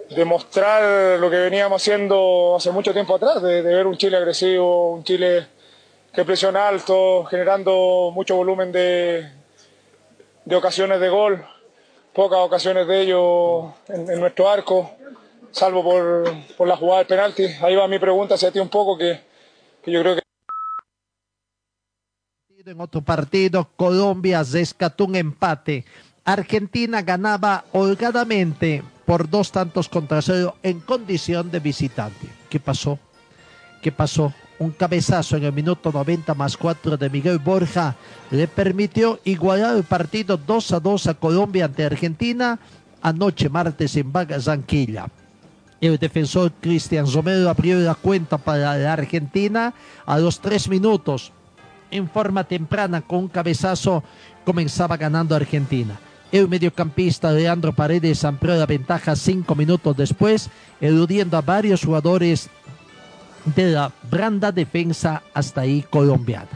de 0.10 0.26
mostrar 0.26 1.20
lo 1.20 1.30
que 1.30 1.38
veníamos 1.38 1.82
haciendo 1.82 2.56
hace 2.58 2.72
mucho 2.72 2.94
tiempo 2.94 3.16
atrás, 3.16 3.42
de, 3.42 3.62
de 3.62 3.76
ver 3.76 3.88
un 3.88 3.98
Chile 3.98 4.18
agresivo, 4.18 4.94
un 4.94 5.04
Chile 5.04 5.48
que 6.14 6.26
presiona 6.26 6.68
alto, 6.68 7.26
generando 7.26 8.12
mucho 8.14 8.36
volumen 8.36 8.72
de, 8.72 9.30
de 10.46 10.56
ocasiones 10.56 11.00
de 11.00 11.10
gol, 11.10 11.46
pocas 12.14 12.40
ocasiones 12.40 12.88
de 12.88 13.02
ello 13.02 13.74
en, 13.88 14.10
en 14.10 14.20
nuestro 14.20 14.50
arco, 14.50 14.92
salvo 15.52 15.84
por, 15.84 16.34
por 16.56 16.68
la 16.68 16.78
jugada 16.78 17.00
del 17.00 17.08
penalti. 17.08 17.46
Ahí 17.62 17.76
va 17.76 17.88
mi 17.88 18.00
pregunta 18.00 18.36
hacia 18.36 18.52
ti 18.52 18.60
un 18.60 18.70
poco, 18.70 18.98
que, 18.98 19.20
que 19.84 19.92
yo 19.92 20.02
creo 20.02 20.16
que 20.16 20.22
En 22.66 22.82
otro 22.82 23.02
partido, 23.02 23.70
Colombia 23.78 24.44
rescató 24.44 25.06
un 25.06 25.16
empate. 25.16 25.86
Argentina 26.26 27.02
ganaba 27.02 27.64
holgadamente 27.72 28.84
por 29.08 29.30
dos 29.30 29.54
tantos 29.54 29.88
contra 29.88 30.22
cero 30.22 30.58
en 30.62 30.82
condición 30.82 31.50
de 31.50 31.62
visitante. 31.62 32.28
¿Qué 32.50 32.60
pasó? 32.60 33.00
¿Qué 33.82 33.90
pasó? 33.90 34.34
Un 34.60 34.72
cabezazo 34.72 35.38
en 35.38 35.46
el 35.46 35.54
minuto 35.54 35.94
90 35.94 36.34
más 36.34 36.58
4 36.58 36.98
de 36.98 37.10
Miguel 37.10 37.40
Borja 37.40 37.96
le 38.32 38.50
permitió 38.50 39.22
igualar 39.24 39.78
el 39.78 39.84
partido 39.84 40.36
2 40.36 40.74
a 40.74 40.80
2 40.82 41.08
a 41.08 41.14
Colombia 41.14 41.66
ante 41.66 41.86
Argentina 41.86 42.60
anoche 43.02 43.48
martes 43.48 43.96
en 43.96 44.12
Barranquilla. 44.12 45.08
El 45.80 45.98
defensor 45.98 46.52
Cristian 46.60 47.10
Romero 47.10 47.50
abrió 47.50 47.80
la 47.80 47.96
cuenta 47.96 48.38
para 48.38 48.78
la 48.78 48.92
Argentina 48.92 49.74
a 50.06 50.20
los 50.20 50.42
tres 50.42 50.68
minutos. 50.68 51.32
En 51.92 52.10
forma 52.10 52.44
temprana, 52.44 53.00
con 53.00 53.20
un 53.20 53.28
cabezazo, 53.30 54.04
comenzaba 54.44 54.98
ganando 54.98 55.34
Argentina. 55.34 55.98
El 56.32 56.50
mediocampista 56.50 57.32
Leandro 57.32 57.74
Paredes 57.74 58.26
amplió 58.26 58.56
la 58.56 58.66
ventaja 58.66 59.16
cinco 59.16 59.56
minutos 59.56 59.96
después, 59.96 60.50
eludiendo 60.82 61.38
a 61.38 61.42
varios 61.42 61.84
jugadores 61.86 62.50
de 63.56 63.72
la 63.72 63.92
branda 64.12 64.52
defensa 64.52 65.24
hasta 65.34 65.62
ahí 65.62 65.86
colombiana. 65.90 66.50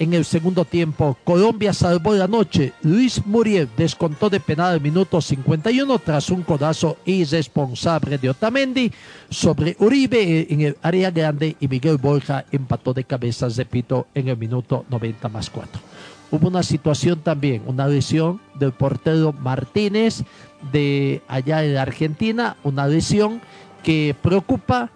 En 0.00 0.12
el 0.12 0.24
segundo 0.24 0.64
tiempo, 0.64 1.16
Colombia 1.22 1.72
salvó 1.72 2.14
la 2.14 2.26
noche. 2.26 2.72
Luis 2.82 3.24
Muriel 3.24 3.68
descontó 3.76 4.28
de 4.28 4.40
penal 4.40 4.72
al 4.72 4.80
minuto 4.80 5.20
51 5.20 5.98
tras 6.00 6.30
un 6.30 6.42
codazo 6.42 6.96
irresponsable 7.04 8.18
de 8.18 8.30
Otamendi 8.30 8.90
sobre 9.30 9.76
Uribe 9.78 10.48
en 10.50 10.62
el 10.62 10.76
área 10.82 11.12
grande 11.12 11.56
y 11.60 11.68
Miguel 11.68 11.98
Borja 11.98 12.44
empató 12.50 12.92
de 12.92 13.04
cabezas, 13.04 13.56
repito, 13.56 14.08
en 14.16 14.26
el 14.26 14.36
minuto 14.36 14.84
90 14.90 15.28
más 15.28 15.48
4. 15.48 15.93
Hubo 16.34 16.48
una 16.48 16.64
situación 16.64 17.20
también, 17.20 17.62
una 17.64 17.86
lesión 17.86 18.40
del 18.58 18.72
portero 18.72 19.32
Martínez 19.32 20.24
de 20.72 21.22
allá 21.28 21.58
de 21.58 21.78
Argentina, 21.78 22.56
una 22.64 22.88
lesión 22.88 23.40
que 23.84 24.16
preocupa 24.20 24.90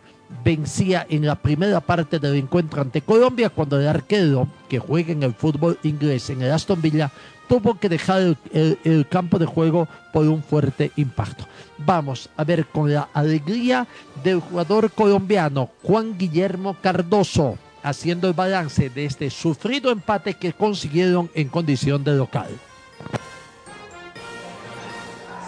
vencía 0.45 1.07
en 1.09 1.25
la 1.25 1.37
primera 1.37 1.79
parte 1.81 2.19
del 2.19 2.35
encuentro 2.35 2.83
ante 2.83 3.03
Colombia 3.03 3.51
cuando 3.51 3.79
el 3.81 3.87
arquero 3.87 4.49
que 4.69 4.81
juega 4.81 5.13
en 5.13 5.23
el 5.23 5.33
fútbol 5.33 5.79
inglés 5.85 6.29
en 6.31 6.43
el 6.43 6.51
Aston 6.51 6.83
Villa 6.83 7.13
tuvo 7.49 7.79
que 7.79 7.89
dejar 7.89 8.21
el, 8.53 8.79
el- 8.83 9.07
campo 9.09 9.39
de 9.39 9.47
juego 9.47 9.87
por 10.13 10.27
un 10.27 10.43
fuerte 10.43 10.91
impacto. 10.97 11.45
Vamos 11.79 12.29
a 12.37 12.43
ver 12.43 12.67
con 12.67 12.93
la 12.93 13.09
alegría 13.15 13.87
del 14.25 14.41
jugador 14.41 14.91
colombiano 14.91 15.71
Juan 15.85 16.19
Guillermo 16.19 16.77
Cardoso 16.83 17.57
haciendo 17.83 18.29
el 18.29 18.35
balance 18.35 18.91
de 18.91 19.05
este 19.05 19.31
sufrido 19.31 19.91
empate 19.91 20.35
que 20.35 20.53
consiguieron 20.53 21.31
en 21.35 21.49
condición 21.49 22.03
de 22.05 22.13
local. 22.13 22.49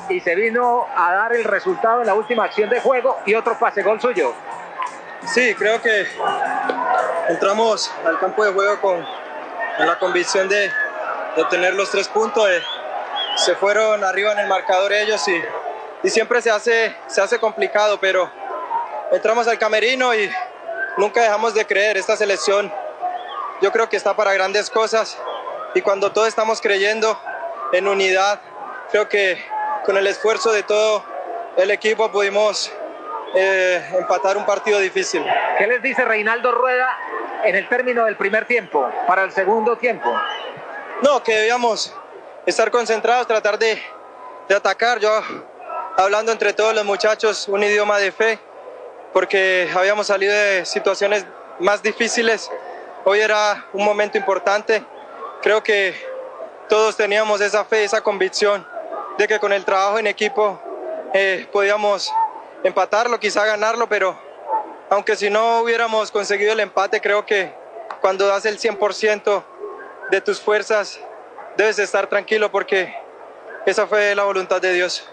y 0.09 0.19
se 0.19 0.35
vino 0.35 0.87
a 0.97 1.13
dar 1.13 1.33
el 1.35 1.45
resultado 1.45 2.01
en 2.01 2.07
la 2.09 2.15
última 2.15 2.45
acción 2.45 2.69
de 2.69 2.81
juego 2.81 3.19
y 3.27 3.35
otro 3.35 3.57
pase 3.57 3.83
gol 3.83 4.01
suyo. 4.01 4.35
Sí, 5.25 5.55
creo 5.55 5.81
que 5.81 6.05
entramos 7.29 7.93
al 8.05 8.19
campo 8.19 8.45
de 8.45 8.53
juego 8.53 8.81
con, 8.81 9.07
con 9.77 9.87
la 9.87 9.99
convicción 10.01 10.49
de, 10.49 10.69
de 11.37 11.43
obtener 11.43 11.75
los 11.75 11.91
tres 11.93 12.09
puntos. 12.09 12.49
eh, 12.51 12.61
se 13.37 13.55
fueron 13.55 14.03
arriba 14.03 14.33
en 14.33 14.41
el 14.41 14.49
marcador 14.49 14.93
ellos 14.93 15.27
y, 15.29 15.41
y 16.03 16.11
siempre 16.11 16.43
se 16.43 16.51
hace, 16.51 16.97
se 17.07 17.21
hace 17.21 17.39
complicado, 17.39 17.99
pero 18.01 18.29
entramos 19.13 19.47
al 19.47 19.59
camerino 19.59 20.13
y 20.13 20.29
nunca 20.97 21.23
dejamos 21.23 21.55
de 21.55 21.67
creer. 21.67 21.97
Esta 21.97 22.17
selección 22.17 22.73
yo 23.61 23.73
creo 23.73 23.89
que 23.89 23.97
está 23.97 24.15
para 24.15 24.33
grandes 24.33 24.71
cosas 24.71 25.19
y 25.75 25.83
cuando 25.83 26.13
todos 26.13 26.29
estamos 26.29 26.61
creyendo 26.61 27.21
en 27.73 27.87
unidad, 27.87 28.41
creo 28.91 29.09
que 29.09 29.43
con 29.85 29.97
el 29.97 30.07
esfuerzo 30.07 30.53
de 30.53 30.63
todo 30.63 31.05
el 31.57 31.71
equipo 31.71 32.11
pudimos 32.11 32.73
eh, 33.35 33.91
empatar 33.99 34.37
un 34.37 34.45
partido 34.45 34.79
difícil. 34.79 35.25
¿Qué 35.59 35.67
les 35.67 35.83
dice 35.83 36.05
Reinaldo 36.05 36.53
Rueda 36.53 36.99
en 37.45 37.55
el 37.55 37.69
término 37.69 38.05
del 38.05 38.17
primer 38.17 38.47
tiempo 38.47 38.91
para 39.07 39.25
el 39.25 39.33
segundo 39.33 39.77
tiempo? 39.77 40.13
No, 41.03 41.23
que 41.23 41.35
debíamos 41.35 41.95
estar 42.47 42.71
concentrados, 42.71 43.27
tratar 43.27 43.59
de, 43.59 43.81
de 44.49 44.55
atacar. 44.55 44.99
Yo 44.99 45.11
hablando 45.97 46.33
entre 46.33 46.53
todos 46.53 46.75
los 46.75 46.85
muchachos 46.85 47.47
un 47.49 47.63
idioma 47.63 47.99
de 47.99 48.13
fe, 48.13 48.39
porque 49.13 49.71
habíamos 49.75 50.07
salido 50.07 50.33
de 50.33 50.65
situaciones 50.65 51.25
más 51.59 51.83
difíciles. 51.83 52.51
Hoy 53.05 53.21
era 53.21 53.67
un 53.73 53.85
momento 53.85 54.19
importante. 54.19 54.85
Creo 55.43 55.63
que 55.63 55.95
todos 56.69 56.97
teníamos 56.97 57.41
esa 57.41 57.65
fe, 57.65 57.85
esa 57.85 58.01
convicción 58.01 58.67
de 59.19 59.27
que 59.27 59.39
con 59.39 59.53
el 59.53 59.65
trabajo 59.65 59.99
en 59.99 60.07
equipo 60.07 60.61
eh, 61.13 61.47
podíamos 61.53 62.13
empatarlo, 62.63 63.19
quizá 63.19 63.45
ganarlo, 63.45 63.89
pero 63.89 64.19
aunque 64.89 65.17
si 65.17 65.31
no 65.31 65.61
hubiéramos 65.61 66.11
conseguido 66.11 66.53
el 66.53 66.61
empate, 66.61 67.01
creo 67.01 67.25
que 67.27 67.53
cuando 68.01 68.27
das 68.27 68.45
el 68.47 68.59
100% 68.59 69.43
de 70.11 70.21
tus 70.21 70.41
fuerzas, 70.41 71.01
debes 71.57 71.79
estar 71.79 72.07
tranquilo 72.07 72.51
porque 72.51 72.95
esa 73.67 73.87
fue 73.87 74.15
la 74.15 74.25
voluntad 74.25 74.61
de 74.61 74.73
Dios. 74.73 75.09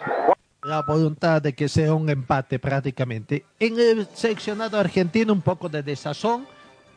La 0.68 0.82
voluntad 0.82 1.42
de 1.42 1.54
que 1.54 1.70
sea 1.70 1.94
un 1.94 2.10
empate 2.10 2.60
prácticamente. 2.60 3.46
En 3.60 3.80
el 3.80 4.08
seleccionado 4.14 4.78
argentino 4.78 5.32
un 5.32 5.42
poco 5.42 5.70
de 5.70 5.82
desazón, 5.82 6.46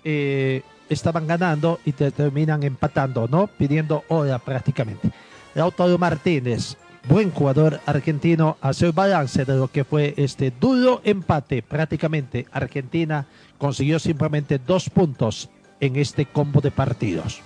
eh, 0.04 0.62
estaban 0.88 1.26
ganando 1.26 1.78
y 1.84 1.92
te 1.92 2.10
terminan 2.10 2.62
empatando, 2.64 3.28
¿no? 3.28 3.46
Pidiendo 3.46 4.04
hora 4.08 4.38
prácticamente. 4.38 5.10
Lautaro 5.54 5.98
Martínez, 5.98 6.76
buen 7.08 7.30
jugador 7.30 7.80
argentino, 7.86 8.56
hace 8.60 8.86
el 8.86 8.92
balance 8.92 9.44
de 9.44 9.56
lo 9.56 9.68
que 9.68 9.84
fue 9.84 10.14
este 10.16 10.50
duro 10.50 11.00
empate. 11.04 11.62
Prácticamente 11.62 12.46
Argentina 12.50 13.26
consiguió 13.56 13.98
simplemente 13.98 14.58
dos 14.58 14.90
puntos 14.90 15.48
en 15.78 15.96
este 15.96 16.26
combo 16.26 16.60
de 16.60 16.72
partidos. 16.72 17.40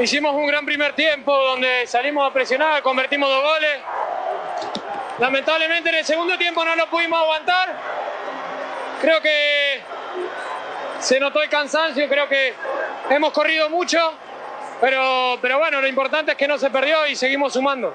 Hicimos 0.00 0.34
un 0.34 0.46
gran 0.48 0.66
primer 0.66 0.92
tiempo 0.94 1.32
donde 1.32 1.86
salimos 1.86 2.28
a 2.28 2.32
presionar, 2.32 2.82
convertimos 2.82 3.28
dos 3.28 3.42
goles. 3.42 3.78
Lamentablemente 5.20 5.88
en 5.90 5.94
el 5.94 6.04
segundo 6.04 6.36
tiempo 6.36 6.64
no 6.64 6.74
lo 6.74 6.86
pudimos 6.90 7.20
aguantar. 7.20 7.68
Creo 9.00 9.20
que 9.20 9.80
se 10.98 11.20
notó 11.20 11.42
el 11.42 11.48
cansancio, 11.48 12.08
creo 12.08 12.28
que 12.28 12.54
hemos 13.10 13.32
corrido 13.32 13.70
mucho, 13.70 13.98
pero, 14.80 15.38
pero 15.40 15.58
bueno, 15.58 15.80
lo 15.80 15.86
importante 15.86 16.32
es 16.32 16.36
que 16.36 16.48
no 16.48 16.58
se 16.58 16.70
perdió 16.70 17.06
y 17.06 17.14
seguimos 17.14 17.52
sumando. 17.52 17.94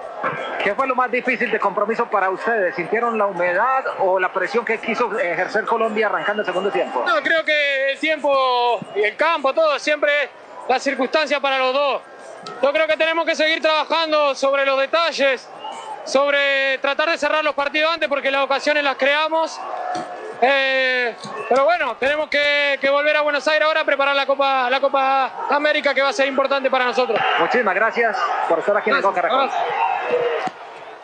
¿Qué 0.63 0.73
fue 0.75 0.87
lo 0.87 0.95
más 0.95 1.11
difícil 1.11 1.51
de 1.51 1.59
compromiso 1.59 2.09
para 2.09 2.29
ustedes? 2.29 2.75
¿Sintieron 2.75 3.17
la 3.17 3.25
humedad 3.25 3.83
o 3.99 4.19
la 4.19 4.31
presión 4.31 4.63
que 4.63 4.77
quiso 4.77 5.19
ejercer 5.19 5.65
Colombia 5.65 6.07
arrancando 6.07 6.43
el 6.43 6.45
segundo 6.45 6.69
tiempo? 6.69 7.03
No, 7.05 7.21
creo 7.21 7.43
que 7.43 7.91
el 7.91 7.99
tiempo 7.99 8.79
y 8.95 9.01
el 9.01 9.17
campo, 9.17 9.53
todo, 9.53 9.77
siempre 9.79 10.11
la 10.69 10.79
circunstancia 10.79 11.39
para 11.39 11.57
los 11.57 11.73
dos. 11.73 12.01
Yo 12.61 12.71
creo 12.71 12.87
que 12.87 12.95
tenemos 12.95 13.25
que 13.25 13.35
seguir 13.35 13.59
trabajando 13.61 14.35
sobre 14.35 14.65
los 14.65 14.79
detalles, 14.79 15.49
sobre 16.05 16.77
tratar 16.77 17.09
de 17.09 17.17
cerrar 17.17 17.43
los 17.43 17.55
partidos 17.55 17.91
antes 17.91 18.07
porque 18.07 18.31
las 18.31 18.45
ocasiones 18.45 18.83
las 18.83 18.95
creamos. 18.95 19.59
Eh, 20.41 21.15
pero 21.49 21.65
bueno, 21.65 21.97
tenemos 21.97 22.29
que, 22.29 22.77
que 22.79 22.89
volver 22.89 23.17
a 23.17 23.21
Buenos 23.21 23.45
Aires 23.47 23.65
ahora 23.67 23.81
a 23.81 23.83
preparar 23.83 24.15
la 24.15 24.25
Copa, 24.25 24.69
la 24.69 24.79
Copa 24.79 25.47
América 25.49 25.93
que 25.93 26.01
va 26.01 26.09
a 26.09 26.13
ser 26.13 26.27
importante 26.27 26.69
para 26.69 26.85
nosotros. 26.85 27.19
Muchísimas 27.39 27.75
gracias 27.75 28.17
por 28.47 28.59
estar 28.59 28.77
aquí 28.77 28.91
en 28.91 28.95
el 28.97 29.01
Caracol. 29.13 29.49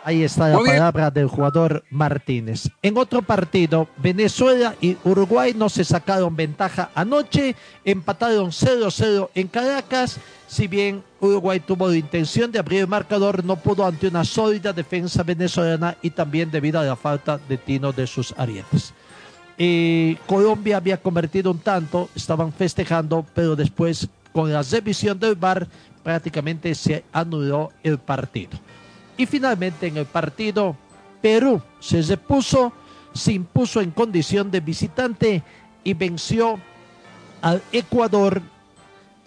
Ahí 0.06 0.22
está 0.22 0.50
la 0.50 0.60
palabra 0.60 1.10
del 1.10 1.26
jugador 1.26 1.82
Martínez. 1.90 2.70
En 2.80 2.96
otro 2.96 3.22
partido, 3.22 3.88
Venezuela 3.96 4.76
y 4.80 4.96
Uruguay 5.02 5.52
no 5.52 5.68
se 5.68 5.82
sacaron 5.82 6.36
ventaja 6.36 6.92
anoche, 6.94 7.56
empataron 7.84 8.52
0-0 8.52 9.30
en 9.34 9.48
Caracas. 9.48 10.20
Si 10.46 10.68
bien 10.68 11.02
Uruguay 11.18 11.58
tuvo 11.58 11.88
la 11.88 11.96
intención 11.96 12.52
de 12.52 12.60
abrir 12.60 12.82
el 12.82 12.86
marcador, 12.86 13.44
no 13.44 13.56
pudo 13.56 13.84
ante 13.84 14.06
una 14.06 14.24
sólida 14.24 14.72
defensa 14.72 15.24
venezolana 15.24 15.96
y 16.00 16.10
también 16.10 16.52
debido 16.52 16.78
a 16.78 16.84
la 16.84 16.94
falta 16.94 17.40
de 17.48 17.58
tino 17.58 17.90
de 17.92 18.06
sus 18.06 18.32
arietes. 18.38 18.94
Eh, 19.58 20.18
Colombia 20.28 20.76
había 20.76 20.98
convertido 20.98 21.50
un 21.50 21.58
tanto, 21.58 22.10
estaban 22.14 22.52
festejando, 22.52 23.26
pero 23.34 23.56
después 23.56 24.08
con 24.32 24.52
la 24.52 24.62
revisión 24.62 25.18
del 25.18 25.34
VAR 25.34 25.66
prácticamente 26.04 26.76
se 26.76 27.02
anuló 27.12 27.72
el 27.82 27.98
partido. 27.98 28.56
Y 29.16 29.26
finalmente 29.26 29.86
en 29.86 29.96
el 29.96 30.06
partido, 30.06 30.76
Perú 31.20 31.60
se 31.80 32.02
repuso, 32.02 32.72
se 33.14 33.32
impuso 33.32 33.80
en 33.80 33.90
condición 33.90 34.50
de 34.50 34.60
visitante 34.60 35.42
y 35.84 35.94
venció 35.94 36.58
al 37.40 37.62
Ecuador 37.72 38.42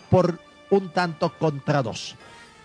por 0.09 0.39
un 0.69 0.89
tanto 0.89 1.33
contra 1.37 1.81
dos. 1.81 2.15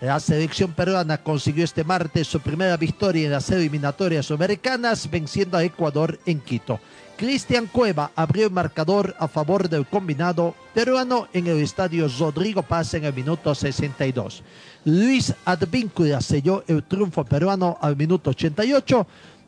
La 0.01 0.19
selección 0.19 0.73
peruana 0.73 1.23
consiguió 1.23 1.63
este 1.63 1.83
martes 1.83 2.27
su 2.27 2.39
primera 2.41 2.75
victoria 2.75 3.25
en 3.25 3.31
las 3.31 3.49
eliminatorias 3.49 4.29
americanas, 4.29 5.09
venciendo 5.09 5.57
a 5.57 5.63
Ecuador 5.63 6.19
en 6.25 6.41
Quito. 6.41 6.79
Cristian 7.17 7.67
Cueva 7.67 8.11
abrió 8.13 8.45
el 8.45 8.51
marcador 8.51 9.15
a 9.17 9.29
favor 9.29 9.69
del 9.69 9.87
combinado 9.87 10.53
peruano 10.73 11.29
en 11.31 11.47
el 11.47 11.61
estadio 11.61 12.09
Rodrigo 12.19 12.61
Paz 12.61 12.93
en 12.93 13.05
el 13.05 13.13
minuto 13.13 13.55
62. 13.55 14.43
Luis 14.85 15.33
Advíncula 15.45 16.21
selló 16.21 16.63
el 16.67 16.83
triunfo 16.83 17.25
peruano 17.25 17.77
al 17.81 17.95
minuto 17.95 18.29
88, 18.29 19.07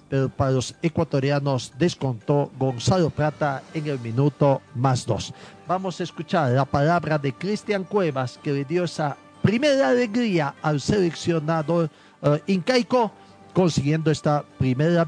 pero 0.09 0.29
para 0.29 0.51
los 0.51 0.73
ecuatorianos 0.81 1.73
descontó 1.77 2.51
Gonzalo 2.57 3.11
Plata 3.11 3.61
en 3.71 3.87
el 3.87 3.99
minuto 3.99 4.63
más 4.73 5.05
dos. 5.05 5.31
Vamos 5.67 5.99
a 5.99 6.03
escuchar 6.03 6.51
la 6.51 6.65
palabra 6.65 7.19
de 7.19 7.33
Cristian 7.33 7.83
Cuevas 7.83 8.39
que 8.41 8.51
le 8.51 8.65
dio 8.65 8.85
esa 8.85 9.15
primera 9.43 9.89
alegría 9.89 10.55
al 10.63 10.81
seleccionador 10.81 11.89
eh, 12.23 12.41
incaico, 12.47 13.11
consiguiendo 13.53 14.09
esta 14.09 14.43
primera, 14.57 15.07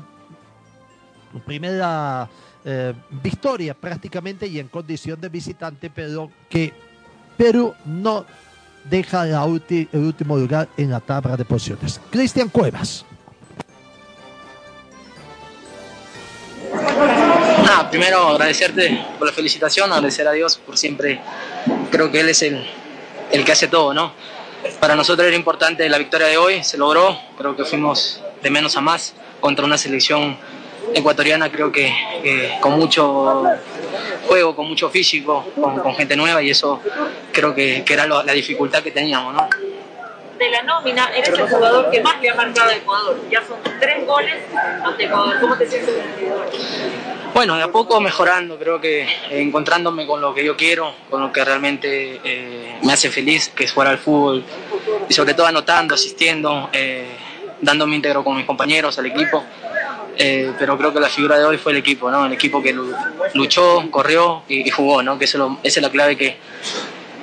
primera 1.44 2.30
eh, 2.64 2.94
victoria 3.24 3.74
prácticamente 3.74 4.46
y 4.46 4.60
en 4.60 4.68
condición 4.68 5.20
de 5.20 5.30
visitante, 5.30 5.90
pero 5.90 6.30
que 6.50 6.72
Perú 7.36 7.74
no 7.86 8.26
deja 8.86 9.26
la 9.26 9.46
ulti- 9.46 9.88
el 9.92 10.00
último 10.00 10.38
lugar 10.38 10.68
en 10.78 10.90
la 10.92 11.00
tabla 11.00 11.36
de 11.38 11.46
posiciones. 11.46 12.00
Cristian 12.10 12.50
Cuevas. 12.50 13.06
Nada, 17.64 17.90
primero 17.90 18.28
agradecerte 18.30 19.06
por 19.18 19.28
la 19.28 19.34
felicitación, 19.34 19.92
agradecer 19.92 20.28
a 20.28 20.32
Dios 20.32 20.58
por 20.58 20.78
siempre. 20.78 21.20
Creo 21.92 22.12
que 22.12 22.20
Él 22.22 22.30
es 22.30 22.42
el, 22.42 22.66
el 23.32 23.44
que 23.46 23.52
hace 23.52 23.68
todo, 23.68 23.94
¿no? 23.94 24.14
Para 24.80 24.96
nosotros 24.96 25.28
era 25.28 25.36
importante 25.36 25.88
la 25.88 25.98
victoria 25.98 26.28
de 26.28 26.38
hoy, 26.38 26.64
se 26.64 26.78
logró. 26.78 27.18
Creo 27.38 27.56
que 27.56 27.64
fuimos 27.66 28.22
de 28.42 28.50
menos 28.50 28.76
a 28.76 28.82
más 28.82 29.14
contra 29.40 29.66
una 29.66 29.78
selección 29.78 30.38
ecuatoriana, 30.94 31.52
creo 31.52 31.72
que, 31.72 31.94
que 32.24 32.58
con 32.62 32.74
mucho 32.80 33.44
juego, 34.28 34.56
con 34.56 34.68
mucho 34.68 34.90
físico, 34.90 35.46
con, 35.60 35.80
con 35.80 35.96
gente 35.96 36.16
nueva 36.16 36.42
y 36.42 36.50
eso 36.52 36.82
creo 37.32 37.54
que, 37.56 37.84
que 37.86 37.94
era 37.94 38.06
lo- 38.06 38.24
la 38.24 38.34
dificultad 38.34 38.82
que 38.84 38.92
teníamos, 38.92 39.34
¿no? 39.34 39.48
de 40.40 40.50
la 40.52 40.64
nómina, 40.64 41.10
eres 41.14 41.28
el 41.38 41.50
jugador 41.50 41.92
que 41.92 42.02
más 42.02 42.22
le 42.22 42.30
ha 42.30 42.34
marcado 42.34 42.70
a 42.70 42.74
Ecuador. 42.74 43.20
Ya 43.30 43.44
son 43.46 43.58
tres 43.78 44.06
goles 44.08 44.36
ante 44.86 45.04
Ecuador. 45.04 45.36
¿Cómo 45.42 45.58
te 45.58 45.68
sientes? 45.68 45.94
Bueno, 47.34 47.58
de 47.58 47.64
a 47.64 47.68
poco 47.68 48.00
mejorando, 48.00 48.58
creo 48.58 48.80
que 48.80 49.02
eh, 49.02 49.08
encontrándome 49.32 50.08
con 50.08 50.22
lo 50.22 50.34
que 50.34 50.46
yo 50.46 50.56
quiero, 50.56 50.94
con 51.10 51.20
lo 51.22 51.34
que 51.34 51.44
realmente 51.44 52.22
eh, 52.24 52.78
me 52.84 52.94
hace 52.94 53.10
feliz, 53.12 53.50
que 53.50 53.66
es 53.66 53.74
jugar 53.74 53.90
al 53.90 53.98
fútbol, 53.98 54.46
y 55.10 55.14
sobre 55.14 55.34
todo 55.34 55.46
anotando, 55.46 55.94
asistiendo, 55.96 56.70
eh, 56.72 57.06
dándome 57.60 57.98
íntegro 57.98 58.24
con 58.24 58.38
mis 58.38 58.46
compañeros, 58.46 58.98
al 58.98 59.08
equipo. 59.08 59.44
Eh, 60.22 60.52
pero 60.60 60.78
creo 60.78 60.94
que 60.94 61.00
la 61.00 61.08
figura 61.08 61.38
de 61.40 61.46
hoy 61.46 61.58
fue 61.58 61.72
el 61.72 61.78
equipo, 61.78 62.12
¿no? 62.12 62.26
El 62.26 62.34
equipo 62.34 62.62
que 62.62 62.74
lu- 62.74 62.94
luchó, 63.36 63.90
corrió 63.90 64.44
y, 64.50 64.68
y 64.68 64.70
jugó, 64.70 65.02
¿no? 65.02 65.18
Que 65.18 65.24
eso 65.24 65.38
es 65.38 65.40
lo- 65.40 65.60
esa 65.64 65.80
es 65.80 65.82
la 65.84 65.90
clave 65.90 66.18
que, 66.18 66.38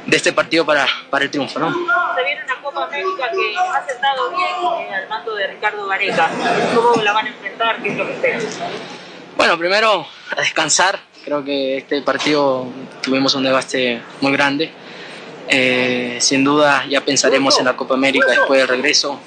de 0.07 0.16
este 0.16 0.32
partido 0.32 0.64
para, 0.64 0.86
para 1.11 1.24
el 1.26 1.30
triunfo, 1.30 1.59
¿no? 1.59 1.70
Se 1.70 2.24
viene 2.24 2.42
una 2.44 2.55
Copa 2.62 2.84
América 2.84 3.30
que 3.30 3.55
ha 3.59 3.86
sentado 3.86 4.30
bien 4.30 4.88
eh, 4.88 4.94
al 4.94 5.09
mando 5.11 5.34
de 5.34 5.47
Ricardo 5.47 5.86
Gareca. 5.86 6.30
¿Cómo 6.74 7.03
la 7.03 7.12
van 7.12 7.26
a 7.26 7.28
enfrentar? 7.28 7.82
¿Qué 7.82 7.90
es 7.90 7.97
lo 7.99 8.07
que 8.07 8.12
esperan? 8.14 8.40
Bueno, 9.36 9.59
primero 9.59 10.07
a 10.34 10.40
descansar. 10.40 10.99
Creo 11.22 11.44
que 11.44 11.76
este 11.78 12.01
partido 12.03 12.66
tuvimos 13.03 13.34
un 13.34 13.42
desgaste 13.44 14.01
muy 14.22 14.32
grande. 14.32 14.72
Eh, 15.49 16.16
sin 16.20 16.42
duda 16.44 16.86
ya 16.88 17.01
pensaremos 17.03 17.59
en 17.59 17.66
la 17.66 17.76
Copa 17.76 17.94
América 17.94 18.26
después 18.28 18.59
del 18.61 18.68
regreso. 18.68 19.20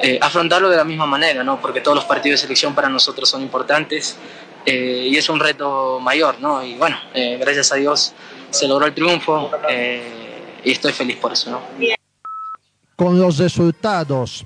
Eh, 0.00 0.18
afrontarlo 0.20 0.70
de 0.70 0.76
la 0.76 0.84
misma 0.84 1.06
manera, 1.06 1.42
¿no? 1.42 1.60
porque 1.60 1.80
todos 1.80 1.96
los 1.96 2.04
partidos 2.04 2.40
de 2.40 2.46
selección 2.46 2.74
para 2.74 2.88
nosotros 2.88 3.28
son 3.28 3.42
importantes 3.42 4.16
eh, 4.64 5.08
y 5.10 5.16
es 5.16 5.28
un 5.28 5.40
reto 5.40 5.98
mayor. 6.00 6.40
¿no? 6.40 6.62
Y 6.62 6.74
bueno, 6.74 6.96
eh, 7.14 7.36
gracias 7.40 7.72
a 7.72 7.76
Dios 7.76 8.12
se 8.50 8.68
logró 8.68 8.86
el 8.86 8.94
triunfo 8.94 9.50
eh, 9.68 10.60
y 10.64 10.72
estoy 10.72 10.92
feliz 10.92 11.16
por 11.16 11.32
eso. 11.32 11.50
¿no? 11.50 11.60
Con 12.96 13.18
los 13.18 13.38
resultados, 13.38 14.44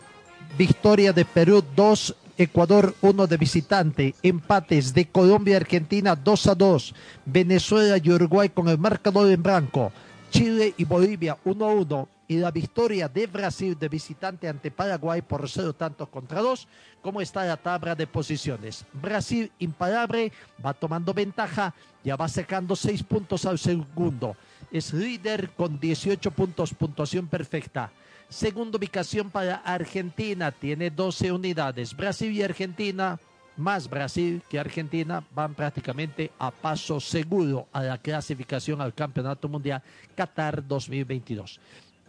victoria 0.56 1.12
de 1.12 1.24
Perú 1.24 1.64
2, 1.74 2.14
Ecuador 2.38 2.94
1 3.00 3.26
de 3.26 3.36
visitante, 3.36 4.14
empates 4.22 4.94
de 4.94 5.06
Colombia 5.08 5.52
y 5.52 5.56
Argentina 5.56 6.16
2 6.16 6.46
a 6.46 6.54
2, 6.54 6.94
Venezuela 7.26 7.98
y 8.02 8.10
Uruguay 8.10 8.48
con 8.48 8.68
el 8.68 8.78
marcador 8.78 9.30
en 9.30 9.42
blanco, 9.42 9.92
Chile 10.30 10.74
y 10.76 10.84
Bolivia 10.84 11.36
1 11.44 11.64
a 11.64 11.74
1 11.74 12.08
y 12.28 12.36
la 12.36 12.50
victoria 12.50 13.08
de 13.08 13.26
Brasil 13.26 13.76
de 13.78 13.88
visitante 13.88 14.48
ante 14.48 14.70
Paraguay 14.70 15.22
por 15.22 15.48
0 15.48 15.74
tantos 15.74 16.08
contra 16.08 16.40
2, 16.40 16.68
¿cómo 17.02 17.20
está 17.20 17.44
la 17.44 17.56
tabla 17.56 17.94
de 17.94 18.06
posiciones? 18.06 18.84
Brasil 18.92 19.50
imparable, 19.58 20.32
va 20.64 20.72
tomando 20.72 21.12
ventaja, 21.12 21.74
ya 22.04 22.16
va 22.16 22.28
sacando 22.28 22.76
6 22.76 23.02
puntos 23.02 23.44
al 23.44 23.58
segundo, 23.58 24.36
es 24.70 24.92
líder 24.92 25.50
con 25.50 25.78
18 25.78 26.30
puntos, 26.30 26.72
puntuación 26.72 27.26
perfecta. 27.26 27.92
Segunda 28.28 28.78
ubicación 28.78 29.30
para 29.30 29.56
Argentina, 29.56 30.50
tiene 30.50 30.90
12 30.90 31.32
unidades. 31.32 31.94
Brasil 31.94 32.32
y 32.32 32.42
Argentina, 32.42 33.20
más 33.58 33.90
Brasil 33.90 34.42
que 34.48 34.58
Argentina, 34.58 35.22
van 35.34 35.54
prácticamente 35.54 36.30
a 36.38 36.50
paso 36.50 36.98
seguro 36.98 37.68
a 37.72 37.82
la 37.82 37.98
clasificación 37.98 38.80
al 38.80 38.94
Campeonato 38.94 39.50
Mundial 39.50 39.82
Qatar 40.16 40.66
2022. 40.66 41.60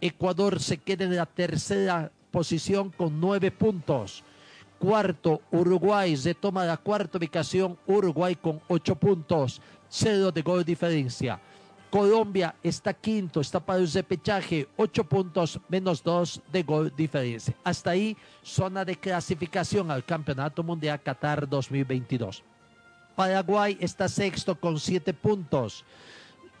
Ecuador 0.04 0.60
se 0.60 0.76
queda 0.76 1.06
en 1.06 1.16
la 1.16 1.24
tercera 1.24 2.12
posición 2.30 2.90
con 2.90 3.18
nueve 3.18 3.50
puntos. 3.50 4.22
Cuarto, 4.78 5.40
Uruguay 5.50 6.14
se 6.14 6.34
toma 6.34 6.66
la 6.66 6.76
cuarta 6.76 7.16
ubicación. 7.16 7.78
Uruguay 7.86 8.34
con 8.34 8.60
ocho 8.68 8.96
puntos, 8.96 9.62
cero 9.88 10.30
de 10.30 10.42
gol 10.42 10.62
diferencia. 10.62 11.40
Colombia 11.88 12.54
está 12.62 12.92
quinto, 12.92 13.40
está 13.40 13.60
para 13.60 13.78
el 13.78 13.90
repechaje, 13.90 14.68
ocho 14.76 15.04
puntos 15.04 15.58
menos 15.70 16.02
dos 16.02 16.38
de 16.52 16.62
gol 16.62 16.92
diferencia. 16.94 17.54
Hasta 17.64 17.92
ahí, 17.92 18.14
zona 18.42 18.84
de 18.84 18.96
clasificación 18.96 19.90
al 19.90 20.04
Campeonato 20.04 20.62
Mundial 20.62 21.00
Qatar 21.02 21.48
2022. 21.48 22.42
Paraguay 23.16 23.78
está 23.80 24.06
sexto 24.06 24.54
con 24.54 24.78
siete 24.78 25.14
puntos. 25.14 25.82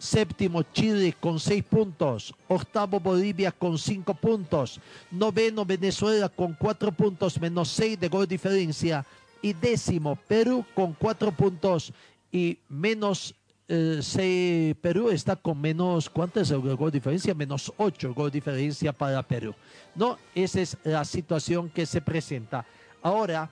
Séptimo 0.04 0.62
Chile 0.72 1.14
con 1.18 1.40
seis 1.40 1.64
puntos. 1.64 2.34
Octavo 2.48 3.00
Bolivia 3.00 3.50
con 3.50 3.78
cinco 3.78 4.12
puntos. 4.14 4.78
Noveno 5.10 5.64
Venezuela 5.64 6.28
con 6.28 6.52
cuatro 6.54 6.92
puntos 6.92 7.40
menos 7.40 7.68
seis 7.70 7.98
de 7.98 8.08
gol 8.08 8.28
diferencia. 8.28 9.04
Y 9.40 9.52
décimo 9.54 10.16
Perú 10.28 10.64
con 10.74 10.92
cuatro 10.92 11.32
puntos 11.32 11.92
y 12.30 12.58
menos 12.68 13.34
eh, 13.66 14.00
se- 14.02 14.76
Perú 14.82 15.08
está 15.08 15.36
con 15.36 15.58
menos, 15.58 16.10
¿cuánto 16.10 16.38
es 16.40 16.50
el 16.50 16.60
gol 16.60 16.90
diferencia? 16.92 17.34
Menos 17.34 17.72
8 17.78 18.12
gol 18.12 18.30
diferencia 18.30 18.92
para 18.92 19.22
Perú. 19.22 19.54
No, 19.94 20.18
esa 20.34 20.60
es 20.60 20.76
la 20.84 21.02
situación 21.06 21.70
que 21.70 21.86
se 21.86 22.02
presenta. 22.02 22.66
Ahora, 23.02 23.48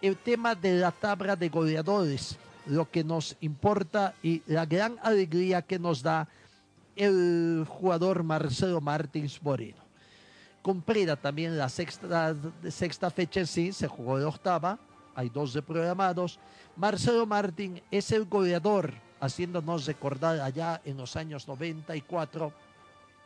el 0.00 0.16
tema 0.16 0.54
de 0.54 0.74
la 0.78 0.92
tabla 0.92 1.34
de 1.34 1.48
goleadores, 1.48 2.36
lo 2.66 2.90
que 2.90 3.04
nos 3.04 3.36
importa 3.40 4.14
y 4.22 4.42
la 4.46 4.66
gran 4.66 4.96
alegría 5.02 5.62
que 5.62 5.78
nos 5.78 6.02
da 6.02 6.28
el 6.96 7.66
jugador 7.68 8.22
Marcelo 8.22 8.80
Martins 8.80 9.42
Moreno. 9.42 9.84
Cumplida 10.62 11.16
también 11.16 11.56
la 11.56 11.68
sexta, 11.68 12.34
sexta 12.68 13.10
fecha 13.10 13.40
en 13.40 13.46
sí, 13.46 13.72
se 13.72 13.86
jugó 13.86 14.18
de 14.18 14.24
octava, 14.24 14.78
hay 15.14 15.28
12 15.28 15.62
programados. 15.62 16.38
Marcelo 16.76 17.24
Martín 17.24 17.80
es 17.90 18.10
el 18.10 18.24
goleador, 18.24 18.94
haciéndonos 19.20 19.86
recordar 19.86 20.40
allá 20.40 20.80
en 20.84 20.96
los 20.96 21.14
años 21.16 21.46
94, 21.46 22.52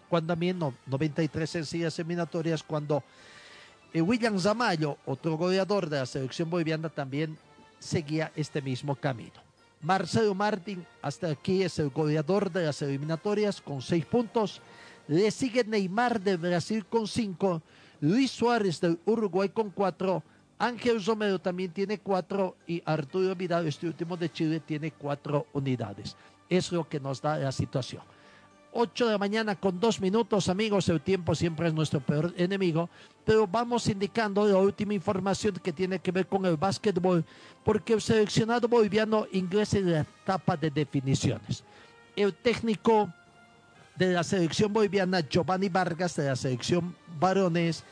cuando 0.08 0.32
también 0.34 0.58
no, 0.58 0.74
93 0.86 1.48
sencillas 1.48 1.98
eliminatorias, 1.98 2.62
cuando 2.62 3.02
eh, 3.92 4.02
William 4.02 4.38
Zamayo, 4.38 4.98
otro 5.06 5.36
goleador 5.36 5.88
de 5.88 5.98
la 5.98 6.06
selección 6.06 6.50
boliviana, 6.50 6.88
también 6.88 7.38
seguía 7.80 8.30
este 8.36 8.62
mismo 8.62 8.94
camino. 8.94 9.42
Marcelo 9.82 10.34
Martín 10.34 10.86
hasta 11.02 11.30
aquí 11.30 11.62
es 11.62 11.78
el 11.78 11.88
goleador 11.88 12.52
de 12.52 12.66
las 12.66 12.80
eliminatorias 12.82 13.60
con 13.60 13.80
seis 13.82 14.04
puntos. 14.04 14.60
Le 15.08 15.30
sigue 15.30 15.64
Neymar 15.64 16.20
de 16.20 16.36
Brasil 16.36 16.84
con 16.86 17.08
cinco. 17.08 17.62
Luis 18.00 18.30
Suárez 18.30 18.80
del 18.80 19.00
Uruguay 19.06 19.48
con 19.48 19.70
cuatro. 19.70 20.22
Ángel 20.58 21.02
Romero 21.04 21.38
también 21.38 21.72
tiene 21.72 21.98
cuatro. 21.98 22.56
Y 22.66 22.82
Arturo 22.84 23.34
Vidal, 23.34 23.66
este 23.66 23.86
último 23.86 24.16
de 24.16 24.30
Chile, 24.30 24.60
tiene 24.60 24.92
cuatro 24.92 25.46
unidades. 25.54 26.14
Es 26.48 26.70
lo 26.70 26.86
que 26.86 27.00
nos 27.00 27.22
da 27.22 27.38
la 27.38 27.50
situación. 27.50 28.02
8 28.72 29.06
de 29.06 29.12
la 29.12 29.18
mañana 29.18 29.56
con 29.56 29.80
dos 29.80 30.00
minutos, 30.00 30.48
amigos. 30.48 30.88
El 30.88 31.00
tiempo 31.00 31.34
siempre 31.34 31.68
es 31.68 31.74
nuestro 31.74 32.00
peor 32.00 32.32
enemigo. 32.36 32.88
Pero 33.24 33.46
vamos 33.46 33.88
indicando 33.88 34.46
la 34.46 34.56
última 34.56 34.94
información 34.94 35.54
que 35.62 35.72
tiene 35.72 35.98
que 35.98 36.12
ver 36.12 36.26
con 36.26 36.44
el 36.46 36.56
básquetbol, 36.56 37.24
porque 37.64 37.92
el 37.92 38.00
seleccionado 38.00 38.68
boliviano 38.68 39.26
ingresa 39.32 39.78
en 39.78 39.92
la 39.92 40.00
etapa 40.00 40.56
de 40.56 40.70
definiciones. 40.70 41.64
El 42.16 42.34
técnico 42.34 43.12
de 43.96 44.12
la 44.12 44.24
selección 44.24 44.72
boliviana, 44.72 45.20
Giovanni 45.20 45.68
Vargas, 45.68 46.16
de 46.16 46.26
la 46.26 46.36
selección 46.36 46.94
varones, 47.18 47.84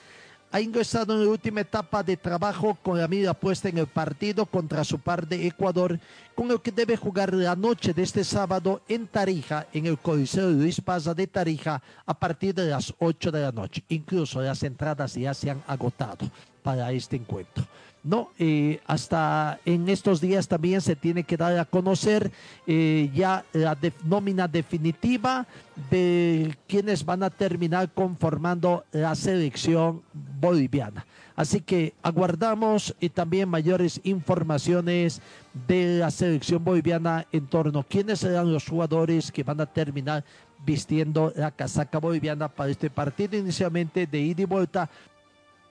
ha 0.51 0.61
ingresado 0.61 1.15
en 1.15 1.25
la 1.25 1.31
última 1.31 1.61
etapa 1.61 2.03
de 2.03 2.17
trabajo 2.17 2.77
con 2.83 2.99
la 2.99 3.09
mira 3.09 3.35
puesta 3.35 3.69
en 3.69 3.79
el 3.79 3.87
partido 3.87 4.47
contra 4.47 4.85
su 4.85 4.99
par 4.99 5.27
de 5.27 5.47
Ecuador, 5.47 5.99
con 6.35 6.51
el 6.51 6.61
que 6.61 6.73
debe 6.73 6.97
jugar 6.97 7.35
la 7.35 7.55
noche 7.55 7.93
de 7.93 8.03
este 8.03 8.25
sábado 8.25 8.81
en 8.89 9.07
Tarija, 9.07 9.67
en 9.73 9.87
el 9.87 9.99
Coliseo 9.99 10.51
Luis 10.51 10.81
Paza 10.81 11.15
de 11.15 11.27
Tarija, 11.27 11.83
a 12.07 12.15
partir 12.15 12.55
de 12.55 12.67
las 12.67 12.95
8 12.99 13.31
de 13.31 13.43
la 13.43 13.53
noche. 13.53 13.83
Incluso 13.89 14.41
las 14.41 14.63
entradas 14.63 15.15
ya 15.15 15.35
se 15.35 15.51
han 15.51 15.63
agotado 15.67 16.31
para 16.63 16.93
este 16.93 17.17
encuentro. 17.17 17.65
No, 18.05 18.31
eh, 18.39 18.81
hasta 18.87 19.59
en 19.65 19.89
estos 19.89 20.21
días 20.21 20.47
también 20.47 20.81
se 20.81 20.95
tiene 20.95 21.25
que 21.25 21.37
dar 21.37 21.59
a 21.59 21.65
conocer 21.65 22.31
eh, 22.67 23.11
ya 23.13 23.45
la 23.53 23.77
nómina 24.05 24.47
definitiva 24.47 25.47
de 25.91 26.57
quienes 26.67 27.05
van 27.05 27.23
a 27.25 27.31
terminar 27.31 27.91
conformando 27.93 28.85
la 28.93 29.15
selección 29.15 30.03
boliviana. 30.41 31.05
Así 31.35 31.61
que 31.61 31.95
aguardamos 32.03 32.95
y 32.99 33.11
también 33.11 33.49
mayores 33.49 34.01
informaciones 34.05 35.21
de 35.69 35.99
la 35.99 36.11
selección 36.11 36.65
boliviana 36.65 37.27
en 37.31 37.47
torno 37.47 37.81
a 37.81 37.85
quiénes 37.85 38.21
serán 38.21 38.53
los 38.53 38.67
jugadores 38.67 39.31
que 39.31 39.45
van 39.45 39.61
a 39.61 39.67
terminar 39.67 40.25
vistiendo 40.65 41.33
la 41.37 41.51
casaca 41.51 41.99
boliviana 41.99 42.49
para 42.49 42.71
este 42.71 42.91
partido 42.91 43.37
inicialmente 43.37 44.07
de 44.07 44.21
ida 44.21 44.43
y 44.43 44.47
vuelta 44.47 44.91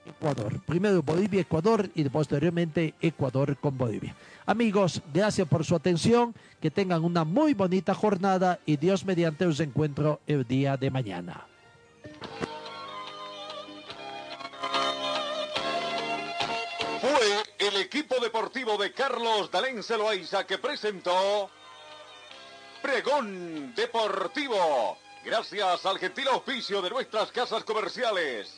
Ecuador. 0.08 0.62
Primero 0.66 1.02
Bolivia, 1.02 1.42
Ecuador 1.42 1.90
y 1.96 2.04
posteriormente 2.10 2.94
Ecuador 3.02 3.58
con 3.58 3.78
Bolivia. 3.78 4.16
Amigos, 4.46 5.02
gracias 5.14 5.48
por 5.48 5.66
su 5.66 5.76
atención, 5.76 6.34
que 6.62 6.72
tengan 6.72 7.04
una 7.04 7.24
muy 7.24 7.54
bonita 7.54 7.94
jornada 7.94 8.60
y 8.66 8.78
Dios 8.78 9.06
mediante 9.06 9.46
os 9.46 9.60
encuentro 9.60 10.22
el 10.28 10.48
día 10.48 10.78
de 10.78 10.90
mañana. 10.90 11.46
Fue 17.02 17.68
el 17.68 17.78
equipo 17.78 18.16
deportivo 18.20 18.78
de 18.78 18.92
Carlos 18.94 19.52
Dalén 19.52 19.84
Celoaiza 19.84 20.46
que 20.48 20.58
presentó 20.58 21.50
Pregón 22.82 23.76
Deportivo. 23.76 24.98
Gracias 25.24 25.86
al 25.86 26.00
gentil 26.00 26.28
auspicio 26.30 26.82
de 26.82 26.90
nuestras 26.90 27.32
casas 27.32 27.64
comerciales. 27.64 28.58